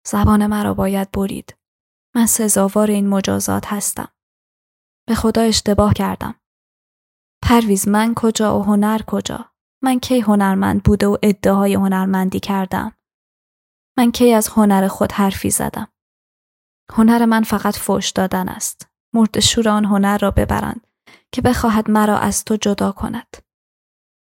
زبان 0.07 0.45
مرا 0.45 0.73
باید 0.73 1.11
برید. 1.11 1.55
من 2.15 2.25
سزاوار 2.25 2.91
این 2.91 3.09
مجازات 3.09 3.65
هستم. 3.65 4.14
به 5.07 5.15
خدا 5.15 5.41
اشتباه 5.41 5.93
کردم. 5.93 6.35
پرویز 7.43 7.87
من 7.87 8.13
کجا 8.15 8.59
و 8.59 8.63
هنر 8.63 9.01
کجا؟ 9.07 9.51
من 9.83 9.99
کی 9.99 10.19
هنرمند 10.19 10.83
بوده 10.83 11.07
و 11.07 11.17
ادعای 11.23 11.73
هنرمندی 11.73 12.39
کردم؟ 12.39 12.91
من 13.97 14.11
کی 14.11 14.33
از 14.33 14.47
هنر 14.47 14.87
خود 14.87 15.11
حرفی 15.11 15.49
زدم؟ 15.49 15.87
هنر 16.91 17.25
من 17.25 17.43
فقط 17.43 17.75
فوش 17.75 18.09
دادن 18.09 18.49
است. 18.49 18.89
مرد 19.13 19.39
شور 19.39 19.69
آن 19.69 19.85
هنر 19.85 20.17
را 20.17 20.31
ببرند 20.31 20.87
که 21.31 21.41
بخواهد 21.41 21.91
مرا 21.91 22.17
از 22.17 22.45
تو 22.45 22.55
جدا 22.55 22.91
کند. 22.91 23.37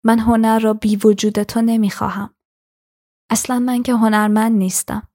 من 0.05 0.19
هنر 0.19 0.59
را 0.59 0.73
بی 0.73 0.95
وجود 0.95 1.43
تو 1.43 1.61
نمی‌خواهم. 1.61 2.35
اصلا 3.29 3.59
من 3.59 3.83
که 3.83 3.93
هنرمند 3.93 4.51
نیستم. 4.51 5.07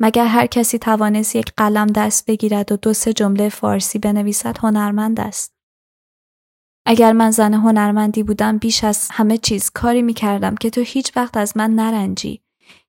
مگر 0.00 0.26
هر 0.26 0.46
کسی 0.46 0.78
توانست 0.78 1.36
یک 1.36 1.52
قلم 1.56 1.86
دست 1.86 2.26
بگیرد 2.26 2.72
و 2.72 2.76
دو 2.76 2.92
سه 2.92 3.12
جمله 3.12 3.48
فارسی 3.48 3.98
بنویسد 3.98 4.58
هنرمند 4.58 5.20
است. 5.20 5.54
اگر 6.86 7.12
من 7.12 7.30
زن 7.30 7.54
هنرمندی 7.54 8.22
بودم 8.22 8.58
بیش 8.58 8.84
از 8.84 9.08
همه 9.12 9.38
چیز 9.38 9.70
کاری 9.70 10.02
می 10.02 10.14
کردم 10.14 10.54
که 10.54 10.70
تو 10.70 10.80
هیچ 10.80 11.16
وقت 11.16 11.36
از 11.36 11.56
من 11.56 11.70
نرنجی. 11.70 12.42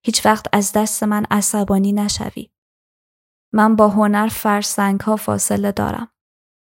هیچ 0.04 0.26
وقت 0.26 0.46
از 0.54 0.72
دست 0.72 1.04
من 1.04 1.26
عصبانی 1.32 1.94
نشوی. 1.94 2.50
من 3.54 3.76
با 3.76 3.88
هنر 3.88 4.28
فرسنگ 4.28 5.00
ها 5.00 5.16
فاصله 5.16 5.72
دارم. 5.72 6.08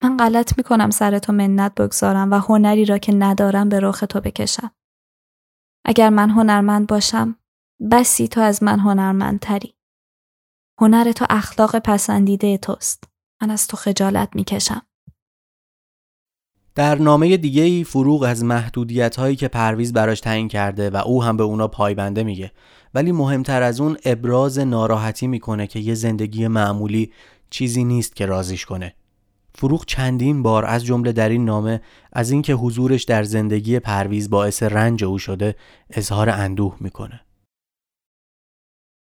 من 0.03 0.17
غلط 0.17 0.57
می 0.57 0.63
کنم 0.63 0.89
سر 0.89 1.19
تو 1.19 1.33
منت 1.33 1.75
بگذارم 1.75 2.31
و 2.31 2.35
هنری 2.35 2.85
را 2.85 2.97
که 2.97 3.13
ندارم 3.13 3.69
به 3.69 3.79
رخ 3.79 4.03
تو 4.09 4.21
بکشم. 4.21 4.71
اگر 5.85 6.09
من 6.09 6.29
هنرمند 6.29 6.87
باشم 6.87 7.35
بسی 7.91 8.27
تو 8.27 8.41
از 8.41 8.63
من 8.63 8.79
هنرمندتری. 8.79 9.74
هنر 10.79 11.11
تو 11.11 11.25
اخلاق 11.29 11.79
پسندیده 11.79 12.57
توست. 12.57 13.03
من 13.41 13.51
از 13.51 13.67
تو 13.67 13.77
خجالت 13.77 14.29
می‌کشم. 14.35 14.81
در 16.75 16.95
نامه 16.95 17.37
دیگه 17.37 17.61
ای 17.61 17.83
فروغ 17.83 18.23
از 18.23 18.43
محدودیت 18.43 19.15
هایی 19.15 19.35
که 19.35 19.47
پرویز 19.47 19.93
براش 19.93 20.19
تعیین 20.19 20.47
کرده 20.47 20.89
و 20.89 20.97
او 20.97 21.23
هم 21.23 21.37
به 21.37 21.43
اونا 21.43 21.67
پایبنده 21.67 22.23
میگه 22.23 22.51
ولی 22.93 23.11
مهمتر 23.11 23.63
از 23.63 23.81
اون 23.81 23.97
ابراز 24.05 24.59
ناراحتی 24.59 25.27
می‌کنه 25.27 25.67
که 25.67 25.79
یه 25.79 25.93
زندگی 25.93 26.47
معمولی 26.47 27.13
چیزی 27.49 27.83
نیست 27.83 28.15
که 28.15 28.25
رازیش 28.25 28.65
کنه 28.65 28.95
فروغ 29.55 29.85
چندین 29.85 30.43
بار 30.43 30.65
از 30.65 30.85
جمله 30.85 31.11
در 31.11 31.29
این 31.29 31.45
نامه 31.45 31.81
از 32.13 32.31
اینکه 32.31 32.53
حضورش 32.53 33.03
در 33.03 33.23
زندگی 33.23 33.79
پرویز 33.79 34.29
باعث 34.29 34.63
رنج 34.63 35.03
او 35.03 35.19
شده 35.19 35.55
اظهار 35.89 36.29
اندوه 36.29 36.77
می‌کنه 36.79 37.25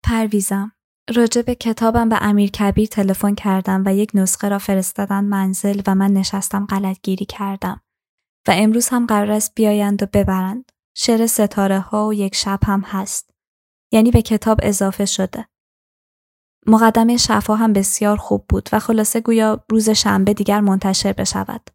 پرویزم 0.05 0.73
راجع 1.17 1.43
به 1.43 1.55
کتابم 1.55 2.09
به 2.09 2.19
امیر 2.21 2.51
کبیر 2.51 2.87
تلفن 2.87 3.35
کردم 3.35 3.83
و 3.87 3.95
یک 3.95 4.11
نسخه 4.15 4.49
را 4.49 4.59
فرستادن 4.59 5.25
منزل 5.25 5.83
و 5.87 5.95
من 5.95 6.11
نشستم 6.11 6.67
غلطگیری 6.67 7.25
کردم 7.25 7.81
و 8.49 8.51
امروز 8.55 8.89
هم 8.89 9.07
قرار 9.07 9.31
است 9.31 9.55
بیایند 9.55 10.03
و 10.03 10.07
ببرند. 10.07 10.73
شعر 10.97 11.27
ستاره 11.27 11.81
ها 11.81 12.09
و 12.09 12.15
یک 12.15 12.35
شب 12.35 12.59
هم 12.65 12.81
هست. 12.81 13.31
یعنی 13.93 14.11
به 14.11 14.23
کتاب 14.23 14.59
اضافه 14.63 15.05
شده. 15.05 15.49
مقدمه 16.67 17.17
شفا 17.17 17.55
هم 17.55 17.73
بسیار 17.73 18.17
خوب 18.17 18.45
بود 18.49 18.69
و 18.73 18.79
خلاصه 18.79 19.21
گویا 19.21 19.65
روز 19.71 19.91
شنبه 19.91 20.35
دیگر 20.35 20.61
منتشر 20.61 21.13
بشود. 21.13 21.71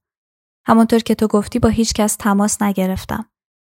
همانطور 0.67 0.99
که 0.99 1.15
تو 1.15 1.27
گفتی 1.27 1.59
با 1.59 1.69
هیچ 1.69 1.93
کس 1.93 2.15
تماس 2.15 2.61
نگرفتم. 2.61 3.29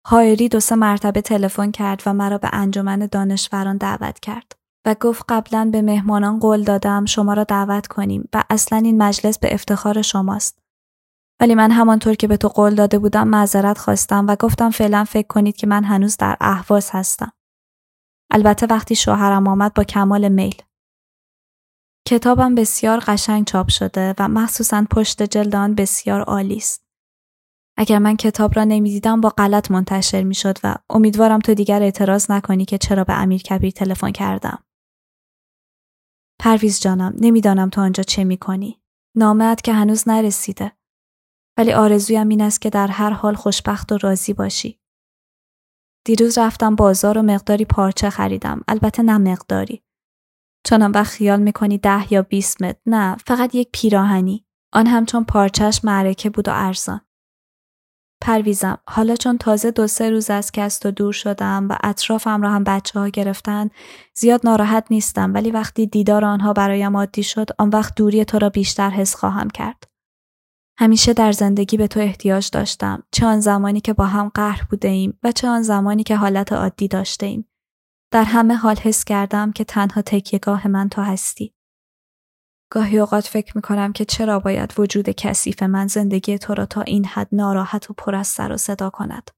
هایری 0.07 0.49
دو 0.49 0.59
سه 0.59 0.75
مرتبه 0.75 1.21
تلفن 1.21 1.71
کرد 1.71 2.03
و 2.05 2.13
مرا 2.13 2.37
به 2.37 2.49
انجمن 2.53 2.99
دانشوران 3.11 3.77
دعوت 3.77 4.19
کرد. 4.19 4.58
و 4.85 4.95
گفت 4.99 5.25
قبلا 5.29 5.69
به 5.71 5.81
مهمانان 5.81 6.39
قول 6.39 6.63
دادم 6.63 7.05
شما 7.05 7.33
را 7.33 7.43
دعوت 7.43 7.87
کنیم 7.87 8.29
و 8.33 8.43
اصلا 8.49 8.77
این 8.77 9.03
مجلس 9.03 9.39
به 9.39 9.53
افتخار 9.53 10.01
شماست. 10.01 10.59
ولی 11.41 11.55
من 11.55 11.71
همانطور 11.71 12.13
که 12.13 12.27
به 12.27 12.37
تو 12.37 12.47
قول 12.47 12.75
داده 12.75 12.99
بودم 12.99 13.27
معذرت 13.27 13.77
خواستم 13.77 14.27
و 14.27 14.35
گفتم 14.35 14.69
فعلا 14.69 15.03
فکر 15.03 15.27
کنید 15.27 15.55
که 15.55 15.67
من 15.67 15.83
هنوز 15.83 16.17
در 16.17 16.37
اهواز 16.41 16.89
هستم. 16.93 17.31
البته 18.31 18.65
وقتی 18.65 18.95
شوهرم 18.95 19.47
آمد 19.47 19.73
با 19.73 19.83
کمال 19.83 20.29
میل. 20.29 20.61
کتابم 22.07 22.55
بسیار 22.55 22.99
قشنگ 23.07 23.45
چاپ 23.45 23.69
شده 23.69 24.15
و 24.19 24.27
مخصوصا 24.27 24.85
پشت 24.91 25.23
جلد 25.23 25.55
آن 25.55 25.75
بسیار 25.75 26.21
عالی 26.21 26.57
است. 26.57 26.83
اگر 27.77 27.99
من 27.99 28.15
کتاب 28.15 28.55
را 28.55 28.63
نمی‌دیدم 28.63 29.21
با 29.21 29.29
غلط 29.29 29.71
منتشر 29.71 30.23
می 30.23 30.35
شد 30.35 30.57
و 30.63 30.75
امیدوارم 30.89 31.39
تو 31.39 31.53
دیگر 31.53 31.81
اعتراض 31.81 32.31
نکنی 32.31 32.65
که 32.65 32.77
چرا 32.77 33.03
به 33.03 33.13
امیر 33.13 33.41
کبیر 33.41 33.71
تلفن 33.71 34.11
کردم. 34.11 34.63
پرویز 36.39 36.81
جانم 36.81 37.13
نمی‌دانم 37.21 37.69
تو 37.69 37.81
آنجا 37.81 38.03
چه 38.03 38.23
می‌کنی. 38.23 38.81
نامت 39.17 39.61
که 39.61 39.73
هنوز 39.73 40.07
نرسیده. 40.07 40.71
ولی 41.57 41.73
آرزویم 41.73 42.29
این 42.29 42.41
است 42.41 42.61
که 42.61 42.69
در 42.69 42.87
هر 42.87 43.09
حال 43.09 43.35
خوشبخت 43.35 43.91
و 43.91 43.97
راضی 43.97 44.33
باشی. 44.33 44.79
دیروز 46.05 46.37
رفتم 46.37 46.75
بازار 46.75 47.17
و 47.17 47.21
مقداری 47.21 47.65
پارچه 47.65 48.09
خریدم. 48.09 48.61
البته 48.67 49.03
نه 49.03 49.17
مقداری. 49.17 49.83
چون 50.65 50.91
وقت 50.91 51.11
خیال 51.11 51.41
می‌کنی 51.41 51.77
ده 51.77 52.13
یا 52.13 52.21
بیست 52.21 52.61
متر. 52.61 52.79
نه 52.85 53.17
فقط 53.27 53.55
یک 53.55 53.69
پیراهنی. 53.73 54.45
آن 54.73 54.87
هم 54.87 55.05
چون 55.05 55.23
پارچش 55.23 55.85
معرکه 55.85 56.29
بود 56.29 56.47
و 56.47 56.51
ارزان. 56.53 57.01
پرویزم 58.21 58.77
حالا 58.87 59.15
چون 59.15 59.37
تازه 59.37 59.71
دو 59.71 59.87
سه 59.87 60.09
روز 60.09 60.29
از 60.29 60.51
که 60.51 60.61
از 60.61 60.79
تو 60.79 60.91
دور 60.91 61.13
شدم 61.13 61.67
و 61.69 61.75
اطرافم 61.83 62.41
را 62.41 62.51
هم 62.51 62.63
بچه 62.63 62.99
ها 62.99 63.07
گرفتن 63.07 63.69
زیاد 64.13 64.41
ناراحت 64.43 64.85
نیستم 64.89 65.33
ولی 65.33 65.51
وقتی 65.51 65.87
دیدار 65.87 66.25
آنها 66.25 66.53
برایم 66.53 66.97
عادی 66.97 67.23
شد 67.23 67.49
آن 67.57 67.69
وقت 67.69 67.95
دوری 67.95 68.25
تو 68.25 68.39
را 68.39 68.49
بیشتر 68.49 68.89
حس 68.89 69.15
خواهم 69.15 69.49
کرد. 69.49 69.83
همیشه 70.79 71.13
در 71.13 71.31
زندگی 71.31 71.77
به 71.77 71.87
تو 71.87 71.99
احتیاج 71.99 72.49
داشتم 72.53 73.03
چه 73.11 73.25
آن 73.25 73.39
زمانی 73.39 73.81
که 73.81 73.93
با 73.93 74.05
هم 74.05 74.31
قهر 74.33 74.67
بوده 74.69 74.87
ایم 74.87 75.19
و 75.23 75.31
چه 75.31 75.47
آن 75.47 75.61
زمانی 75.61 76.03
که 76.03 76.15
حالت 76.15 76.53
عادی 76.53 76.87
داشته 76.87 77.25
ایم. 77.25 77.49
در 78.11 78.23
همه 78.23 78.55
حال 78.55 78.75
حس 78.75 79.03
کردم 79.03 79.51
که 79.51 79.63
تنها 79.63 80.01
تکیهگاه 80.01 80.67
من 80.67 80.89
تو 80.89 81.01
هستی. 81.01 81.53
گاهی 82.71 82.99
اوقات 82.99 83.27
فکر 83.27 83.51
می‌کنم 83.55 83.93
که 83.93 84.05
چرا 84.05 84.39
باید 84.39 84.79
وجود 84.79 85.09
کثیف 85.09 85.63
من 85.63 85.87
زندگی 85.87 86.37
تو 86.37 86.53
را 86.53 86.65
تا 86.65 86.81
این 86.81 87.05
حد 87.05 87.27
ناراحت 87.31 87.89
و 87.89 87.93
پر 87.93 88.15
از 88.15 88.27
سر 88.27 88.51
و 88.51 88.57
صدا 88.57 88.89
کند. 88.89 89.31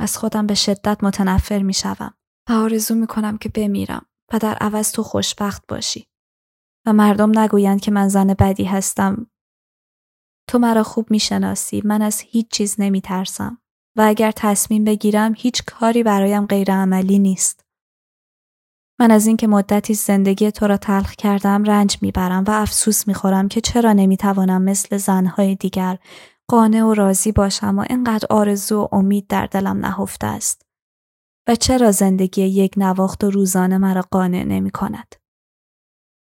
از 0.00 0.18
خودم 0.18 0.46
به 0.46 0.54
شدت 0.54 1.04
متنفر 1.04 1.62
می‌شوم 1.62 2.14
و 2.50 2.52
آرزو 2.52 2.94
می‌کنم 2.94 3.38
که 3.38 3.48
بمیرم 3.48 4.06
و 4.32 4.38
در 4.38 4.54
عوض 4.54 4.92
تو 4.92 5.02
خوشبخت 5.02 5.62
باشی. 5.68 6.08
و 6.86 6.92
مردم 6.92 7.38
نگویند 7.38 7.80
که 7.80 7.90
من 7.90 8.08
زن 8.08 8.26
بدی 8.26 8.64
هستم. 8.64 9.30
تو 10.48 10.58
مرا 10.58 10.82
خوب 10.82 11.10
می‌شناسی 11.10 11.82
من 11.84 12.02
از 12.02 12.20
هیچ 12.20 12.50
چیز 12.50 12.76
نمیترسم 12.78 13.58
و 13.96 14.02
اگر 14.02 14.32
تصمیم 14.36 14.84
بگیرم 14.84 15.34
هیچ 15.36 15.62
کاری 15.66 16.02
برایم 16.02 16.46
غیر 16.46 16.72
عملی 16.72 17.18
نیست. 17.18 17.67
من 19.00 19.10
از 19.10 19.26
اینکه 19.26 19.46
مدتی 19.46 19.94
زندگی 19.94 20.50
تو 20.50 20.66
را 20.66 20.76
تلخ 20.76 21.14
کردم 21.14 21.64
رنج 21.64 21.98
می‌برم 22.02 22.44
و 22.46 22.50
افسوس 22.50 23.08
می‌خورم 23.08 23.48
که 23.48 23.60
چرا 23.60 23.92
نمی‌توانم 23.92 24.62
مثل 24.62 24.96
زنهای 24.96 25.54
دیگر 25.54 25.98
قانع 26.48 26.82
و 26.82 26.94
راضی 26.94 27.32
باشم 27.32 27.78
و 27.78 27.84
اینقدر 27.90 28.26
آرزو 28.30 28.82
و 28.82 28.88
امید 28.92 29.26
در 29.26 29.46
دلم 29.46 29.86
نهفته 29.86 30.26
است. 30.26 30.62
و 31.48 31.54
چرا 31.54 31.92
زندگی 31.92 32.42
یک 32.42 32.74
نواخت 32.76 33.24
و 33.24 33.30
روزانه 33.30 33.78
مرا 33.78 34.04
قانع 34.10 34.42
نمی 34.42 34.70
کند؟ 34.70 35.14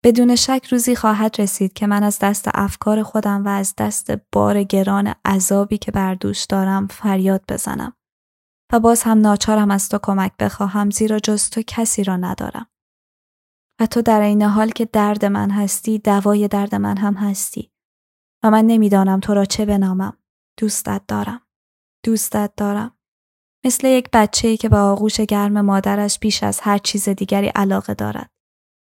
بدون 0.04 0.36
شک 0.36 0.68
روزی 0.72 0.96
خواهد 0.96 1.36
رسید 1.42 1.74
که 1.74 1.88
من 1.88 2.04
از 2.04 2.20
دست 2.20 2.50
افکار 2.54 3.04
خودم 3.04 3.46
و 3.46 3.48
از 3.48 3.74
دست 3.78 4.12
بار 4.32 4.64
گران 4.64 5.14
عذابی 5.26 5.78
که 5.78 5.92
بر 5.92 6.16
دوش 6.16 6.46
دارم 6.46 6.88
فریاد 6.88 7.42
بزنم. 7.50 7.94
و 8.74 8.80
باز 8.80 9.04
هم 9.04 9.20
ناچارم 9.20 9.72
از 9.72 9.90
تو 9.90 10.00
کمک 10.04 10.38
بخواهم 10.40 10.90
زیرا 10.90 11.20
جز 11.20 11.50
تو 11.50 11.62
کسی 11.68 12.04
را 12.04 12.18
ندارم. 12.18 12.68
و 13.82 13.86
تو 13.86 14.02
در 14.02 14.22
این 14.22 14.42
حال 14.42 14.70
که 14.70 14.86
درد 14.86 15.26
من 15.26 15.52
هستی 15.52 16.00
دوای 16.00 16.48
درد 16.48 16.76
من 16.76 16.98
هم 16.98 17.14
هستی 17.14 17.72
و 18.44 18.52
من 18.52 18.66
نمی‌دانم 18.66 19.20
تو 19.20 19.34
را 19.34 19.46
چه 19.46 19.66
بنامم. 19.66 20.18
دوستت 20.60 21.02
دارم. 21.08 21.42
دوستت 22.06 22.54
دارم. 22.58 22.98
مثل 23.66 23.88
یک 23.88 24.10
بچه 24.14 24.48
ای 24.48 24.58
که 24.58 24.70
به 24.70 24.78
آغوش 24.78 25.22
گرم 25.22 25.62
مادرش 25.62 26.20
بیش 26.20 26.44
از 26.44 26.60
هر 26.60 26.78
چیز 26.78 27.10
دیگری 27.10 27.48
علاقه 27.48 27.94
دارد. 27.94 28.32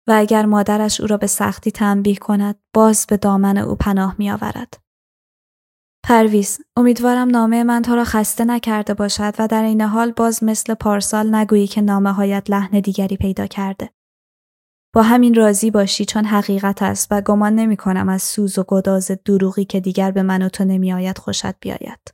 و 0.08 0.12
اگر 0.12 0.46
مادرش 0.46 1.02
او 1.02 1.08
را 1.08 1.18
به 1.18 1.28
سختی 1.28 1.72
تنبیه 1.72 2.16
کند 2.16 2.60
باز 2.74 3.06
به 3.10 3.18
دامن 3.18 3.58
او 3.58 3.76
پناه 3.76 4.16
می 4.18 4.32
آورد. 4.32 4.82
پرویز 6.04 6.60
امیدوارم 6.78 7.30
نامه 7.30 7.64
من 7.64 7.82
تو 7.82 7.96
را 7.96 8.04
خسته 8.04 8.46
نکرده 8.46 8.94
باشد 8.94 9.34
و 9.40 9.48
در 9.48 9.64
این 9.64 9.82
حال 9.82 10.12
باز 10.12 10.44
مثل 10.44 10.74
پارسال 10.74 11.36
نگویی 11.36 11.68
که 11.68 11.82
نامه 11.82 12.12
هایت 12.12 12.50
لحن 12.50 12.80
دیگری 12.80 13.18
پیدا 13.18 13.48
کرده. 13.48 13.90
با 14.94 15.02
همین 15.02 15.34
راضی 15.34 15.72
باشی 15.72 16.06
چون 16.06 16.26
حقیقت 16.26 16.82
است 16.82 17.08
و 17.12 17.22
گمان 17.22 17.56
نمی 17.56 17.78
کنم 17.78 18.10
از 18.10 18.24
سوز 18.24 18.58
و 18.58 18.64
گداز 18.68 19.12
دروغی 19.26 19.66
که 19.66 19.80
دیگر 19.80 20.12
به 20.12 20.24
من 20.24 20.42
و 20.42 20.50
تو 20.50 20.66
نمی 20.66 20.94
آید 20.94 21.18
خوشت 21.18 21.60
بیاید. 21.60 22.14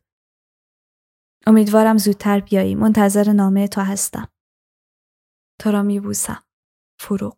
امیدوارم 1.48 1.98
زودتر 1.98 2.40
بیایی 2.40 2.76
منتظر 2.76 3.34
نامه 3.34 3.68
تو 3.68 3.82
هستم. 3.82 4.28
تو 5.60 5.72
را 5.72 5.84
می 5.84 6.00
بوسم. 6.00 6.44
فروغ 7.00 7.38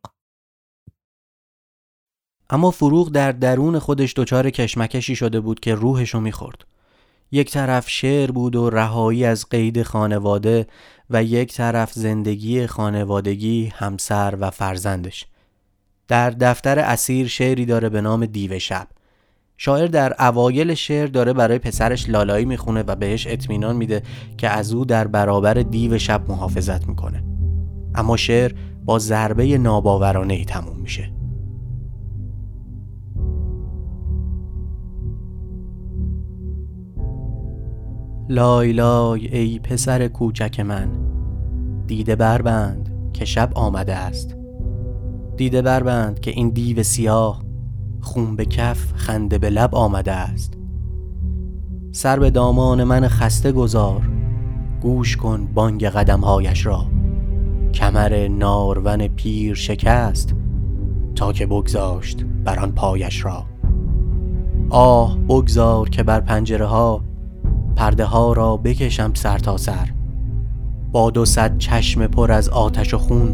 اما 2.50 2.72
فروغ 2.72 3.10
در 3.12 3.32
درون 3.32 3.80
خودش 3.80 4.14
دچار 4.18 4.50
کشمکشی 4.50 5.16
شده 5.16 5.40
بود 5.40 5.60
که 5.60 5.76
روحشو 5.76 6.20
می‌خورد. 6.20 6.66
یک 7.32 7.52
طرف 7.52 7.90
شعر 7.90 8.32
بود 8.32 8.56
و 8.56 8.70
رهایی 8.70 9.26
از 9.26 9.50
قید 9.50 9.84
خانواده 9.84 10.68
و 11.10 11.24
یک 11.24 11.54
طرف 11.54 11.94
زندگی 11.94 12.68
خانوادگی 12.68 13.72
همسر 13.76 14.38
و 14.40 14.50
فرزندش. 14.50 15.26
در 16.08 16.30
دفتر 16.30 16.80
اسیر 16.80 17.28
شعری 17.28 17.66
داره 17.66 17.90
به 17.90 18.02
نام 18.02 18.26
دیو 18.26 18.60
شب. 18.60 18.88
شاعر 19.58 19.88
در 19.88 20.16
اوایل 20.20 20.74
شعر 20.74 21.08
داره 21.08 21.34
برای 21.34 21.60
پسرش 21.60 22.10
لالایی 22.10 22.46
می‌خونه 22.46 22.84
و 22.88 22.96
بهش 22.96 23.28
اطمینان 23.28 23.76
میده 23.76 24.04
که 24.38 24.50
از 24.50 24.74
او 24.74 24.86
در 24.86 25.08
برابر 25.08 25.54
دیو 25.54 25.98
شب 25.98 26.30
محافظت 26.30 26.88
می‌کنه. 26.88 27.24
اما 27.96 28.18
شعر 28.18 28.52
با 28.86 29.00
ضربه 29.00 29.58
ناباورانه 29.58 30.34
ای 30.34 30.46
تموم 30.46 30.78
میشه. 30.78 31.19
لای 38.32 38.74
لای 38.74 39.28
ای 39.28 39.60
پسر 39.60 40.08
کوچک 40.08 40.60
من. 40.60 40.90
دیده 41.88 42.16
بربند 42.16 42.90
که 43.14 43.26
شب 43.26 43.52
آمده 43.56 43.96
است. 43.96 44.36
دیده 45.38 45.62
بربند 45.62 46.20
که 46.20 46.32
این 46.32 46.50
دیو 46.50 46.84
سیاه 46.84 47.44
خون 48.02 48.36
به 48.36 48.46
کف 48.46 48.94
خنده 48.94 49.38
به 49.38 49.50
لب 49.50 49.76
آمده 49.76 50.12
است. 50.12 50.54
سر 51.92 52.20
به 52.20 52.30
دامان 52.30 52.84
من 52.84 53.08
خسته 53.08 53.52
گذار. 53.52 54.10
گوش 54.82 55.18
کن 55.18 55.46
بانگ 55.54 55.86
قدمهایش 55.86 56.66
را. 56.66 56.86
کمر 57.74 58.28
نارون 58.28 59.08
پیر 59.08 59.56
شکست 59.56 60.36
تا 61.16 61.34
که 61.34 61.46
بگذاشت 61.46 62.26
بر 62.46 62.60
آن 62.60 62.72
پایش 62.72 63.26
را. 63.26 63.46
آه 64.70 65.18
بگذار 65.18 65.90
که 65.90 66.04
بر 66.04 66.22
پنجره 66.22 66.66
ها 66.66 67.09
پرده 67.76 68.06
ها 68.06 68.34
را 68.34 68.58
بکشم 68.58 69.12
سر 69.14 69.38
تا 69.38 69.58
سر. 69.58 69.90
با 70.92 71.10
دو 71.10 71.26
صد 71.26 71.58
چشم 71.58 72.08
پر 72.08 72.32
از 72.32 72.50
آتش 72.50 72.94
و 72.94 72.98
خون 72.98 73.28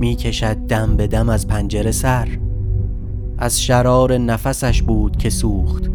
می 0.00 0.14
کشد 0.14 0.56
دم 0.56 0.96
به 0.96 1.06
دم 1.06 1.28
از 1.28 1.48
پنجره 1.48 1.90
سر. 1.90 2.28
از 3.38 3.62
شرار 3.62 4.18
نفسش 4.18 4.82
بود 4.82 5.16
که 5.16 5.30
سوخت. 5.30 5.90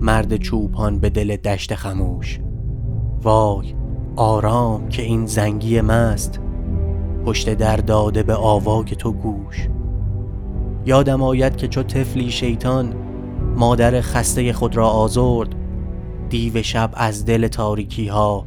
مرد 0.00 0.36
چوپان 0.36 0.98
به 0.98 1.10
دل 1.10 1.36
دشت 1.36 1.74
خموش. 1.74 2.40
وای 3.22 3.74
آرام 4.16 4.88
که 4.88 5.02
این 5.02 5.26
زنگی 5.26 5.80
مست. 5.80 6.40
پشت 7.24 7.54
در 7.54 7.76
داده 7.76 8.22
به 8.22 8.34
آواگ 8.34 8.86
تو 8.94 9.12
گوش. 9.12 9.68
یادم 10.86 11.22
آید 11.22 11.56
که 11.56 11.68
چو 11.68 11.82
طفلی 11.82 12.30
شیطان 12.30 12.94
مادر 13.56 14.00
خسته 14.00 14.52
خود 14.52 14.76
را 14.76 14.88
آزرد 14.88 15.54
دیو 16.30 16.62
شب 16.62 16.90
از 16.94 17.24
دل 17.24 17.48
تاریکی 17.48 18.08
ها 18.08 18.46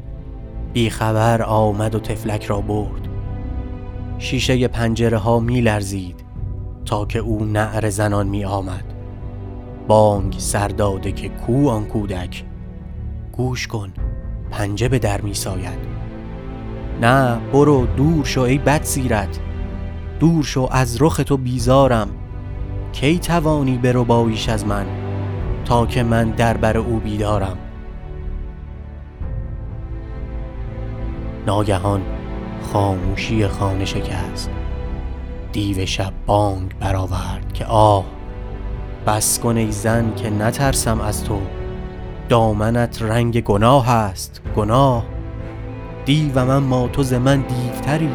بیخبر 0.72 1.42
آمد 1.42 1.94
و 1.94 1.98
تفلک 1.98 2.44
را 2.44 2.60
برد. 2.60 3.08
شیشه 4.18 4.68
پنجره 4.68 5.18
ها 5.18 5.40
می 5.40 5.60
لرزید 5.60 6.24
تا 6.84 7.04
که 7.04 7.18
او 7.18 7.44
نعر 7.44 7.90
زنان 7.90 8.26
می 8.26 8.44
آمد. 8.44 8.84
بانگ 9.88 10.34
سرداده 10.38 11.12
که 11.12 11.28
کو 11.28 11.68
آن 11.68 11.84
کودک. 11.84 12.44
گوش 13.32 13.66
کن 13.66 13.92
پنجه 14.50 14.88
به 14.88 14.98
در 14.98 15.20
می 15.20 15.34
ساید. 15.34 15.78
نه 17.00 17.38
برو 17.52 17.86
دور 17.86 18.24
شو 18.24 18.40
ای 18.40 18.58
بد 18.58 18.82
سیرت. 18.82 19.40
دور 20.20 20.44
شو 20.44 20.68
از 20.70 21.02
رخ 21.02 21.20
تو 21.26 21.36
بیزارم. 21.36 22.08
کی 22.92 23.18
توانی 23.18 23.78
برو 23.78 24.04
باییش 24.04 24.48
از 24.48 24.66
من 24.66 24.86
تا 25.64 25.86
که 25.86 26.02
من 26.02 26.30
در 26.30 26.56
بر 26.56 26.78
او 26.78 26.98
بیدارم؟ 26.98 27.58
ناگهان 31.50 32.02
خاموشی 32.72 33.46
خانه 33.46 33.84
شکست. 33.84 34.50
دیو 35.52 35.86
شب 35.86 36.12
بانگ 36.26 36.78
برآورد 36.80 37.52
که 37.54 37.64
آه 37.64 38.04
بس 39.06 39.38
کن 39.38 39.56
ای 39.56 39.72
زن 39.72 40.14
که 40.14 40.30
نترسم 40.30 41.00
از 41.00 41.24
تو. 41.24 41.40
دامنت 42.28 43.02
رنگ 43.02 43.40
گناه 43.40 43.90
است 43.90 44.42
گناه. 44.56 45.04
دیو 46.04 46.44
من 46.44 46.58
ما 46.58 46.88
تو 46.88 47.02
ز 47.02 47.12
من 47.12 47.40
دیوتری. 47.40 48.10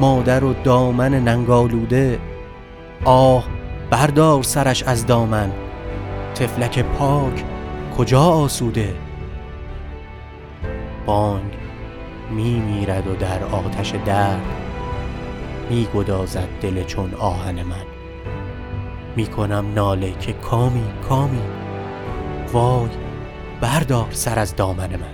مادر 0.00 0.44
و 0.44 0.54
دامن 0.64 1.14
ننگالوده. 1.14 2.18
آه 3.04 3.44
بردار 3.90 4.42
سرش 4.42 4.82
از 4.82 5.06
دامن. 5.06 5.52
تفلک 6.34 6.78
پاک 6.78 7.44
کجا 7.98 8.22
آسوده؟ 8.22 8.94
بانگ 11.06 11.63
می 12.30 12.60
میرد 12.60 13.06
و 13.06 13.14
در 13.16 13.44
آتش 13.44 13.94
درد 14.06 14.42
می 15.70 15.88
گدازد 15.94 16.48
دل 16.60 16.82
چون 16.82 17.14
آهن 17.14 17.62
من. 17.62 17.86
می 19.16 19.26
کنم 19.26 19.72
ناله 19.74 20.12
که 20.12 20.32
کامی 20.32 20.84
کامی 21.08 21.42
وای 22.52 22.88
بردار 23.60 24.08
سر 24.10 24.38
از 24.38 24.56
دامن 24.56 24.96
من. 24.96 25.13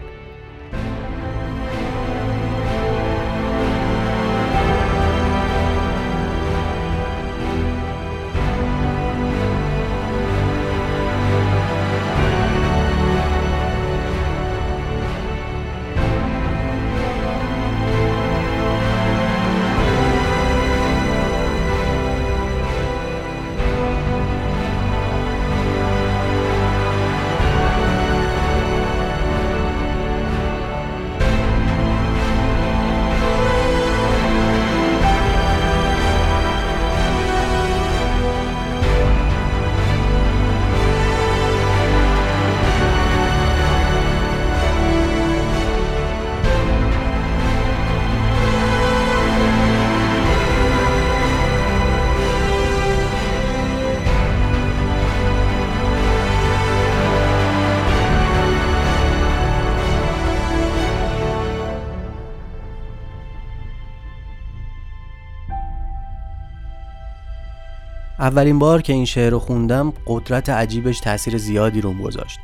اولین 68.31 68.59
بار 68.59 68.83
که 68.83 68.93
این 68.93 69.05
شعر 69.05 69.31
رو 69.31 69.39
خوندم 69.39 69.93
قدرت 70.07 70.49
عجیبش 70.49 71.01
تاثیر 71.01 71.39
زیادی 71.39 71.81
روم 71.81 72.03
گذاشت. 72.03 72.39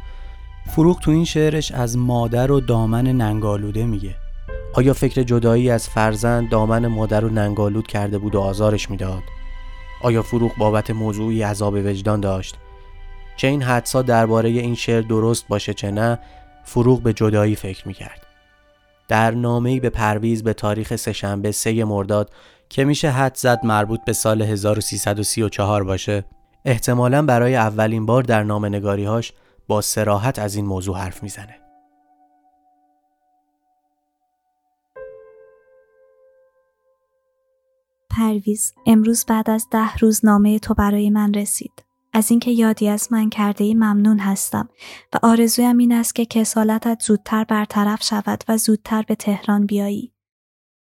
فروغ 0.74 1.00
تو 1.00 1.10
این 1.10 1.24
شعرش 1.24 1.72
از 1.72 1.98
مادر 1.98 2.52
و 2.52 2.60
دامن 2.60 3.06
ننگالوده 3.06 3.86
میگه. 3.86 4.14
آیا 4.72 4.92
فکر 4.92 5.22
جدایی 5.22 5.70
از 5.70 5.88
فرزند 5.88 6.50
دامن 6.50 6.86
مادر 6.86 7.20
رو 7.20 7.28
ننگالود 7.28 7.86
کرده 7.86 8.18
بود 8.18 8.34
و 8.34 8.40
آزارش 8.40 8.90
می‌داد؟ 8.90 9.22
آیا 10.02 10.22
فروغ 10.22 10.56
بابت 10.58 10.90
موضوعی 10.90 11.42
عذاب 11.42 11.74
وجدان 11.74 12.20
داشت؟ 12.20 12.56
چه 13.36 13.48
این 13.48 13.62
حدسا 13.62 14.02
درباره 14.02 14.48
این 14.48 14.74
شعر 14.74 15.00
درست 15.00 15.48
باشه 15.48 15.74
چه 15.74 15.90
نه 15.90 16.18
فروغ 16.64 17.02
به 17.02 17.12
جدایی 17.12 17.56
فکر 17.56 17.88
می‌کرد. 17.88 18.26
در 19.08 19.30
نامه‌ای 19.30 19.80
به 19.80 19.90
پرویز 19.90 20.42
به 20.42 20.52
تاریخ 20.52 20.96
سهشنبه 20.96 21.52
سه 21.52 21.84
مرداد 21.84 22.30
که 22.68 22.84
میشه 22.84 23.10
حد 23.10 23.34
زد 23.34 23.60
مربوط 23.64 24.00
به 24.04 24.12
سال 24.12 24.42
1334 24.42 25.84
باشه. 25.84 26.24
احتمالا 26.64 27.22
برای 27.22 27.56
اولین 27.56 28.06
بار 28.06 28.22
در 28.22 28.42
هاش 29.06 29.32
با 29.68 29.80
سراحت 29.80 30.38
از 30.38 30.54
این 30.54 30.66
موضوع 30.66 30.96
حرف 30.96 31.22
می‌زنه. 31.22 31.56
پرویز 38.10 38.72
امروز 38.86 39.24
بعد 39.28 39.50
از 39.50 39.66
ده 39.70 39.96
روز 39.96 40.24
نامه 40.24 40.58
تو 40.58 40.74
برای 40.74 41.10
من 41.10 41.34
رسید. 41.34 41.86
از 42.12 42.30
اینکه 42.30 42.50
یادی 42.50 42.88
از 42.88 43.08
من 43.12 43.30
کرده 43.30 43.64
ای 43.64 43.74
ممنون 43.74 44.18
هستم 44.18 44.68
و 45.12 45.18
آرزویم 45.22 45.78
این 45.78 45.92
است 45.92 46.14
که 46.14 46.26
کسالتت 46.26 47.02
زودتر 47.02 47.44
برطرف 47.44 48.02
شود 48.02 48.44
و 48.48 48.56
زودتر 48.56 49.02
به 49.02 49.14
تهران 49.14 49.66
بیایی. 49.66 50.15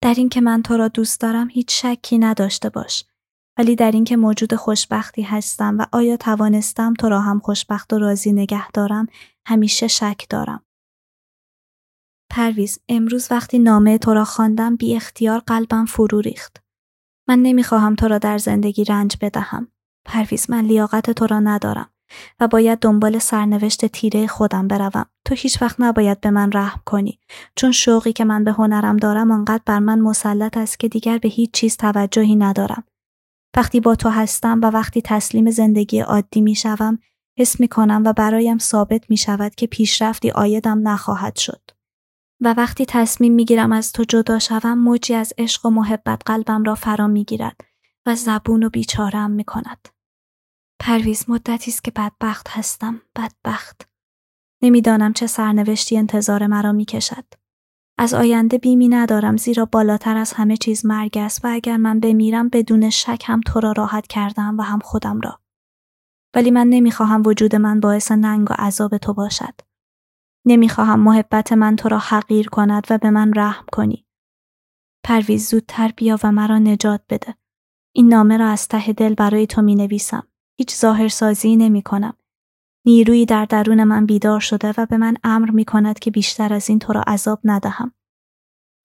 در 0.05 0.13
اینکه 0.13 0.41
من 0.41 0.61
تو 0.61 0.77
را 0.77 0.87
دوست 0.87 1.21
دارم 1.21 1.49
هیچ 1.49 1.85
شکی 1.85 2.17
نداشته 2.17 2.69
باش. 2.69 3.05
ولی 3.57 3.75
در 3.75 3.91
اینکه 3.91 4.17
موجود 4.17 4.55
خوشبختی 4.55 5.21
هستم 5.21 5.77
و 5.77 5.85
آیا 5.91 6.17
توانستم 6.17 6.93
تو 6.93 7.09
را 7.09 7.21
هم 7.21 7.39
خوشبخت 7.39 7.93
و 7.93 7.99
راضی 7.99 8.33
نگه 8.33 8.71
دارم 8.71 9.07
همیشه 9.45 9.87
شک 9.87 10.25
دارم. 10.29 10.65
پرویز 12.29 12.79
امروز 12.89 13.27
وقتی 13.31 13.59
نامه 13.59 13.97
تو 13.97 14.13
را 14.13 14.25
خواندم 14.25 14.75
بی 14.75 14.95
اختیار 14.95 15.39
قلبم 15.39 15.85
فرو 15.85 16.21
ریخت. 16.21 16.63
من 17.27 17.39
نمی‌خواهم 17.39 17.95
تو 17.95 18.07
را 18.07 18.17
در 18.17 18.37
زندگی 18.37 18.83
رنج 18.83 19.17
بدهم. 19.21 19.71
پرویز 20.05 20.49
من 20.49 20.65
لیاقت 20.65 21.11
تو 21.11 21.27
را 21.27 21.39
ندارم. 21.39 21.94
و 22.39 22.47
باید 22.47 22.79
دنبال 22.79 23.19
سرنوشت 23.19 23.85
تیره 23.85 24.27
خودم 24.27 24.67
بروم. 24.67 25.05
تو 25.25 25.35
هیچ 25.35 25.61
وقت 25.61 25.75
نباید 25.79 26.21
به 26.21 26.29
من 26.29 26.51
رحم 26.51 26.81
کنی. 26.85 27.19
چون 27.55 27.71
شوقی 27.71 28.13
که 28.13 28.25
من 28.25 28.43
به 28.43 28.51
هنرم 28.51 28.97
دارم 28.97 29.31
آنقدر 29.31 29.63
بر 29.65 29.79
من 29.79 29.99
مسلط 29.99 30.57
است 30.57 30.79
که 30.79 30.87
دیگر 30.87 31.17
به 31.17 31.29
هیچ 31.29 31.51
چیز 31.51 31.77
توجهی 31.77 32.35
ندارم. 32.35 32.83
وقتی 33.57 33.79
با 33.79 33.95
تو 33.95 34.09
هستم 34.09 34.59
و 34.61 34.65
وقتی 34.65 35.01
تسلیم 35.01 35.51
زندگی 35.51 35.99
عادی 35.99 36.41
می 36.41 36.55
شوم 36.55 36.99
حس 37.37 37.59
می 37.59 37.67
کنم 37.67 38.03
و 38.05 38.13
برایم 38.13 38.57
ثابت 38.57 39.09
می 39.09 39.17
شود 39.17 39.55
که 39.55 39.67
پیشرفتی 39.67 40.31
آیدم 40.31 40.87
نخواهد 40.87 41.35
شد. 41.35 41.61
و 42.41 42.53
وقتی 42.57 42.85
تصمیم 42.85 43.33
می 43.33 43.45
گیرم 43.45 43.71
از 43.71 43.91
تو 43.91 44.03
جدا 44.03 44.39
شوم 44.39 44.77
موجی 44.77 45.13
از 45.13 45.33
عشق 45.37 45.65
و 45.65 45.69
محبت 45.69 46.21
قلبم 46.25 46.63
را 46.63 46.75
فرا 46.75 47.07
می 47.07 47.23
گیرد 47.23 47.61
و 48.05 48.15
زبون 48.15 48.63
و 48.63 48.69
بیچارم 48.69 49.31
می 49.31 49.43
کند. 49.43 49.94
پرویز 50.87 51.29
مدتی 51.29 51.71
است 51.71 51.83
که 51.83 51.91
بدبخت 51.91 52.47
هستم 52.49 53.01
بدبخت 53.15 53.89
نمی‌دانم 54.63 55.13
چه 55.13 55.27
سرنوشتی 55.27 55.97
انتظار 55.97 56.47
مرا 56.47 56.71
می 56.71 56.85
کشد 56.85 57.25
از 57.97 58.13
آینده 58.13 58.57
بیمی 58.57 58.87
ندارم 58.87 59.37
زیرا 59.37 59.65
بالاتر 59.65 60.17
از 60.17 60.33
همه 60.33 60.57
چیز 60.57 60.85
مرگ 60.85 61.17
است 61.17 61.45
و 61.45 61.47
اگر 61.51 61.77
من 61.77 61.99
بمیرم 61.99 62.49
بدون 62.49 62.89
شک 62.89 63.23
هم 63.25 63.41
تو 63.41 63.59
را 63.59 63.71
راحت 63.71 64.07
کردم 64.07 64.57
و 64.57 64.61
هم 64.61 64.79
خودم 64.79 65.21
را. 65.21 65.41
ولی 66.35 66.51
من 66.51 66.67
نمی‌خواهم 66.67 67.23
وجود 67.25 67.55
من 67.55 67.79
باعث 67.79 68.11
ننگ 68.11 68.51
و 68.51 68.53
عذاب 68.53 68.97
تو 68.97 69.13
باشد. 69.13 69.53
نمی‌خواهم 70.45 70.99
محبت 70.99 71.53
من 71.53 71.75
تو 71.75 71.89
را 71.89 71.99
حقیر 71.99 72.49
کند 72.49 72.87
و 72.89 72.97
به 72.97 73.09
من 73.09 73.33
رحم 73.35 73.65
کنی. 73.71 74.05
پرویز 75.03 75.49
زودتر 75.49 75.91
بیا 75.97 76.17
و 76.23 76.31
مرا 76.31 76.57
نجات 76.57 77.01
بده. 77.09 77.35
این 77.95 78.07
نامه 78.07 78.37
را 78.37 78.49
از 78.49 78.67
ته 78.67 78.93
دل 78.93 79.13
برای 79.13 79.47
تو 79.47 79.61
می 79.61 79.75
نویسم. 79.75 80.27
هیچ 80.57 80.75
ظاهرسازی 80.75 81.55
نمی 81.55 81.81
کنم. 81.81 82.13
نیرویی 82.85 83.25
در 83.25 83.45
درون 83.45 83.83
من 83.83 84.05
بیدار 84.05 84.39
شده 84.39 84.73
و 84.77 84.85
به 84.85 84.97
من 84.97 85.17
امر 85.23 85.49
می 85.51 85.65
کند 85.65 85.99
که 85.99 86.11
بیشتر 86.11 86.53
از 86.53 86.69
این 86.69 86.79
تو 86.79 86.93
را 86.93 87.01
عذاب 87.07 87.39
ندهم. 87.43 87.93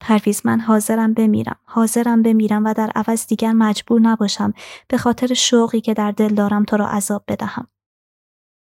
پرویز 0.00 0.46
من 0.46 0.60
حاضرم 0.60 1.14
بمیرم 1.14 1.56
حاضرم 1.64 2.22
بمیرم 2.22 2.64
و 2.64 2.74
در 2.74 2.90
عوض 2.94 3.26
دیگر 3.26 3.52
مجبور 3.52 4.00
نباشم 4.00 4.52
به 4.88 4.98
خاطر 4.98 5.34
شوقی 5.34 5.80
که 5.80 5.94
در 5.94 6.12
دل 6.12 6.34
دارم 6.34 6.64
تو 6.64 6.76
را 6.76 6.88
عذاب 6.88 7.24
بدهم 7.28 7.66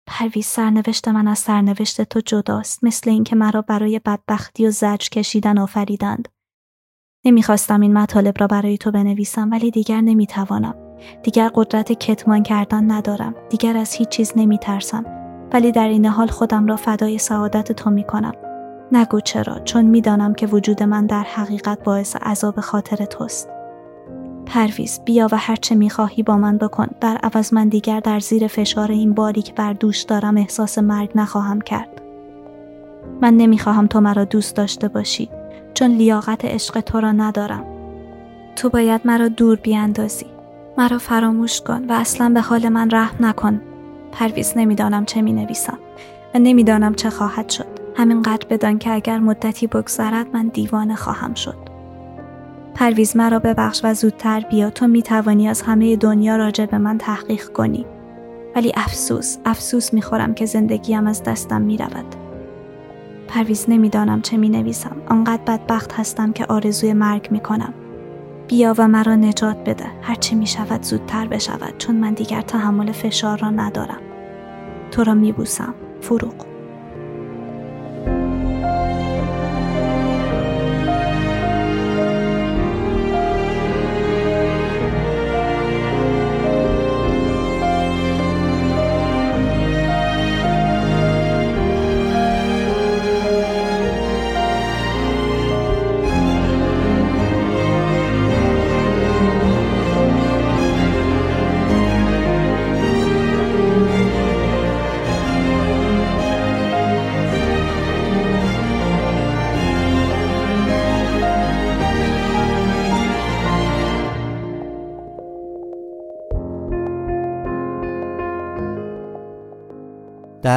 پرویز 0.08 0.46
سرنوشت 0.46 1.08
من 1.08 1.28
از 1.28 1.40
سرنوشت 1.40 2.02
تو 2.02 2.20
جداست 2.20 2.84
مثل 2.84 3.10
اینکه 3.10 3.36
مرا 3.36 3.62
برای 3.62 4.02
بدبختی 4.06 4.68
و 4.68 4.72
زجر 4.72 5.10
کشیدن 5.10 5.58
آفریدند 5.58 6.28
نمی‌خواستم 7.26 7.82
این 7.82 7.94
مطالب 7.94 8.34
را 8.38 8.48
برای 8.48 8.78
تو 8.78 8.92
بنویسم 8.92 9.52
ولی 9.52 9.72
دیگر 9.72 10.02
نمی‌توانم 10.02 10.85
دیگر 11.24 11.52
قدرت 11.56 11.92
کتمان 11.92 12.44
کردن 12.44 12.92
ندارم. 12.92 13.36
دیگر 13.50 13.78
از 13.78 13.94
هیچ 13.94 14.10
چیز 14.10 14.34
نمیترسم. 14.36 15.06
ولی 15.54 15.72
در 15.72 15.88
این 15.88 16.06
حال 16.06 16.28
خودم 16.28 16.68
را 16.68 16.76
فدای 16.76 17.18
سعادت 17.18 17.72
تو 17.72 17.90
می‌کنم. 17.90 18.34
نگو 18.92 19.20
چرا 19.20 19.60
چون 19.60 19.86
می‌دانم 19.86 20.34
که 20.34 20.48
وجود 20.48 20.84
من 20.84 21.06
در 21.06 21.24
حقیقت 21.24 21.84
باعث 21.84 22.16
عذاب 22.16 22.60
خاطر 22.60 23.06
توست. 23.06 23.50
پرویز 24.46 25.00
بیا 25.06 25.28
و 25.32 25.38
هرچه 25.38 25.76
می‌خواهی 25.76 26.24
با 26.24 26.38
من 26.38 26.58
بکن. 26.58 26.88
در 27.02 27.18
عوض 27.24 27.54
من 27.54 27.70
دیگر 27.70 28.00
در 28.00 28.20
زیر 28.20 28.48
فشار 28.48 28.92
این 28.92 29.14
باری 29.14 29.42
که 29.42 29.54
بر 29.54 29.74
دوش 29.74 30.02
دارم 30.02 30.38
احساس 30.38 30.78
مرگ 30.78 31.10
نخواهم 31.16 31.62
کرد. 31.62 32.02
من 33.22 33.38
نمی‌خواهم 33.38 33.88
تو 33.88 34.02
مرا 34.02 34.26
دوست 34.26 34.56
داشته 34.56 34.88
باشی 34.88 35.30
چون 35.74 35.92
لیاقت 35.92 36.46
عشق 36.46 36.80
تو 36.80 37.00
را 37.00 37.12
ندارم. 37.12 37.66
تو 38.56 38.70
باید 38.70 39.02
مرا 39.06 39.28
دور 39.28 39.56
بیاندازی. 39.56 40.26
مرا 40.78 40.98
فراموش 40.98 41.62
کن 41.62 41.86
و 41.86 41.92
اصلا 41.92 42.30
به 42.30 42.42
حال 42.42 42.70
من 42.70 42.90
رحم 42.92 43.26
نکن. 43.26 43.62
پرویز 44.12 44.54
نمی‌دانم 44.56 45.06
چه 45.06 45.22
می 45.22 45.34
نویسم 45.34 45.78
و 46.34 46.40
نمی‌دانم 46.40 46.96
چه 46.96 47.10
خواهد 47.10 47.50
شد. 47.50 47.66
همینقدر 47.96 48.48
بدان 48.50 48.80
که 48.80 48.94
اگر 48.94 49.20
مدتی 49.20 49.68
بگذرد 49.68 50.28
من 50.34 50.48
دیوانه 50.48 50.96
خواهم 50.96 51.34
شد. 51.34 51.58
پرویز 52.74 53.18
مرا 53.18 53.40
ببخش 53.40 53.82
و 53.84 53.94
زودتر 53.94 54.40
بیا. 54.40 54.70
تو 54.70 54.88
می 54.88 55.02
توانی 55.02 55.48
از 55.48 55.62
همه 55.62 55.96
دنیا 55.96 56.36
راجع 56.36 56.66
به 56.66 56.78
من 56.78 56.98
تحقیق 56.98 57.48
کنی. 57.48 57.86
ولی 58.56 58.72
افسوس 58.76 59.38
افسوس 59.46 59.94
می 59.94 60.02
خورم 60.02 60.34
که 60.34 60.46
زندگیم 60.46 61.08
از 61.08 61.24
دستم 61.24 61.62
می 61.62 61.78
رود. 61.78 62.16
پرویز 63.28 63.66
نمی‌دانم 63.68 64.22
چه 64.22 64.38
می 64.38 64.50
نویسم 64.50 64.98
آنقدر 65.10 65.42
بدبخت 65.48 65.94
هستم 65.94 66.34
که 66.34 66.46
آرزوی 66.46 66.94
مرگ 66.94 67.28
می 67.32 67.40
کنم 67.40 67.74
بیا 68.48 68.76
و 68.78 68.88
مرا 68.88 69.16
نجات 69.16 69.58
بده. 69.58 69.86
هرچه 70.02 70.36
می 70.36 70.48
شود 70.48 70.84
زودتر 70.84 71.28
بشود 71.28 71.78
چون 71.78 71.96
من 71.96 72.14
دیگر 72.14 72.42
تحمل 72.42 72.92
فشار 72.92 73.38
را 73.38 73.50
ندارم. 73.50 74.02
تو 74.92 75.04
را 75.04 75.14
می 75.14 75.32
بوسم. 75.32 75.74
فروغ. 76.02 76.55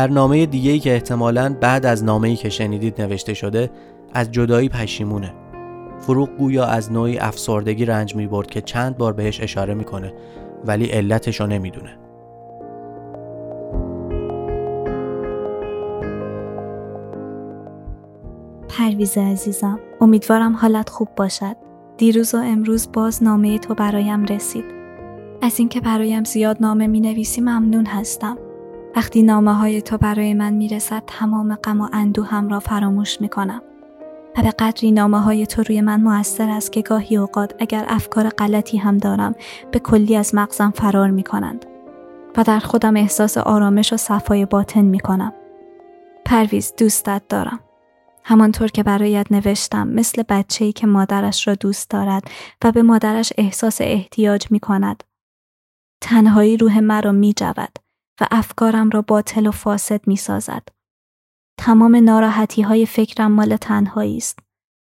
در 0.09 0.15
نامه 0.15 0.47
دیگه‌ای 0.47 0.79
که 0.79 0.93
احتمالاً 0.93 1.57
بعد 1.61 1.87
از 1.87 2.05
نامه‌ای 2.05 2.37
که 2.37 2.49
شنیدید 2.49 3.01
نوشته 3.01 3.35
شده 3.35 3.71
از 4.15 4.33
جدایی 4.33 4.69
پشیمونه. 4.69 5.35
فروغ 5.99 6.29
گویا 6.39 6.65
از 6.65 6.93
نوعی 6.93 7.19
افسردگی 7.19 7.85
رنج 7.85 8.17
می 8.17 8.27
برد 8.27 8.47
که 8.47 8.61
چند 8.61 8.97
بار 8.97 9.13
بهش 9.13 9.41
اشاره 9.41 9.75
می‌کنه 9.75 10.13
ولی 10.65 10.87
علتش 10.87 11.41
رو 11.41 11.47
نمی‌دونه. 11.47 11.99
پرویز 18.69 19.19
عزیزم 19.19 19.79
امیدوارم 20.01 20.57
حالت 20.57 20.91
خوب 20.91 21.09
باشد. 21.17 21.57
دیروز 21.97 22.35
و 22.35 22.39
امروز 22.39 22.89
باز 22.93 23.23
نامه 23.23 23.59
تو 23.59 23.75
برایم 23.75 24.25
رسید. 24.25 24.65
از 25.43 25.59
اینکه 25.59 25.81
برایم 25.81 26.25
زیاد 26.25 26.57
نامه 26.61 26.87
می 26.87 27.01
نویسی 27.01 27.41
ممنون 27.41 27.87
هستم. 27.87 28.37
وقتی 28.97 29.23
نامه 29.23 29.55
های 29.55 29.83
تو 29.83 29.99
برای 29.99 30.35
من 30.35 30.55
می‌رسد 30.55 31.03
تمام 31.07 31.55
غم 31.55 31.81
و 31.81 31.89
اندوهم 31.93 32.49
را 32.49 32.61
فراموش 32.61 33.21
می 33.21 33.29
کنم. 33.29 33.63
و 34.39 34.43
به 34.43 34.51
قدری 34.51 34.93
نامه 34.93 35.21
های 35.21 35.47
تو 35.47 35.63
روی 35.63 35.81
من 35.81 36.01
موثر 36.01 36.51
است 36.51 36.73
که 36.73 36.83
گاهی 36.83 37.17
اوقات 37.17 37.55
اگر 37.59 37.85
افکار 37.89 38.29
غلطی 38.29 38.79
هم 38.79 38.99
دارم 38.99 39.35
به 39.71 39.79
کلی 39.79 40.17
از 40.17 40.35
مغزم 40.35 40.71
فرار 40.71 41.11
می 41.11 41.23
کنند 41.23 41.67
و 42.37 42.43
در 42.43 42.59
خودم 42.59 42.97
احساس 42.97 43.39
آرامش 43.39 43.93
و 43.93 43.97
صفای 43.97 44.47
باطن 44.47 44.83
می 44.83 45.01
کنم. 45.01 45.33
پرویز 46.25 46.73
دوستت 46.79 47.23
دارم. 47.29 47.61
همانطور 48.25 48.69
که 48.69 48.83
برایت 48.83 49.33
نوشتم 49.33 49.89
مثل 49.89 50.23
بچه‌ای 50.29 50.73
که 50.73 50.87
مادرش 50.87 51.49
را 51.49 51.55
دوست 51.55 51.91
دارد 51.91 52.23
و 52.65 52.73
به 52.73 52.83
مادرش 52.83 53.33
احساس 53.39 53.81
احتیاج 53.81 54.47
می 54.51 54.61
کند. 54.61 55.05
تنهایی 56.01 56.57
روح 56.57 56.81
مرا 56.81 57.13
می 57.13 57.33
جود 57.33 57.79
و 58.21 58.27
افکارم 58.31 58.91
را 58.91 59.03
باطل 59.03 59.47
و 59.47 59.51
فاسد 59.51 60.09
می 60.09 60.17
سازد. 60.17 60.69
تمام 61.59 61.97
ناراحتی 61.97 62.63
های 62.63 62.87
فکرم 62.87 63.33
مال 63.33 63.57
تنهایی 63.57 64.17
است. 64.17 64.39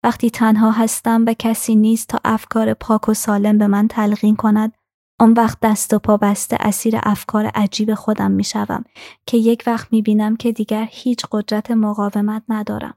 وقتی 0.05 0.31
تنها 0.31 0.71
هستم 0.71 1.25
و 1.27 1.35
کسی 1.39 1.77
نیست 1.77 2.09
تا 2.09 2.19
افکار 2.25 2.75
پاک 2.75 3.09
و 3.09 3.15
سالم 3.15 3.59
به 3.59 3.67
من 3.67 3.89
تلقین 3.89 4.37
کند 4.37 4.73
آن 5.21 5.33
وقت 5.33 5.59
دست 5.63 5.95
و 5.95 5.99
پا 5.99 6.17
بسته 6.17 6.57
اسیر 6.61 6.99
افکار 7.03 7.47
عجیب 7.47 7.95
خودم 7.95 8.31
می 8.31 8.45
شوم 8.45 8.85
که 9.27 9.37
یک 9.37 9.63
وقت 9.67 9.93
می 9.93 10.03
بینم 10.03 10.37
که 10.37 10.53
دیگر 10.53 10.89
هیچ 10.91 11.27
قدرت 11.33 11.71
مقاومت 11.71 12.43
ندارم. 12.49 12.95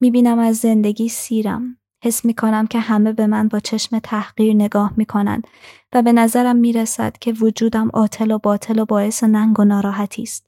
می 0.00 0.10
بینم 0.10 0.38
از 0.38 0.56
زندگی 0.56 1.08
سیرم 1.08 1.78
حس 2.04 2.24
می 2.24 2.34
کنم 2.34 2.66
که 2.66 2.80
همه 2.80 3.12
به 3.12 3.26
من 3.26 3.48
با 3.48 3.60
چشم 3.60 3.98
تحقیر 3.98 4.54
نگاه 4.54 4.92
می 4.96 5.06
کنند 5.06 5.46
و 5.92 6.02
به 6.02 6.12
نظرم 6.12 6.56
می 6.56 6.72
رسد 6.72 7.18
که 7.18 7.32
وجودم 7.32 7.88
عاطل 7.88 8.30
و 8.30 8.38
باطل 8.38 8.78
و 8.78 8.84
باعث 8.84 9.24
ننگ 9.24 9.60
و 9.60 9.64
ناراحتی 9.64 10.22
است. 10.22 10.46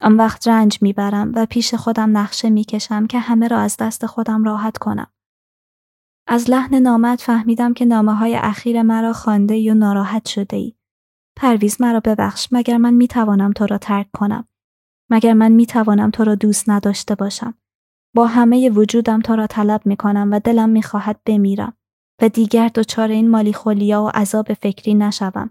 آن 0.00 0.16
وقت 0.16 0.48
رنج 0.48 0.78
می 0.82 0.92
برم 0.92 1.32
و 1.34 1.46
پیش 1.46 1.74
خودم 1.74 2.18
نقشه 2.18 2.50
می 2.50 2.64
کشم 2.64 3.06
که 3.06 3.18
همه 3.18 3.48
را 3.48 3.58
از 3.58 3.76
دست 3.76 4.06
خودم 4.06 4.44
راحت 4.44 4.78
کنم. 4.78 5.10
از 6.26 6.50
لحن 6.50 6.74
نامت 6.74 7.20
فهمیدم 7.20 7.74
که 7.74 7.84
نامه 7.84 8.14
های 8.14 8.36
اخیر 8.36 8.82
مرا 8.82 9.12
خانده 9.12 9.56
یا 9.56 9.74
ناراحت 9.74 10.28
شده 10.28 10.56
ای. 10.56 10.74
پرویز 11.36 11.80
مرا 11.80 12.00
ببخش 12.00 12.48
مگر 12.52 12.76
من 12.76 12.94
می 12.94 13.08
توانم 13.08 13.52
تو 13.52 13.66
را 13.66 13.78
ترک 13.78 14.08
کنم. 14.12 14.48
مگر 15.10 15.32
من 15.32 15.52
می 15.52 15.66
توانم 15.66 16.10
تو 16.10 16.24
را 16.24 16.34
دوست 16.34 16.70
نداشته 16.70 17.14
باشم. 17.14 17.54
با 18.14 18.26
همه 18.26 18.70
وجودم 18.70 19.20
تو 19.20 19.36
را 19.36 19.46
طلب 19.46 19.86
می 19.86 19.96
کنم 19.96 20.28
و 20.32 20.40
دلم 20.40 20.68
می 20.68 20.82
خواهد 20.82 21.20
بمیرم 21.26 21.76
و 22.22 22.28
دیگر 22.28 22.68
دچار 22.68 23.08
این 23.08 23.30
مالی 23.30 23.52
خولیا 23.52 24.02
و 24.02 24.08
عذاب 24.08 24.52
فکری 24.52 24.94
نشوم. 24.94 25.50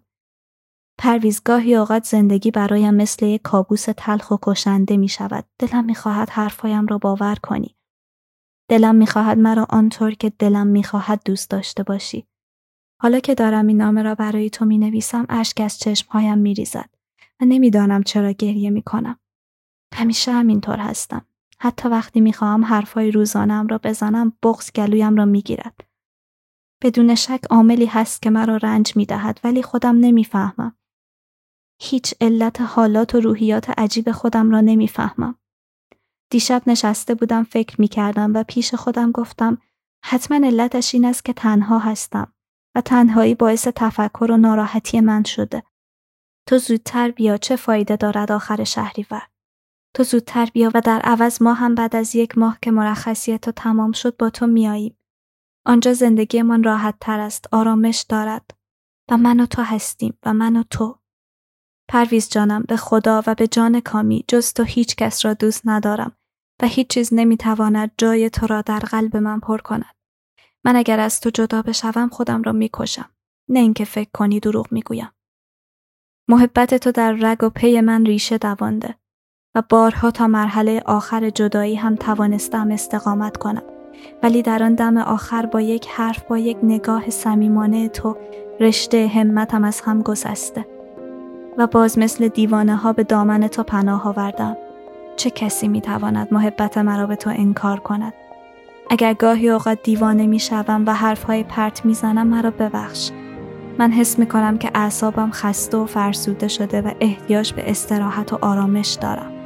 پرویزگاهی 1.00 1.76
اوقات 1.76 2.06
زندگی 2.06 2.52
برایم 2.52 2.94
مثل 2.94 3.26
یک 3.26 3.42
کابوس 3.42 3.86
تلخ 3.98 4.32
و 4.32 4.38
کشنده 4.42 4.98
می 4.98 5.08
شود. 5.08 5.46
دلم 5.60 5.86
می 5.86 5.96
خواهد 5.96 6.30
حرفایم 6.30 6.88
را 6.88 6.98
باور 6.98 7.36
کنی. 7.44 7.76
دلم 8.70 8.96
می 8.96 9.08
خواهد 9.08 9.38
مرا 9.38 9.68
آنطور 9.70 10.12
که 10.12 10.30
دلم 10.30 10.68
می 10.68 10.84
خواهد 10.84 11.22
دوست 11.26 11.50
داشته 11.50 11.84
باشی. 11.84 12.28
حالا 13.02 13.20
که 13.20 13.36
دارم 13.36 13.68
این 13.68 13.78
نامه 13.78 14.02
را 14.02 14.16
برای 14.16 14.50
تو 14.50 14.66
می 14.66 14.78
نویسم 14.78 15.26
اشک 15.30 15.62
از 15.62 15.80
چشمهایم 15.80 16.38
می 16.38 16.54
ریزد 16.54 16.90
و 17.42 17.46
نمی‌دانم 17.46 18.04
چرا 18.04 18.32
گریه 18.32 18.70
می 18.70 18.82
کنم. 18.82 19.20
همیشه 19.94 20.32
همینطور 20.32 20.78
هستم. 20.78 21.27
حتی 21.62 21.90
وقتی 21.90 22.22
می‌خواهم 22.22 22.66
حرفهای 22.66 23.12
روزانم 23.12 23.68
را 23.68 23.78
بزنم 23.78 24.34
بغز 24.44 24.72
گلویم 24.72 25.16
را 25.16 25.26
می‌گیرد. 25.26 25.88
بدون 26.84 27.16
شک 27.16 27.42
عاملی 27.50 27.86
هست 27.86 28.22
که 28.22 28.30
مرا 28.30 28.58
رنج 28.58 28.96
می‌دهد 28.96 29.40
ولی 29.44 29.64
خودم 29.64 29.96
نمی‌فهمم. 30.00 30.76
هیچ 31.82 32.14
علت 32.22 32.62
حالات 32.62 33.16
و 33.16 33.20
روحیات 33.20 33.80
عجیب 33.80 34.12
خودم 34.12 34.52
را 34.52 34.62
نمی‌فهمم. 34.62 35.36
دیشب 36.30 36.64
نشسته 36.68 37.16
بودم 37.16 37.44
فکر 37.44 37.82
می 37.82 37.88
کردم 37.88 38.34
و 38.34 38.44
پیش 38.44 38.74
خودم 38.74 39.12
گفتم 39.12 39.58
حتما 40.06 40.48
علتش 40.48 40.94
این 40.94 41.06
است 41.06 41.26
که 41.26 41.34
تنها 41.34 41.80
هستم 41.80 42.34
و 42.76 42.82
تنهایی 42.82 43.36
باعث 43.36 43.68
تفکر 43.76 44.32
و 44.32 44.38
ناراحتی 44.38 45.02
من 45.02 45.24
شده. 45.24 45.64
تو 46.48 46.58
زودتر 46.58 47.12
بیا 47.12 47.38
چه 47.38 47.56
فایده 47.56 47.96
دارد 47.96 48.32
آخر 48.32 48.64
شهریور. 48.64 49.22
تو 49.98 50.04
زودتر 50.04 50.46
بیا 50.46 50.72
و 50.74 50.82
در 50.82 51.00
عوض 51.00 51.42
ما 51.42 51.54
هم 51.54 51.76
بعد 51.76 51.96
از 51.96 52.16
یک 52.16 52.38
ماه 52.38 52.58
که 52.62 52.72
مرخصیت 52.72 53.42
تو 53.42 53.52
تمام 53.52 53.92
شد 53.92 54.18
با 54.18 54.30
تو 54.30 54.48
میاییم. 54.48 54.98
آنجا 55.66 55.94
زندگیمان 55.94 56.64
راحت 56.64 56.96
تر 57.02 57.20
است، 57.20 57.48
آرامش 57.52 58.06
دارد 58.10 58.52
و 59.12 59.18
من 59.18 59.40
و 59.40 59.46
تو 59.46 59.62
هستیم 59.62 60.18
و 60.26 60.34
من 60.34 60.56
و 60.56 60.64
تو. 60.64 61.00
پرویز 61.90 62.30
جانم 62.30 62.64
به 62.64 62.78
خدا 62.78 63.24
و 63.28 63.36
به 63.36 63.48
جان 63.48 63.80
کامی 63.80 64.26
جز 64.28 64.54
تو 64.54 64.64
هیچ 64.64 64.96
کس 64.96 65.26
را 65.26 65.34
دوست 65.34 65.62
ندارم 65.66 66.18
و 66.62 66.68
هیچ 66.68 66.88
چیز 66.88 67.14
نمی‌تواند 67.14 67.92
جای 67.98 68.30
تو 68.30 68.48
را 68.48 68.62
در 68.62 68.80
قلب 68.80 69.18
من 69.18 69.40
پر 69.40 69.58
کند. 69.58 69.96
من 70.66 70.76
اگر 70.76 71.00
از 71.00 71.22
تو 71.22 71.30
جدا 71.30 71.62
بشوم 71.62 72.10
خودم 72.10 72.44
را 72.44 72.52
می‌کشم. 72.52 73.10
نه 73.50 73.60
اینکه 73.60 73.86
فکر 73.86 74.10
کنی 74.14 74.40
دروغ 74.40 74.68
می‌گویم. 74.72 75.12
محبت 76.30 76.74
تو 76.76 76.92
در 76.92 77.12
رگ 77.12 77.44
و 77.44 77.50
پی 77.50 77.82
من 77.82 78.06
ریشه 78.06 78.38
دوانده 78.38 78.96
بارها 79.70 80.12
تا 80.12 80.28
مرحله 80.28 80.82
آخر 80.86 81.30
جدایی 81.30 81.76
هم 81.76 81.96
توانستم 81.96 82.72
استقامت 82.72 83.38
کنم. 83.38 83.64
ولی 84.24 84.42
در 84.42 84.64
آن 84.64 84.76
دم 84.76 84.98
آخر 84.98 85.46
با 85.46 85.62
یک 85.62 85.88
حرف 85.88 86.24
با 86.24 86.38
یک 86.38 86.58
نگاه 86.64 87.10
صمیمانه 87.10 87.90
تو 87.90 88.18
رشته 88.60 89.08
همتم 89.08 89.64
از 89.64 89.82
هم 89.82 90.02
گسسته. 90.02 90.66
و 91.58 91.68
باز 91.68 92.00
مثل 92.00 92.28
دیوانه 92.28 92.76
ها 92.76 92.94
به 92.94 93.04
دامن 93.04 93.48
تو 93.48 93.64
پناه 93.64 94.08
آوردم. 94.08 94.58
چه 95.16 95.30
کسی 95.30 95.68
می 95.68 95.82
تواند 95.82 96.28
محبت 96.32 96.78
مرا 96.78 97.08
به 97.08 97.16
تو 97.16 97.30
انکار 97.30 97.80
کند؟ 97.80 98.14
اگر 98.90 99.14
گاهی 99.14 99.50
اوقات 99.50 99.84
دیوانه 99.84 100.28
می 100.28 100.40
شوم 100.40 100.84
و 100.88 100.94
حرفهای 100.94 101.44
پرت 101.44 101.86
می 101.86 101.94
زنم 101.94 102.28
مرا 102.28 102.52
ببخش. 102.52 103.12
من 103.80 103.92
حس 103.92 104.20
می 104.20 104.26
کنم 104.26 104.58
که 104.58 104.72
اعصابم 104.76 105.32
خسته 105.32 105.78
و 105.78 105.86
فرسوده 105.86 106.48
شده 106.48 106.82
و 106.82 106.92
احتیاج 107.00 107.54
به 107.54 107.72
استراحت 107.72 108.34
و 108.34 108.38
آرامش 108.42 108.98
دارم. 109.02 109.37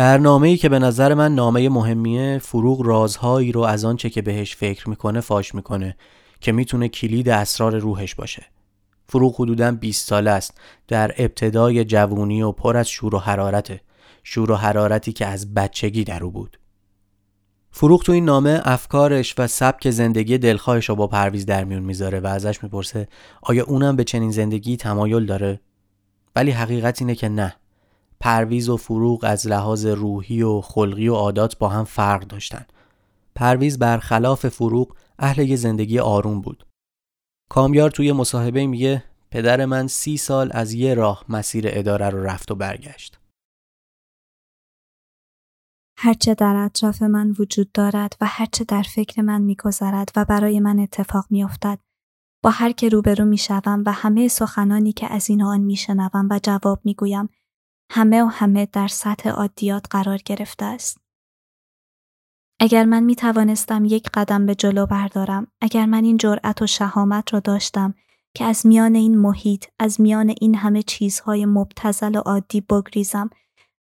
در 0.00 0.18
نامه 0.18 0.48
ای 0.48 0.56
که 0.56 0.68
به 0.68 0.78
نظر 0.78 1.14
من 1.14 1.34
نامه 1.34 1.68
مهمیه 1.68 2.38
فروغ 2.38 2.82
رازهایی 2.82 3.52
رو 3.52 3.60
از 3.60 3.84
آنچه 3.84 4.10
که 4.10 4.22
بهش 4.22 4.56
فکر 4.56 4.88
می‌کنه 4.88 5.20
فاش 5.20 5.54
می‌کنه 5.54 5.96
که 6.40 6.52
می‌تونه 6.52 6.88
کلید 6.88 7.28
اسرار 7.28 7.78
روحش 7.78 8.14
باشه. 8.14 8.46
فروغ 9.06 9.34
حدودا 9.40 9.72
20 9.72 10.08
ساله 10.08 10.30
است. 10.30 10.60
در 10.88 11.14
ابتدای 11.18 11.84
جوونی 11.84 12.42
و 12.42 12.52
پر 12.52 12.76
از 12.76 12.88
شور 12.88 13.14
و 13.14 13.18
حرارته. 13.18 13.80
شور 14.24 14.50
و 14.50 14.54
حرارتی 14.54 15.12
که 15.12 15.26
از 15.26 15.54
بچگی 15.54 16.04
در 16.04 16.24
او 16.24 16.30
بود. 16.30 16.58
فروغ 17.70 18.02
تو 18.02 18.12
این 18.12 18.24
نامه 18.24 18.60
افکارش 18.64 19.34
و 19.38 19.46
سبک 19.46 19.90
زندگی 19.90 20.38
دلخواهش 20.38 20.88
رو 20.88 20.94
با 20.94 21.06
پرویز 21.06 21.46
در 21.46 21.64
میون 21.64 21.82
می‌ذاره 21.82 22.20
و 22.20 22.26
ازش 22.26 22.62
می‌پرسه 22.62 23.08
آیا 23.42 23.64
اونم 23.64 23.96
به 23.96 24.04
چنین 24.04 24.30
زندگی 24.30 24.76
تمایل 24.76 25.26
داره؟ 25.26 25.60
ولی 26.36 26.50
حقیقت 26.50 27.02
اینه 27.02 27.14
که 27.14 27.28
نه. 27.28 27.54
پرویز 28.20 28.68
و 28.68 28.76
فروغ 28.76 29.24
از 29.24 29.46
لحاظ 29.46 29.86
روحی 29.86 30.42
و 30.42 30.60
خلقی 30.60 31.08
و 31.08 31.14
عادات 31.14 31.58
با 31.58 31.68
هم 31.68 31.84
فرق 31.84 32.26
داشتن. 32.26 32.66
پرویز 33.34 33.78
برخلاف 33.78 34.48
فروغ 34.48 34.96
اهل 35.18 35.48
یه 35.48 35.56
زندگی 35.56 35.98
آروم 35.98 36.40
بود. 36.40 36.66
کامیار 37.50 37.90
توی 37.90 38.12
مصاحبه 38.12 38.66
میگه 38.66 39.04
پدر 39.30 39.64
من 39.64 39.86
سی 39.86 40.16
سال 40.16 40.50
از 40.52 40.72
یه 40.72 40.94
راه 40.94 41.24
مسیر 41.28 41.64
اداره 41.68 42.08
رو 42.08 42.22
رفت 42.22 42.50
و 42.50 42.54
برگشت. 42.54 43.20
هرچه 45.98 46.34
در 46.34 46.56
اطراف 46.56 47.02
من 47.02 47.34
وجود 47.38 47.72
دارد 47.72 48.16
و 48.20 48.26
هرچه 48.26 48.64
در 48.64 48.82
فکر 48.82 49.22
من 49.22 49.42
میگذرد 49.42 50.08
و 50.16 50.24
برای 50.24 50.60
من 50.60 50.78
اتفاق 50.78 51.26
میافتد 51.30 51.78
با 52.42 52.50
هر 52.50 52.72
که 52.72 52.88
روبرو 52.88 53.24
می‌شوم 53.24 53.82
و 53.86 53.92
همه 53.92 54.28
سخنانی 54.28 54.92
که 54.92 55.12
از 55.12 55.30
این 55.30 55.42
آن 55.42 55.60
میشنوم 55.60 56.28
و 56.30 56.40
جواب 56.42 56.80
می‌گویم 56.84 57.28
همه 57.90 58.22
و 58.22 58.26
همه 58.26 58.68
در 58.72 58.88
سطح 58.88 59.30
عادیات 59.30 59.86
قرار 59.90 60.18
گرفته 60.24 60.64
است. 60.64 60.98
اگر 62.60 62.84
من 62.84 63.02
می 63.02 63.16
توانستم 63.16 63.84
یک 63.84 64.08
قدم 64.14 64.46
به 64.46 64.54
جلو 64.54 64.86
بردارم، 64.86 65.46
اگر 65.60 65.86
من 65.86 66.04
این 66.04 66.16
جرأت 66.16 66.62
و 66.62 66.66
شهامت 66.66 67.32
را 67.32 67.40
داشتم 67.40 67.94
که 68.34 68.44
از 68.44 68.66
میان 68.66 68.94
این 68.94 69.18
محیط، 69.18 69.66
از 69.78 70.00
میان 70.00 70.34
این 70.40 70.54
همه 70.54 70.82
چیزهای 70.82 71.46
مبتزل 71.46 72.14
و 72.14 72.18
عادی 72.18 72.60
بگریزم 72.60 73.30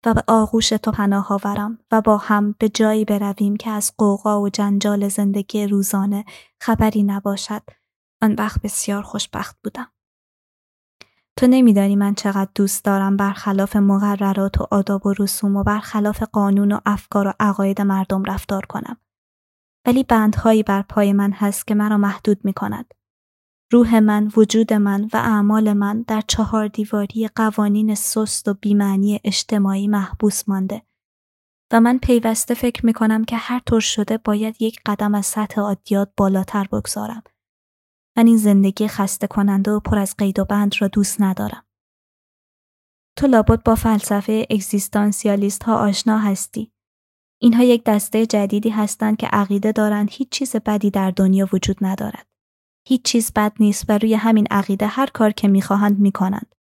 و 0.06 0.14
به 0.14 0.24
آغوش 0.28 0.70
تو 0.70 0.92
پناه 0.92 1.34
آورم 1.34 1.80
و 1.92 2.02
با 2.02 2.18
هم 2.18 2.56
به 2.60 2.70
جایی 2.70 3.06
برویم 3.06 3.58
که 3.58 3.70
از 3.70 3.94
قوقا 3.98 4.42
و 4.42 4.50
جنجال 4.50 5.08
زندگی 5.08 5.68
روزانه 5.68 6.26
خبری 6.62 7.04
نباشد، 7.04 7.64
آن 8.22 8.34
وقت 8.34 8.62
بسیار 8.62 9.04
خوشبخت 9.04 9.58
بودم. 9.64 9.92
تو 11.40 11.48
نمیدانی 11.48 11.96
من 11.96 12.16
چقدر 12.16 12.50
دوست 12.56 12.86
دارم 12.86 13.18
برخلاف 13.18 13.76
مقررات 13.76 14.62
و 14.62 14.68
آداب 14.72 15.06
و 15.06 15.14
رسوم 15.20 15.56
و 15.56 15.64
برخلاف 15.64 16.24
قانون 16.24 16.72
و 16.72 16.80
افکار 16.86 17.28
و 17.28 17.34
عقاید 17.40 17.82
مردم 17.82 18.24
رفتار 18.24 18.66
کنم. 18.66 18.98
ولی 19.88 20.04
بندهایی 20.04 20.64
بر 20.64 20.82
پای 20.82 21.14
من 21.14 21.32
هست 21.32 21.68
که 21.68 21.76
مرا 21.76 21.98
محدود 21.98 22.40
می 22.44 22.54
کند. 22.54 22.94
روح 23.72 24.00
من، 24.00 24.32
وجود 24.38 24.74
من 24.74 25.10
و 25.14 25.18
اعمال 25.18 25.74
من 25.74 26.02
در 26.02 26.22
چهار 26.28 26.68
دیواری 26.68 27.30
قوانین 27.36 27.96
سست 27.96 28.48
و 28.48 28.54
بیمعنی 28.54 29.20
اجتماعی 29.24 29.88
محبوس 29.88 30.50
مانده. 30.50 30.82
و 31.74 31.80
من 31.80 31.98
پیوسته 31.98 32.54
فکر 32.54 32.86
می 32.86 32.94
کنم 32.94 33.26
که 33.26 33.36
هر 33.38 33.62
طور 33.66 33.80
شده 33.80 34.18
باید 34.18 34.62
یک 34.62 34.80
قدم 34.86 35.16
از 35.16 35.26
سطح 35.26 35.62
عادیات 35.62 36.10
بالاتر 36.18 36.68
بگذارم 36.72 37.24
من 38.20 38.28
این 38.28 38.38
زندگی 38.38 38.88
خسته 38.88 39.28
کننده 39.28 39.72
و 39.72 39.80
پر 39.80 39.98
از 39.98 40.16
قید 40.18 40.40
و 40.40 40.46
بند 40.46 40.76
را 40.80 40.88
دوست 40.88 41.22
ندارم. 41.22 41.66
تو 43.18 43.28
لابد 43.28 43.64
با 43.64 43.76
فلسفه 43.76 44.48
اگزیستانسیالیست 44.50 45.64
ها 45.64 45.76
آشنا 45.76 46.18
هستی. 46.18 46.72
اینها 47.42 47.64
یک 47.64 47.84
دسته 47.84 48.26
جدیدی 48.26 48.70
هستند 48.70 49.18
که 49.18 49.28
عقیده 49.28 49.72
دارند 49.72 50.10
هیچ 50.12 50.30
چیز 50.30 50.56
بدی 50.56 50.92
در 50.92 51.12
دنیا 51.12 51.50
وجود 51.54 51.78
ندارد. 51.82 52.28
هیچ 52.88 53.02
چیز 53.02 53.32
بد 53.36 53.54
نیست 53.60 53.86
و 53.90 53.98
روی 53.98 54.14
همین 54.14 54.48
عقیده 54.52 54.88
هر 54.88 55.08
کار 55.08 55.32
که 55.32 55.48
می‌خواهند 55.48 56.00
می‌کنند. 56.00 56.56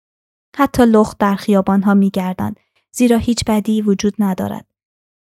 حتی 0.57 0.83
لخت 0.83 1.19
در 1.19 1.35
خیابان 1.35 1.83
ها 1.83 1.95
میگردند 1.95 2.61
زیرا 2.93 3.17
هیچ 3.17 3.45
بدی 3.47 3.83
وجود 3.83 4.15
ندارد. 4.19 4.67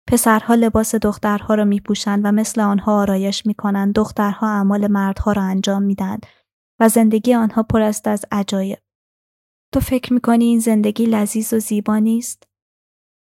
پسرها 0.10 0.56
لباس 0.56 0.96
دخترها 0.96 1.56
را 1.56 1.66
میپوشند 1.66 2.22
و 2.26 2.32
مثل 2.32 2.62
آنها 2.62 3.02
آرایش 3.02 3.46
می‌کنند 3.46 3.94
دخترها 3.96 4.48
اعمال 4.48 4.88
مردها 4.88 5.32
را 5.32 5.42
انجام 5.42 5.84
می‌دهند 5.84 6.26
و 6.80 6.90
زندگی 6.90 7.34
آنها 7.34 7.64
پر 7.64 7.82
است 7.82 8.08
از 8.08 8.26
عجایب 8.32 8.80
تو 9.74 9.80
فکر 9.80 10.14
می‌کنی 10.14 10.46
این 10.46 10.60
زندگی 10.60 11.06
لذیذ 11.06 11.54
و 11.54 11.60
زیبا 11.60 11.98
نیست؟ 11.98 12.44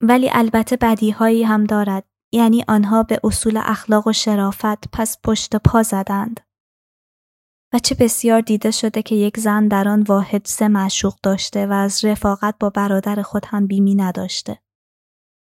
ولی 0.01 0.30
البته 0.34 0.76
بدیهایی 0.76 1.43
هم 1.43 1.63
دارد 1.63 2.03
یعنی 2.32 2.65
آنها 2.67 3.03
به 3.03 3.19
اصول 3.24 3.61
اخلاق 3.63 4.07
و 4.07 4.13
شرافت 4.13 4.91
پس 4.91 5.17
پشت 5.24 5.55
پا 5.55 5.84
زدند. 5.84 6.39
و 7.74 7.80
چه 7.80 7.95
بسیار 7.95 8.41
دیده 8.41 8.72
شده 8.72 9.01
که 9.01 9.15
یک 9.15 9.39
زن 9.39 9.67
در 9.67 9.88
آن 9.88 10.01
واحد 10.01 10.45
سه 10.45 10.67
معشوق 10.67 11.15
داشته 11.24 11.67
و 11.67 11.72
از 11.72 12.05
رفاقت 12.05 12.55
با 12.59 12.69
برادر 12.69 13.22
خود 13.22 13.45
هم 13.47 13.67
بیمی 13.67 13.95
نداشته. 13.95 14.59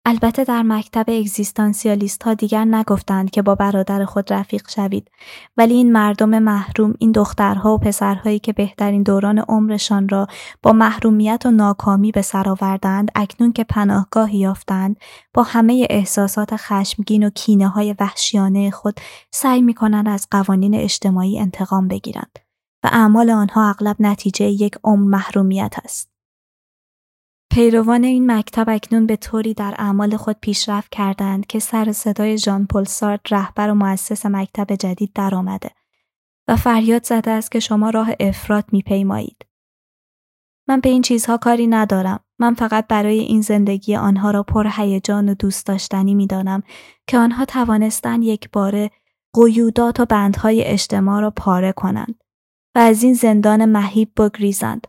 البته 0.08 0.44
در 0.44 0.64
مکتب 0.64 1.06
اگزیستانسیالیست 1.08 2.24
ها 2.24 2.34
دیگر 2.34 2.66
نگفتند 2.66 3.32
که 3.32 3.42
با 3.42 3.56
برادر 3.56 4.06
خود 4.06 4.34
رفیق 4.34 4.70
شوید 4.70 5.12
ولی 5.58 5.74
این 5.74 5.92
مردم 5.92 6.40
محروم 6.40 6.94
این 7.00 7.12
دخترها 7.12 7.74
و 7.74 7.78
پسرهایی 7.78 8.40
که 8.40 8.54
بهترین 8.54 9.04
دوران 9.04 9.40
عمرشان 9.40 10.10
را 10.10 10.28
با 10.64 10.74
محرومیت 10.74 11.42
و 11.46 11.52
ناکامی 11.52 12.12
به 12.12 12.22
سر 12.22 12.50
آوردند 12.50 13.12
اکنون 13.16 13.52
که 13.54 13.64
پناهگاهی 13.64 14.38
یافتند 14.38 14.98
با 15.34 15.44
همه 15.44 15.88
احساسات 15.90 16.56
خشمگین 16.56 17.28
و 17.28 17.30
کینه 17.30 17.68
های 17.68 17.96
وحشیانه 18.00 18.72
خود 18.72 19.00
سعی 19.32 19.62
می 19.62 19.74
کنند 19.74 20.08
از 20.08 20.28
قوانین 20.32 20.76
اجتماعی 20.76 21.40
انتقام 21.40 21.88
بگیرند 21.88 22.40
و 22.84 22.90
اعمال 22.92 23.30
آنها 23.30 23.70
اغلب 23.70 23.96
نتیجه 24.00 24.46
یک 24.46 24.76
عمر 24.84 25.10
محرومیت 25.10 25.74
است. 25.84 26.15
پیروان 27.52 28.04
این 28.04 28.32
مکتب 28.32 28.70
اکنون 28.70 29.06
به 29.06 29.16
طوری 29.16 29.54
در 29.54 29.76
اعمال 29.78 30.18
خود 30.18 30.38
پیشرفت 30.42 30.92
کردند 30.92 31.48
که 31.48 31.60
سر 31.60 31.92
صدای 31.92 32.38
ژان 32.38 32.66
پل 32.66 32.84
سارت 32.84 33.34
رهبر 33.34 33.70
و 33.70 33.76
مؤسس 33.76 34.26
مکتب 34.26 34.76
جدید 34.76 35.12
درآمده 35.16 35.70
و 36.48 36.56
فریاد 36.56 37.04
زده 37.04 37.32
است 37.32 37.52
که 37.52 37.60
شما 37.60 37.90
راه 37.90 38.10
افراد 38.20 38.66
میپیمایید. 38.72 39.46
من 40.68 40.80
به 40.80 40.90
این 40.90 41.02
چیزها 41.02 41.38
کاری 41.38 41.68
ندارم. 41.68 42.20
من 42.40 42.54
فقط 42.54 42.88
برای 42.88 43.20
این 43.20 43.42
زندگی 43.42 43.96
آنها 43.96 44.32
را 44.32 44.44
پر 44.44 44.68
هیجان 44.72 45.30
و 45.30 45.34
دوست 45.34 45.66
داشتنی 45.66 46.16
می‌دانم 46.16 46.64
که 47.08 47.18
آنها 47.18 47.46
توانستند 47.46 48.24
یک 48.24 48.52
باره 48.52 48.92
قیودات 49.34 50.00
و 50.00 50.06
بندهای 50.06 50.64
اجتماع 50.64 51.22
را 51.22 51.32
پاره 51.32 51.72
کنند 51.72 52.24
و 52.76 52.80
از 52.80 53.04
این 53.04 53.14
زندان 53.14 53.66
مهیب 53.66 54.12
بگریزند 54.18 54.88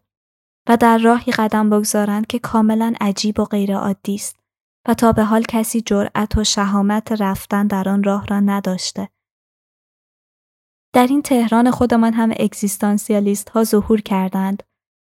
و 0.69 0.77
در 0.77 0.99
راهی 0.99 1.33
قدم 1.33 1.71
بگذارند 1.71 2.27
که 2.27 2.39
کاملا 2.39 2.95
عجیب 3.01 3.41
و 3.41 3.45
غیرعادی 3.45 4.15
است 4.15 4.41
و 4.89 4.95
تا 4.95 5.13
به 5.13 5.25
حال 5.25 5.43
کسی 5.43 5.81
جرأت 5.81 6.39
و 6.39 6.45
شهامت 6.45 7.13
رفتن 7.13 7.67
در 7.67 7.89
آن 7.89 8.05
راه 8.05 8.27
را 8.27 8.41
نداشته. 8.41 9.09
در 10.93 11.07
این 11.07 11.23
تهران 11.23 11.71
خودمان 11.71 12.13
هم 12.13 12.31
اگزیستانسیالیست 12.31 13.49
ها 13.49 13.65
ظهور 13.65 14.01
کردند 14.01 14.63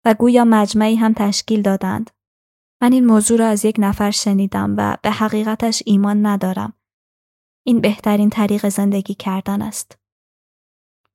و 0.05 0.15
گویا 0.15 0.45
مجمعی 0.45 0.97
هم 0.97 1.13
تشکیل 1.13 1.63
دادند. 1.63 2.11
من 2.83 2.93
این 2.93 3.07
موضوع 3.07 3.39
را 3.39 3.47
از 3.47 3.65
یک 3.65 3.77
نفر 3.79 4.11
شنیدم 4.11 4.75
و 4.79 4.97
به 5.03 5.11
حقیقتش 5.11 5.83
ایمان 5.87 6.27
ندارم. 6.27 6.73
این 7.67 7.81
بهترین 7.81 8.31
طریق 8.31 8.69
زندگی 8.69 9.15
کردن 9.15 9.63
است. 9.63 10.00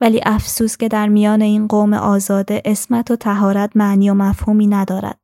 ولی 0.02 0.22
افسوس 0.26 0.78
که 0.78 0.88
در 0.88 1.08
میان 1.08 1.42
این 1.42 1.68
قوم 1.68 1.94
آزاده 1.94 2.62
اسمت 2.66 3.12
و 3.12 3.16
تهارت 3.16 3.72
معنی 3.76 4.10
و 4.10 4.14
مفهومی 4.14 4.68
ندارد 4.68 5.20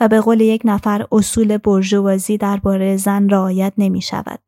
و 0.00 0.08
به 0.08 0.20
قول 0.20 0.40
یک 0.40 0.62
نفر 0.64 1.06
اصول 1.12 1.56
برجوازی 1.56 2.38
درباره 2.38 2.96
زن 2.96 3.28
رعایت 3.28 3.72
نمی 3.78 4.02
شود. 4.02 4.40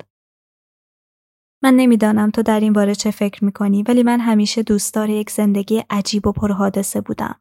من 1.63 1.75
نمی‌دانم 1.75 2.31
تو 2.31 2.43
در 2.43 2.61
این 2.61 2.73
باره 2.73 2.95
چه 2.95 3.11
فکر 3.11 3.45
می 3.45 3.53
کنی 3.53 3.83
ولی 3.83 4.03
من 4.03 4.21
همیشه 4.21 4.63
دوستدار 4.63 5.11
یک 5.11 5.31
زندگی 5.31 5.83
عجیب 5.91 6.27
و 6.27 6.33
پرحادثه 6.33 7.01
بودم. 7.01 7.41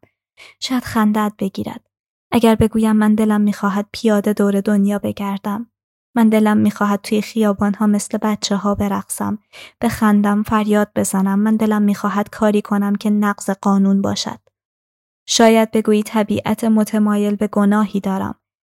شاید 0.60 0.84
خندت 0.84 1.32
بگیرد. 1.38 1.86
اگر 2.32 2.54
بگویم 2.54 2.96
من 2.96 3.14
دلم 3.14 3.40
می‌خواهد 3.40 3.86
پیاده 3.92 4.32
دور 4.32 4.60
دنیا 4.60 4.98
بگردم 4.98 5.70
من 6.14 6.28
دلم 6.28 6.56
می‌خواهد 6.56 7.00
توی 7.00 7.22
خیابان 7.22 7.74
ها 7.74 7.86
مثل 7.86 8.18
بچه 8.18 8.56
ها 8.56 8.74
برقصم 8.74 9.38
بخندم 9.80 10.42
فریاد 10.42 10.90
بزنم. 10.96 11.38
من 11.38 11.56
دلم 11.56 11.82
می‌خواهد 11.82 12.30
کاری 12.30 12.62
کنم 12.62 12.94
که 12.94 13.10
نقض 13.10 13.50
قانون 13.50 14.02
باشد. 14.02 14.38
شاید 15.26 15.70
بگویی 15.70 16.02
طبیعت 16.02 16.64
متمایل 16.64 17.36
به 17.36 17.46
گناهی 17.46 18.00
دارم 18.00 18.34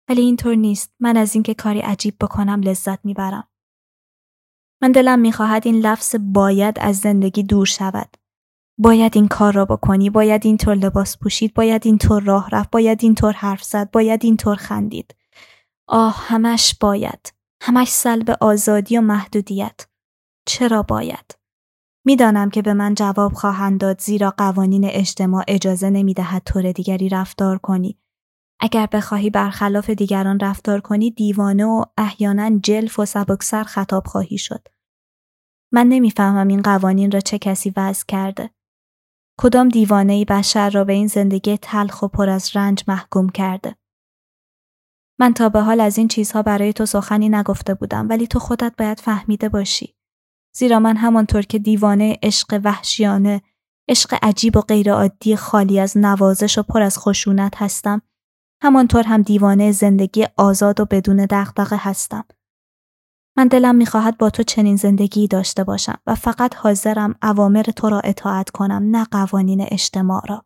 ولی 0.10 0.22
اینطور 0.22 0.56
نیست. 0.56 0.94
من 1.00 1.18
از 1.18 1.36
اینکه 1.36 1.54
کاری 1.54 1.80
عجیب 1.80 2.16
بکنم 2.22 2.62
لذت 2.62 3.06
می‌برم. 3.06 3.48
من 4.82 4.92
دلم 4.92 5.20
می‌خواهد 5.20 5.68
این 5.68 5.76
لفظ 5.76 6.16
باید 6.20 6.80
از 6.80 6.98
زندگی 6.98 7.44
دور 7.44 7.66
شود. 7.66 8.18
باید 8.78 9.12
این 9.16 9.28
کار 9.28 9.54
را 9.54 9.66
بکنی 9.66 10.10
باید 10.10 10.46
اینطور 10.46 10.76
لباس 10.76 11.18
پوشید 11.18 11.54
باید 11.54 11.82
اینطور 11.86 12.24
راه 12.24 12.50
رفت 12.50 12.72
باید 12.72 13.04
اینطور 13.04 13.34
حرف 13.34 13.64
زد 13.64 13.92
باید 13.92 14.26
اینطور 14.26 14.56
خندید. 14.56 15.16
آه 15.94 16.16
همش 16.18 16.76
باید. 16.80 17.34
همش 17.62 17.90
سلب 17.90 18.38
آزادی 18.42 18.98
و 18.98 19.02
محدودیت. 19.02 19.88
چرا 20.48 20.84
باید؟ 20.84 21.40
می‌دانم 22.06 22.50
که 22.50 22.62
به 22.62 22.74
من 22.74 22.96
جواب 22.96 23.34
خواهند 23.34 23.80
داد 23.80 24.02
زیرا 24.02 24.34
قوانین 24.38 24.86
اجتماع 24.86 25.44
اجازه 25.48 25.90
نمی 25.90 26.14
دهد 26.14 26.42
طور 26.46 26.72
دیگری 26.72 27.10
رفتار 27.10 27.58
کنی. 27.58 28.00
اگر 28.60 28.86
بخواهی 28.86 29.30
برخلاف 29.30 29.90
دیگران 29.90 30.40
رفتار 30.40 30.82
کنی 30.82 31.12
دیوانه 31.12 31.66
و 31.66 31.84
احیانا 31.98 32.60
جلف 32.60 33.00
و 33.00 33.06
سبکسر 33.06 33.64
خطاب 33.64 34.08
خواهی 34.08 34.38
شد. 34.38 34.68
من 35.74 35.88
نمی‌فهمم 35.88 36.48
این 36.48 36.62
قوانین 36.62 37.12
را 37.12 37.20
چه 37.20 37.40
کسی 37.40 37.74
وضع 37.78 38.06
کرده. 38.08 38.50
کدام 39.40 39.70
دیوانه 39.70 40.26
بشر 40.26 40.70
را 40.70 40.84
به 40.84 40.94
این 40.94 41.08
زندگی 41.08 41.58
تلخ 41.58 42.02
و 42.02 42.08
پر 42.08 42.30
از 42.30 42.56
رنج 42.56 42.84
محکوم 42.88 43.30
کرده. 43.30 43.81
من 45.22 45.34
تا 45.34 45.50
به 45.50 45.62
حال 45.62 45.80
از 45.80 45.98
این 45.98 46.08
چیزها 46.08 46.42
برای 46.42 46.74
تو 46.74 46.86
سخنی 46.86 47.30
نگفته 47.30 47.74
بودم 47.74 48.10
ولی 48.10 48.28
تو 48.28 48.40
خودت 48.40 48.74
باید 48.78 49.00
فهمیده 49.00 49.50
باشی. 49.50 49.96
زیرا 50.56 50.80
من 50.80 50.98
همانطور 50.98 51.42
که 51.42 51.60
دیوانه 51.60 52.20
عشق 52.24 52.62
وحشیانه، 52.64 53.42
عشق 53.90 54.18
عجیب 54.22 54.58
و 54.58 54.62
غیرعادی 54.62 55.36
خالی 55.36 55.80
از 55.80 55.98
نوازش 55.98 56.58
و 56.58 56.64
پر 56.64 56.82
از 56.82 56.98
خشونت 57.00 57.54
هستم، 57.58 58.02
همانطور 58.62 59.04
هم 59.04 59.22
دیوانه 59.22 59.72
زندگی 59.72 60.28
آزاد 60.38 60.80
و 60.80 60.86
بدون 60.86 61.28
دغدغه 61.30 61.78
هستم. 61.80 62.26
من 63.38 63.48
دلم 63.48 63.76
می‌خواهد 63.76 64.18
با 64.18 64.30
تو 64.30 64.44
چنین 64.44 64.76
زندگی 64.76 65.28
داشته 65.28 65.64
باشم 65.64 65.98
و 66.08 66.16
فقط 66.16 66.56
حاضرم 66.56 67.16
اوامر 67.24 67.64
تو 67.64 67.90
را 67.90 68.00
اطاعت 68.00 68.50
کنم 68.50 68.96
نه 68.96 69.08
قوانین 69.12 69.68
اجتماع 69.72 70.22
را. 70.30 70.46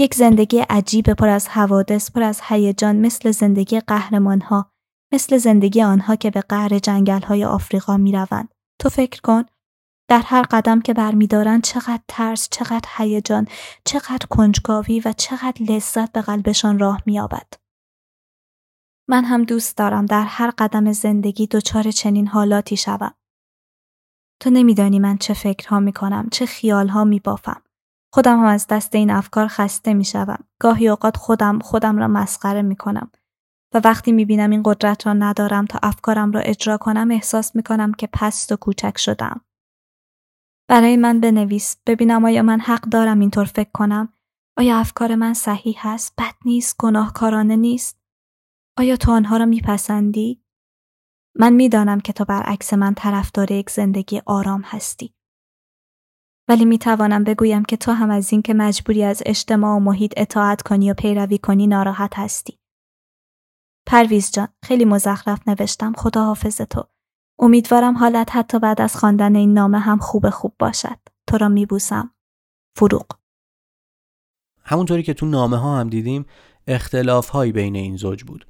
یک 0.00 0.14
زندگی 0.14 0.58
عجیب 0.58 1.12
پر 1.12 1.28
از 1.28 1.48
حوادث 1.48 2.10
پر 2.10 2.22
از 2.22 2.40
هیجان 2.44 2.96
مثل 2.96 3.30
زندگی 3.30 3.80
قهرمان 3.80 4.40
ها 4.40 4.70
مثل 5.12 5.38
زندگی 5.38 5.82
آنها 5.82 6.16
که 6.16 6.30
به 6.30 6.40
قهر 6.40 6.78
جنگل 6.78 7.20
های 7.22 7.44
آفریقا 7.44 7.96
می 7.96 8.12
روند. 8.12 8.54
تو 8.80 8.88
فکر 8.88 9.20
کن 9.20 9.44
در 10.08 10.22
هر 10.24 10.42
قدم 10.42 10.80
که 10.80 10.94
برمیدارند 10.94 11.62
چقدر 11.62 12.02
ترس، 12.08 12.48
چقدر 12.50 12.88
هیجان، 12.96 13.48
چقدر 13.84 14.26
کنجکاوی 14.30 15.00
و 15.00 15.12
چقدر 15.12 15.62
لذت 15.62 16.12
به 16.12 16.22
قلبشان 16.22 16.78
راه 16.78 17.02
مییابد. 17.06 17.52
من 19.08 19.24
هم 19.24 19.44
دوست 19.44 19.76
دارم 19.76 20.06
در 20.06 20.24
هر 20.24 20.52
قدم 20.58 20.92
زندگی 20.92 21.46
دچار 21.46 21.90
چنین 21.90 22.26
حالاتی 22.26 22.76
شوم. 22.76 23.14
تو 24.40 24.50
نمیدانی 24.50 24.98
من 24.98 25.18
چه 25.18 25.34
فکرها 25.34 25.80
می 25.80 25.92
کنم، 25.92 26.28
چه 26.32 26.46
خیالها 26.46 27.04
می 27.04 27.20
بافم. 27.20 27.62
خودم 28.18 28.38
هم 28.38 28.46
از 28.46 28.66
دست 28.66 28.94
این 28.94 29.10
افکار 29.10 29.46
خسته 29.48 29.94
می 29.94 30.04
شوم. 30.04 30.44
گاهی 30.60 30.88
اوقات 30.88 31.16
خودم 31.16 31.58
خودم 31.58 31.98
را 31.98 32.08
مسخره 32.08 32.62
می 32.62 32.76
کنم. 32.76 33.10
و 33.74 33.80
وقتی 33.84 34.12
می 34.12 34.24
بینم 34.24 34.50
این 34.50 34.62
قدرت 34.64 35.06
را 35.06 35.12
ندارم 35.12 35.66
تا 35.66 35.78
افکارم 35.82 36.32
را 36.32 36.40
اجرا 36.40 36.76
کنم 36.76 37.10
احساس 37.10 37.56
می 37.56 37.62
کنم 37.62 37.92
که 37.92 38.08
پست 38.12 38.52
و 38.52 38.56
کوچک 38.56 38.98
شدم. 38.98 39.40
برای 40.68 40.96
من 40.96 41.20
بنویس. 41.20 41.76
ببینم 41.86 42.24
آیا 42.24 42.42
من 42.42 42.60
حق 42.60 42.80
دارم 42.80 43.20
اینطور 43.20 43.44
فکر 43.44 43.70
کنم. 43.74 44.12
آیا 44.56 44.78
افکار 44.78 45.14
من 45.14 45.34
صحیح 45.34 45.76
هست؟ 45.78 46.14
بد 46.18 46.34
نیست؟ 46.44 46.76
گناهکارانه 46.78 47.56
نیست؟ 47.56 48.00
آیا 48.78 48.96
تو 48.96 49.12
آنها 49.12 49.36
را 49.36 49.44
میپسندی؟ 49.44 50.42
من 51.34 51.52
می‌دانم 51.52 52.00
که 52.00 52.12
تو 52.12 52.24
برعکس 52.24 52.74
من 52.74 52.94
طرفدار 52.94 53.50
یک 53.50 53.70
زندگی 53.70 54.22
آرام 54.26 54.62
هستی. 54.64 55.17
ولی 56.48 56.64
می 56.64 56.78
توانم 56.78 57.24
بگویم 57.24 57.64
که 57.64 57.76
تو 57.76 57.92
هم 57.92 58.10
از 58.10 58.32
اینکه 58.32 58.54
مجبوری 58.54 59.04
از 59.04 59.22
اجتماع 59.26 59.76
و 59.76 59.80
محیط 59.80 60.14
اطاعت 60.16 60.62
کنی 60.62 60.90
و 60.90 60.94
پیروی 60.94 61.38
کنی 61.38 61.66
ناراحت 61.66 62.18
هستی. 62.18 62.58
پرویز 63.86 64.30
جان 64.32 64.48
خیلی 64.64 64.84
مزخرف 64.84 65.48
نوشتم 65.48 65.92
خدا 65.96 66.24
حافظ 66.24 66.60
تو. 66.60 66.84
امیدوارم 67.38 67.96
حالت 67.96 68.36
حتی 68.36 68.58
بعد 68.58 68.80
از 68.80 68.96
خواندن 68.96 69.36
این 69.36 69.54
نامه 69.54 69.78
هم 69.78 69.98
خوب 69.98 70.30
خوب 70.30 70.54
باشد. 70.58 70.98
تو 71.26 71.38
را 71.38 71.48
بوسم. 71.68 72.14
فروغ 72.76 73.06
همونطوری 74.64 75.02
که 75.02 75.14
تو 75.14 75.26
نامه 75.26 75.56
ها 75.56 75.80
هم 75.80 75.88
دیدیم 75.88 76.26
اختلاف 76.66 77.28
هایی 77.28 77.52
بین 77.52 77.76
این 77.76 77.96
زوج 77.96 78.24
بود. 78.24 78.46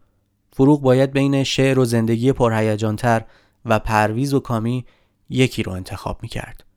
فروغ 0.52 0.82
باید 0.82 1.12
بین 1.12 1.44
شعر 1.44 1.78
و 1.78 1.84
زندگی 1.84 2.32
پرهیجانتر 2.32 3.24
و 3.64 3.78
پرویز 3.78 4.34
و 4.34 4.40
کامی 4.40 4.86
یکی 5.28 5.62
رو 5.62 5.72
انتخاب 5.72 6.22
می 6.22 6.28
کرد. 6.28 6.67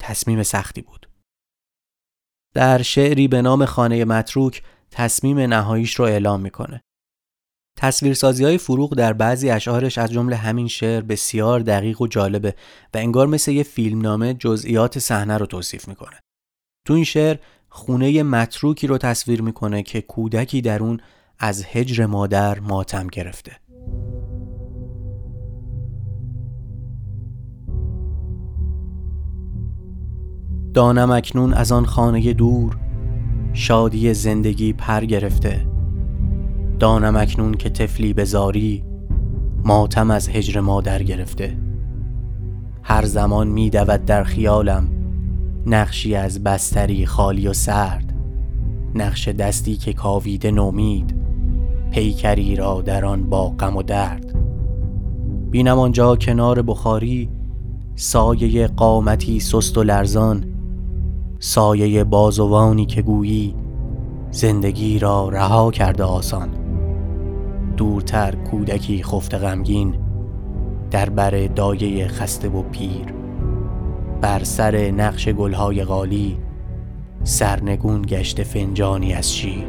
تصمیم 0.00 0.42
سختی 0.42 0.82
بود. 0.82 1.08
در 2.54 2.82
شعری 2.82 3.28
به 3.28 3.42
نام 3.42 3.64
خانه 3.64 4.04
متروک 4.04 4.62
تصمیم 4.90 5.38
نهاییش 5.38 5.94
رو 5.94 6.04
اعلام 6.04 6.40
می‌کنه. 6.40 6.80
تصویرسازی 7.78 8.44
های 8.44 8.58
فروغ 8.58 8.94
در 8.94 9.12
بعضی 9.12 9.50
اشعارش 9.50 9.98
از 9.98 10.12
جمله 10.12 10.36
همین 10.36 10.68
شعر 10.68 11.00
بسیار 11.02 11.60
دقیق 11.60 12.00
و 12.00 12.06
جالبه 12.06 12.54
و 12.94 12.98
انگار 12.98 13.26
مثل 13.26 13.52
یه 13.52 13.62
فیلمنامه 13.62 14.34
جزئیات 14.34 14.98
صحنه 14.98 15.38
رو 15.38 15.46
توصیف 15.46 15.88
می‌کنه. 15.88 16.20
تو 16.86 16.94
این 16.94 17.04
شعر 17.04 17.36
خونه 17.68 18.22
متروکی 18.22 18.86
رو 18.86 18.98
تصویر 18.98 19.42
می‌کنه 19.42 19.82
که 19.82 20.00
کودکی 20.00 20.60
در 20.60 20.82
اون 20.82 21.00
از 21.38 21.64
هجر 21.64 22.06
مادر 22.06 22.60
ماتم 22.60 23.06
گرفته. 23.06 23.60
دانم 30.74 31.10
اکنون 31.10 31.52
از 31.54 31.72
آن 31.72 31.84
خانه 31.84 32.32
دور 32.32 32.76
شادی 33.52 34.14
زندگی 34.14 34.72
پر 34.72 35.04
گرفته. 35.04 35.66
دانم 36.78 37.16
اکنون 37.16 37.54
که 37.54 37.70
تفلی 37.70 38.14
بزاری 38.14 38.84
ماتم 39.64 40.10
از 40.10 40.28
هجر 40.28 40.60
مادر 40.60 41.02
گرفته. 41.02 41.56
هر 42.82 43.04
زمان 43.04 43.48
می 43.48 43.70
دود 43.70 44.04
در 44.04 44.24
خیالم 44.24 44.88
نقشی 45.66 46.14
از 46.14 46.42
بستری 46.42 47.06
خالی 47.06 47.48
و 47.48 47.52
سرد 47.52 48.14
نقش 48.94 49.28
دستی 49.28 49.76
که 49.76 49.92
کاویده 49.92 50.50
نومید 50.50 51.14
پیکری 51.90 52.56
را 52.56 52.82
در 52.82 53.04
آن 53.04 53.30
با 53.30 53.48
غم 53.48 53.76
و 53.76 53.82
درد. 53.82 54.34
بینم 55.50 55.78
آنجا 55.78 56.16
کنار 56.16 56.62
بخاری 56.62 57.28
سایه 57.94 58.66
قامتی 58.66 59.40
سست 59.40 59.78
و 59.78 59.82
لرزان 59.82 60.44
سایه 61.42 62.04
بازوانی 62.04 62.86
که 62.86 63.02
گویی 63.02 63.54
زندگی 64.30 64.98
را 64.98 65.28
رها 65.28 65.70
کرده 65.70 66.04
آسان. 66.04 66.48
دورتر 67.76 68.34
کودکی 68.34 69.02
خفته 69.02 69.38
غمگین 69.38 69.94
در 70.90 71.10
بر 71.10 71.46
دایه 71.46 72.08
خسته 72.08 72.48
و 72.48 72.62
پیر. 72.62 73.14
بر 74.20 74.44
سر 74.44 74.90
نقش 74.90 75.28
گلهای 75.28 75.84
غالی 75.84 76.38
سرنگون 77.24 78.02
گشت 78.02 78.42
فنجانی 78.42 79.12
از 79.12 79.34
شیر. 79.34 79.66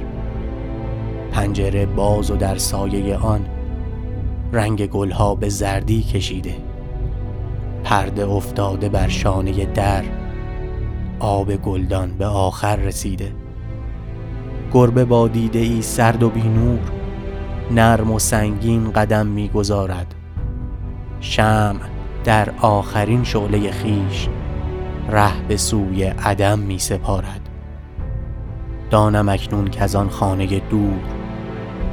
پنجره 1.31 1.85
باز 1.85 2.31
و 2.31 2.35
در 2.35 2.57
سایه 2.57 3.17
آن 3.17 3.45
رنگ 4.51 4.87
گلها 4.87 5.35
به 5.35 5.49
زردی 5.49 6.03
کشیده. 6.03 6.55
پرده 7.83 8.27
افتاده 8.27 8.89
بر 8.89 9.07
شانه 9.07 9.65
در 9.65 10.03
آب 11.21 11.55
گلدان 11.55 12.17
به 12.17 12.25
آخر 12.25 12.75
رسیده. 12.75 13.31
گربه 14.73 15.05
با 15.05 15.27
دیده 15.27 15.59
ای 15.59 15.81
سرد 15.81 16.23
و 16.23 16.29
بینور 16.29 16.79
نرم 17.71 18.11
و 18.11 18.19
سنگین 18.19 18.91
قدم 18.91 19.27
می‌گذارد 19.27 20.15
شمع 21.19 21.79
در 22.23 22.49
آخرین 22.61 23.23
شعله 23.23 23.71
خیش 23.71 24.27
ره 25.09 25.47
به 25.47 25.57
سوی 25.57 26.03
عدم 26.03 26.59
می 26.59 26.79
سپارد. 26.79 27.49
دانم 28.89 29.29
اکنون 29.29 29.67
که 29.67 29.83
از 29.83 29.95
آن 29.95 30.09
خانه 30.09 30.59
دور 30.59 30.99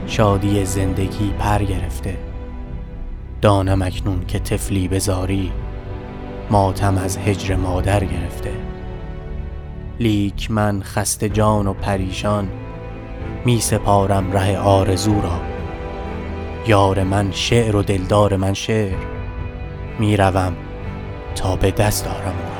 شادی 0.06 0.64
زندگی 0.64 1.30
پر 1.38 1.62
گرفته. 1.62 2.16
دانم 3.40 3.82
اکنون 3.82 4.24
که 4.28 4.38
تفلی 4.38 4.88
بزاری 4.88 5.52
ماتم 6.50 6.98
از 6.98 7.18
هجر 7.18 7.56
مادر 7.56 8.04
گرفته. 8.04 8.67
لیک 10.00 10.50
من 10.50 10.82
خسته 10.82 11.28
جان 11.28 11.66
و 11.66 11.72
پریشان 11.72 12.48
می 13.44 13.60
سپارم 13.60 14.32
ره 14.32 14.58
آرزو 14.58 15.20
را. 15.20 15.40
یار 16.66 17.02
من 17.02 17.32
شعر 17.32 17.76
و 17.76 17.82
دلدار 17.82 18.36
من 18.36 18.54
شعر 18.54 18.96
می 19.98 20.16
روم 20.16 20.56
تا 21.34 21.56
به 21.56 21.70
دست 21.70 22.04
دارم 22.04 22.16
او 22.26 22.32
را. 22.32 22.58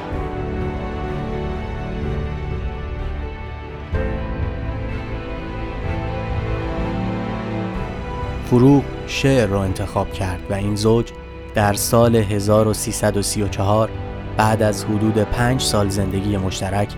فروغ 8.44 8.84
شعر 9.06 9.46
را 9.46 9.62
انتخاب 9.62 10.12
کرد 10.12 10.40
و 10.50 10.54
این 10.54 10.76
زوج 10.76 11.12
در 11.54 11.72
سال 11.72 12.16
1334 12.16 13.90
بعد 14.36 14.62
از 14.62 14.84
حدود 14.84 15.18
پنج 15.18 15.60
سال 15.60 15.88
زندگی 15.88 16.36
مشترک 16.36 16.88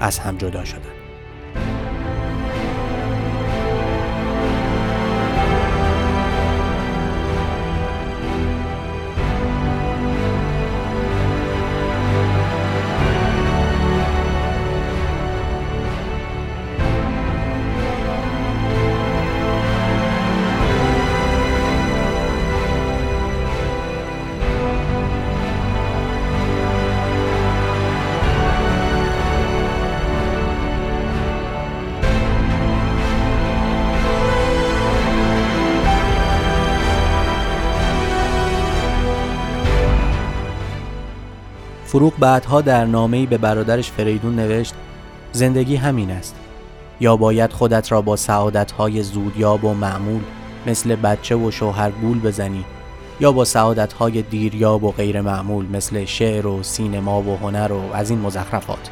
از 0.00 0.18
هم 0.18 0.36
جدا 0.36 0.64
شدند. 0.64 0.95
فروغ 41.96 42.12
بعدها 42.18 42.60
در 42.60 42.84
نامه‌ای 42.84 43.26
به 43.26 43.38
برادرش 43.38 43.90
فریدون 43.90 44.36
نوشت 44.36 44.74
زندگی 45.32 45.76
همین 45.76 46.10
است. 46.10 46.34
یا 47.00 47.16
باید 47.16 47.52
خودت 47.52 47.92
را 47.92 48.02
با 48.02 48.16
سعادتهای 48.16 49.02
زودیاب 49.02 49.64
و 49.64 49.74
معمول 49.74 50.20
مثل 50.66 50.96
بچه 50.96 51.36
و 51.36 51.50
شوهر 51.50 51.90
گول 51.90 52.20
بزنی 52.20 52.64
یا 53.20 53.32
با 53.32 53.44
سعادتهای 53.44 54.22
دیریاب 54.22 54.84
و 54.84 54.92
غیر 54.92 55.20
معمول 55.20 55.66
مثل 55.66 56.04
شعر 56.04 56.46
و 56.46 56.62
سینما 56.62 57.22
و 57.22 57.36
هنر 57.36 57.72
و 57.72 57.92
از 57.92 58.10
این 58.10 58.20
مزخرفات. 58.20 58.90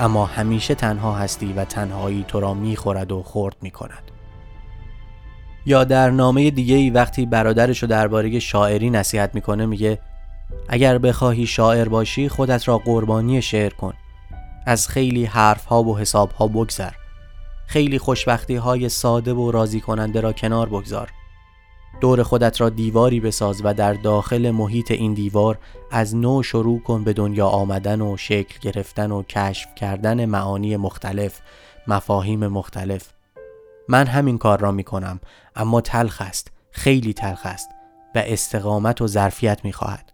اما 0.00 0.26
همیشه 0.26 0.74
تنها 0.74 1.14
هستی 1.14 1.52
و 1.52 1.64
تنهایی 1.64 2.24
تو 2.28 2.40
را 2.40 2.54
می‌خورد 2.54 3.12
و 3.12 3.22
خورد 3.22 3.56
می‌کند. 3.62 4.10
یا 5.66 5.84
در 5.84 6.10
نامه 6.10 6.50
دیگه 6.50 6.76
ای 6.76 6.90
وقتی 6.90 7.26
برادرش 7.26 7.82
رو 7.82 7.88
درباره 7.88 8.38
شاعری 8.38 8.90
نصیحت 8.90 9.34
می‌کنه 9.34 9.66
میگه 9.66 9.98
اگر 10.68 10.98
بخواهی 10.98 11.46
شاعر 11.46 11.88
باشی 11.88 12.28
خودت 12.28 12.68
را 12.68 12.78
قربانی 12.78 13.42
شعر 13.42 13.72
کن. 13.72 13.94
از 14.66 14.88
خیلی 14.88 15.24
حرف 15.24 15.64
ها 15.64 15.82
و 15.82 15.98
حساب 15.98 16.30
ها 16.32 16.48
بگذر. 16.48 16.92
خیلی 17.66 17.98
خوشبختی 17.98 18.56
های 18.56 18.88
ساده 18.88 19.32
و 19.32 19.50
راضی 19.50 19.80
کننده 19.80 20.20
را 20.20 20.32
کنار 20.32 20.68
بگذار. 20.68 21.10
دور 22.00 22.22
خودت 22.22 22.60
را 22.60 22.68
دیواری 22.68 23.20
بساز 23.20 23.60
و 23.64 23.74
در 23.74 23.92
داخل 23.92 24.50
محیط 24.50 24.90
این 24.90 25.14
دیوار 25.14 25.58
از 25.90 26.16
نو 26.16 26.42
شروع 26.42 26.82
کن 26.82 27.04
به 27.04 27.12
دنیا 27.12 27.46
آمدن 27.46 28.00
و 28.00 28.16
شکل 28.16 28.58
گرفتن 28.60 29.10
و 29.10 29.22
کشف 29.22 29.74
کردن 29.74 30.24
معانی 30.24 30.76
مختلف 30.76 31.40
مفاهیم 31.86 32.46
مختلف. 32.46 33.12
من 33.88 34.06
همین 34.06 34.38
کار 34.38 34.60
را 34.60 34.72
می 34.72 34.84
کنم 34.84 35.20
اما 35.56 35.80
تلخ 35.80 36.20
است 36.20 36.52
خیلی 36.70 37.12
تلخ 37.12 37.46
است 37.46 37.70
و 38.14 38.22
استقامت 38.26 39.02
و 39.02 39.06
ظرفیت 39.06 39.64
می 39.64 39.72
خواهد 39.72 40.13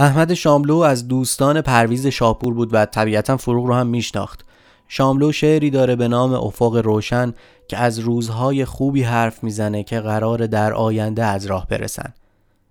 احمد 0.00 0.34
شاملو 0.34 0.76
از 0.76 1.08
دوستان 1.08 1.60
پرویز 1.60 2.06
شاپور 2.06 2.54
بود 2.54 2.74
و 2.74 2.86
طبیعتا 2.86 3.36
فروغ 3.36 3.66
رو 3.66 3.74
هم 3.74 3.86
میشناخت. 3.86 4.44
شاملو 4.88 5.32
شعری 5.32 5.70
داره 5.70 5.96
به 5.96 6.08
نام 6.08 6.32
افق 6.32 6.76
روشن 6.76 7.34
که 7.68 7.76
از 7.76 7.98
روزهای 7.98 8.64
خوبی 8.64 9.02
حرف 9.02 9.44
می‌زنه 9.44 9.82
که 9.82 10.00
قرار 10.00 10.46
در 10.46 10.72
آینده 10.72 11.24
از 11.24 11.46
راه 11.46 11.66
برسن. 11.66 12.14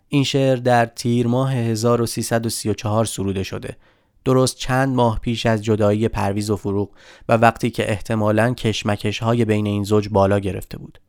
این 0.09 0.23
شعر 0.23 0.55
در 0.55 0.85
تیر 0.85 1.27
ماه 1.27 1.53
1334 1.53 3.05
سروده 3.05 3.43
شده. 3.43 3.77
درست 4.25 4.57
چند 4.57 4.95
ماه 4.95 5.19
پیش 5.19 5.45
از 5.45 5.63
جدایی 5.63 6.07
پرویز 6.07 6.49
و 6.49 6.55
فروغ 6.55 6.89
و 7.29 7.33
وقتی 7.33 7.69
که 7.69 7.91
احتمالاً 7.91 8.53
کشمکش 8.53 9.19
های 9.19 9.45
بین 9.45 9.65
این 9.67 9.83
زوج 9.83 10.09
بالا 10.09 10.39
گرفته 10.39 10.77
بود. 10.77 10.99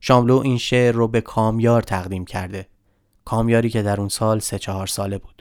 شاملو 0.00 0.40
این 0.44 0.58
شعر 0.58 0.94
رو 0.94 1.08
به 1.08 1.20
کامیار 1.20 1.82
تقدیم 1.82 2.24
کرده. 2.24 2.66
کامیاری 3.24 3.70
که 3.70 3.82
در 3.82 4.00
اون 4.00 4.08
سال 4.08 4.38
سه 4.38 4.58
چهار 4.58 4.86
ساله 4.86 5.18
بود. 5.18 5.35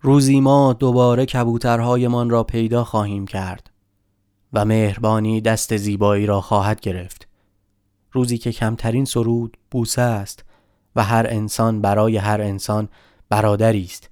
روزی 0.00 0.40
ما 0.40 0.72
دوباره 0.72 1.26
کبوترهایمان 1.26 2.30
را 2.30 2.44
پیدا 2.44 2.84
خواهیم 2.84 3.26
کرد 3.26 3.70
و 4.52 4.64
مهربانی 4.64 5.40
دست 5.40 5.76
زیبایی 5.76 6.26
را 6.26 6.40
خواهد 6.40 6.80
گرفت. 6.80 7.28
روزی 8.12 8.38
که 8.38 8.52
کمترین 8.52 9.04
سرود 9.04 9.56
بوسه 9.70 10.02
است 10.02 10.44
و 10.96 11.04
هر 11.04 11.26
انسان 11.28 11.80
برای 11.80 12.16
هر 12.16 12.40
انسان 12.40 12.88
برادری 13.28 13.84
است. 13.84 14.10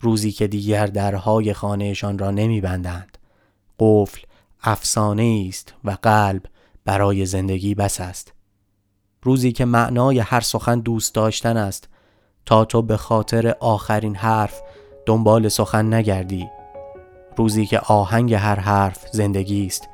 روزی 0.00 0.32
که 0.32 0.46
دیگر 0.46 0.86
درهای 0.86 1.52
خانهشان 1.52 2.18
را 2.18 2.30
نمیبندند. 2.30 3.18
قفل 3.78 4.20
افسانه 4.62 5.46
است 5.48 5.74
و 5.84 5.96
قلب 6.02 6.42
برای 6.84 7.26
زندگی 7.26 7.74
بس 7.74 8.00
است. 8.00 8.32
روزی 9.22 9.52
که 9.52 9.64
معنای 9.64 10.18
هر 10.18 10.40
سخن 10.40 10.80
دوست 10.80 11.14
داشتن 11.14 11.56
است 11.56 11.88
تا 12.46 12.64
تو 12.64 12.82
به 12.82 12.96
خاطر 12.96 13.54
آخرین 13.60 14.16
حرف 14.16 14.62
دنبال 15.06 15.48
سخن 15.48 15.94
نگردی. 15.94 16.48
روزی 17.36 17.66
که 17.66 17.78
آهنگ 17.78 18.34
هر 18.34 18.60
حرف 18.60 19.06
زندگی 19.12 19.66
است. 19.66 19.88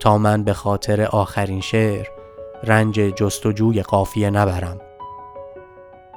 تا 0.00 0.18
من 0.18 0.44
به 0.44 0.52
خاطر 0.52 1.02
آخرین 1.02 1.60
شعر 1.60 2.06
رنج 2.64 2.94
جستجوی 2.94 3.82
قافیه 3.82 4.30
نبرم. 4.30 4.80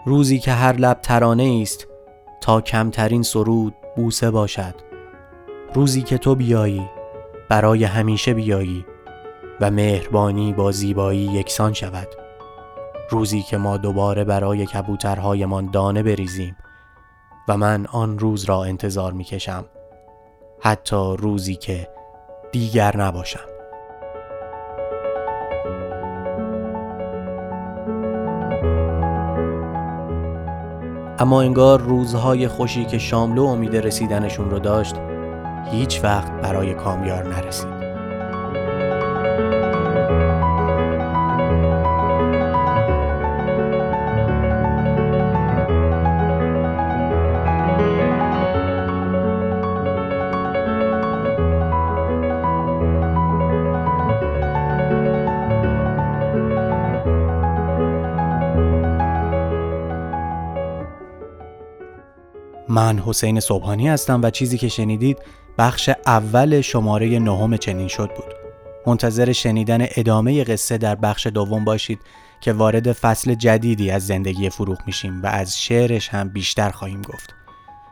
روزی 0.05 0.39
که 0.39 0.51
هر 0.51 0.73
لب 0.73 1.01
ترانه 1.01 1.59
است 1.61 1.87
تا 2.41 2.61
کمترین 2.61 3.23
سرود 3.23 3.73
بوسه 3.95 4.31
باشد. 4.31 4.75
روزی 5.73 6.01
که 6.01 6.17
تو 6.17 6.35
بیایی 6.35 6.89
برای 7.49 7.83
همیشه 7.83 8.33
بیایی 8.33 8.85
و 9.61 9.71
مهربانی 9.71 10.53
با 10.53 10.71
زیبایی 10.71 11.19
یکسان 11.19 11.73
شود. 11.73 12.07
روزی 13.09 13.41
که 13.41 13.57
ما 13.57 13.77
دوباره 13.77 14.23
برای 14.23 14.65
کبوترهایمان 14.65 15.71
دانه 15.71 16.03
بریزیم. 16.03 16.55
من 17.55 17.85
آن 17.85 18.19
روز 18.19 18.43
را 18.43 18.63
انتظار 18.63 19.13
می 19.13 19.23
کشم 19.23 19.65
حتی 20.59 21.15
روزی 21.17 21.55
که 21.55 21.87
دیگر 22.51 22.97
نباشم. 22.97 23.51
اما 31.19 31.41
انگار 31.41 31.81
روزهای 31.81 32.47
خوشی 32.47 32.85
که 32.85 32.97
شاملو 32.97 33.43
امید 33.43 33.75
رسیدنشون 33.75 34.49
رو 34.49 34.59
داشت 34.59 34.95
هیچ 35.71 36.03
وقت 36.03 36.31
برای 36.31 36.73
کامیار 36.73 37.27
نرسید. 37.27 37.80
من 62.71 62.99
حسین 62.99 63.39
صبحانی 63.39 63.89
هستم 63.89 64.21
و 64.23 64.29
چیزی 64.29 64.57
که 64.57 64.67
شنیدید 64.67 65.17
بخش 65.57 65.89
اول 66.05 66.61
شماره 66.61 67.19
نهم 67.19 67.57
چنین 67.57 67.87
شد 67.87 68.09
بود. 68.15 68.33
منتظر 68.87 69.31
شنیدن 69.31 69.87
ادامه 69.95 70.43
قصه 70.43 70.77
در 70.77 70.95
بخش 70.95 71.27
دوم 71.27 71.65
باشید 71.65 71.99
که 72.41 72.53
وارد 72.53 72.91
فصل 72.91 73.33
جدیدی 73.33 73.91
از 73.91 74.07
زندگی 74.07 74.49
فروغ 74.49 74.77
میشیم 74.85 75.21
و 75.21 75.27
از 75.27 75.61
شعرش 75.61 76.09
هم 76.09 76.29
بیشتر 76.29 76.69
خواهیم 76.69 77.01
گفت. 77.01 77.35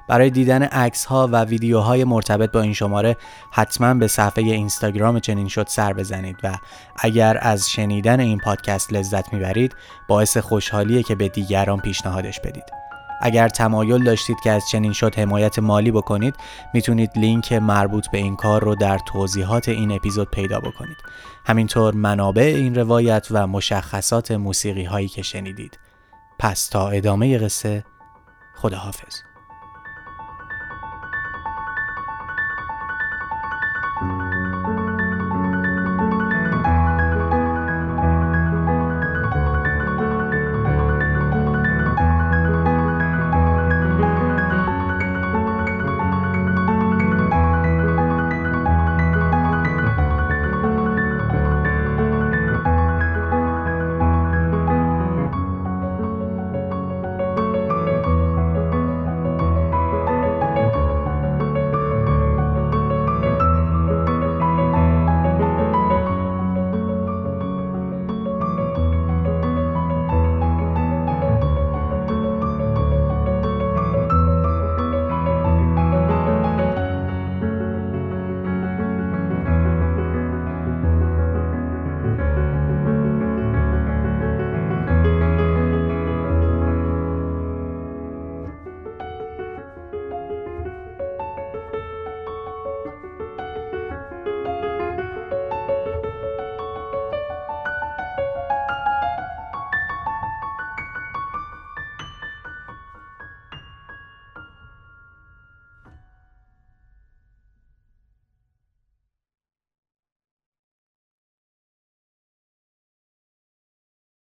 برای 0.10 0.30
دیدن 0.30 0.64
عکس 0.64 1.06
ها 1.06 1.30
و 1.31 1.43
ویدیوهای 1.43 2.03
مرتبط 2.03 2.51
با 2.51 2.61
این 2.61 2.73
شماره 2.73 3.18
حتما 3.51 3.93
به 3.93 4.07
صفحه 4.07 4.43
اینستاگرام 4.43 5.19
چنین 5.19 5.47
شد 5.47 5.68
سر 5.68 5.93
بزنید 5.93 6.38
و 6.43 6.57
اگر 6.99 7.38
از 7.41 7.69
شنیدن 7.69 8.19
این 8.19 8.38
پادکست 8.38 8.93
لذت 8.93 9.34
می‌برید 9.34 9.76
باعث 10.07 10.38
خوشحالیه 10.38 11.03
که 11.03 11.15
به 11.15 11.30
دیگران 11.30 11.80
پیشنهادش 11.80 12.39
بدید. 12.39 12.78
اگر 13.21 13.49
تمایل 13.49 14.03
داشتید 14.03 14.39
که 14.43 14.51
از 14.51 14.69
چنین 14.71 14.93
شد 14.93 15.15
حمایت 15.15 15.59
مالی 15.59 15.91
بکنید 15.91 16.35
می‌تونید 16.73 17.11
لینک 17.15 17.53
مربوط 17.53 18.07
به 18.11 18.17
این 18.17 18.35
کار 18.35 18.63
رو 18.63 18.75
در 18.75 18.97
توضیحات 18.97 19.69
این 19.69 19.91
اپیزود 19.91 20.31
پیدا 20.31 20.59
بکنید. 20.59 20.97
همینطور 21.45 21.93
منابع 21.93 22.41
این 22.41 22.75
روایت 22.75 23.27
و 23.31 23.47
مشخصات 23.47 24.31
موسیقی 24.31 24.83
هایی 24.83 25.07
که 25.07 25.21
شنیدید. 25.21 25.79
پس 26.39 26.67
تا 26.67 26.89
ادامه 26.89 27.37
قصه 27.37 27.83
خداحافظ. 28.55 29.28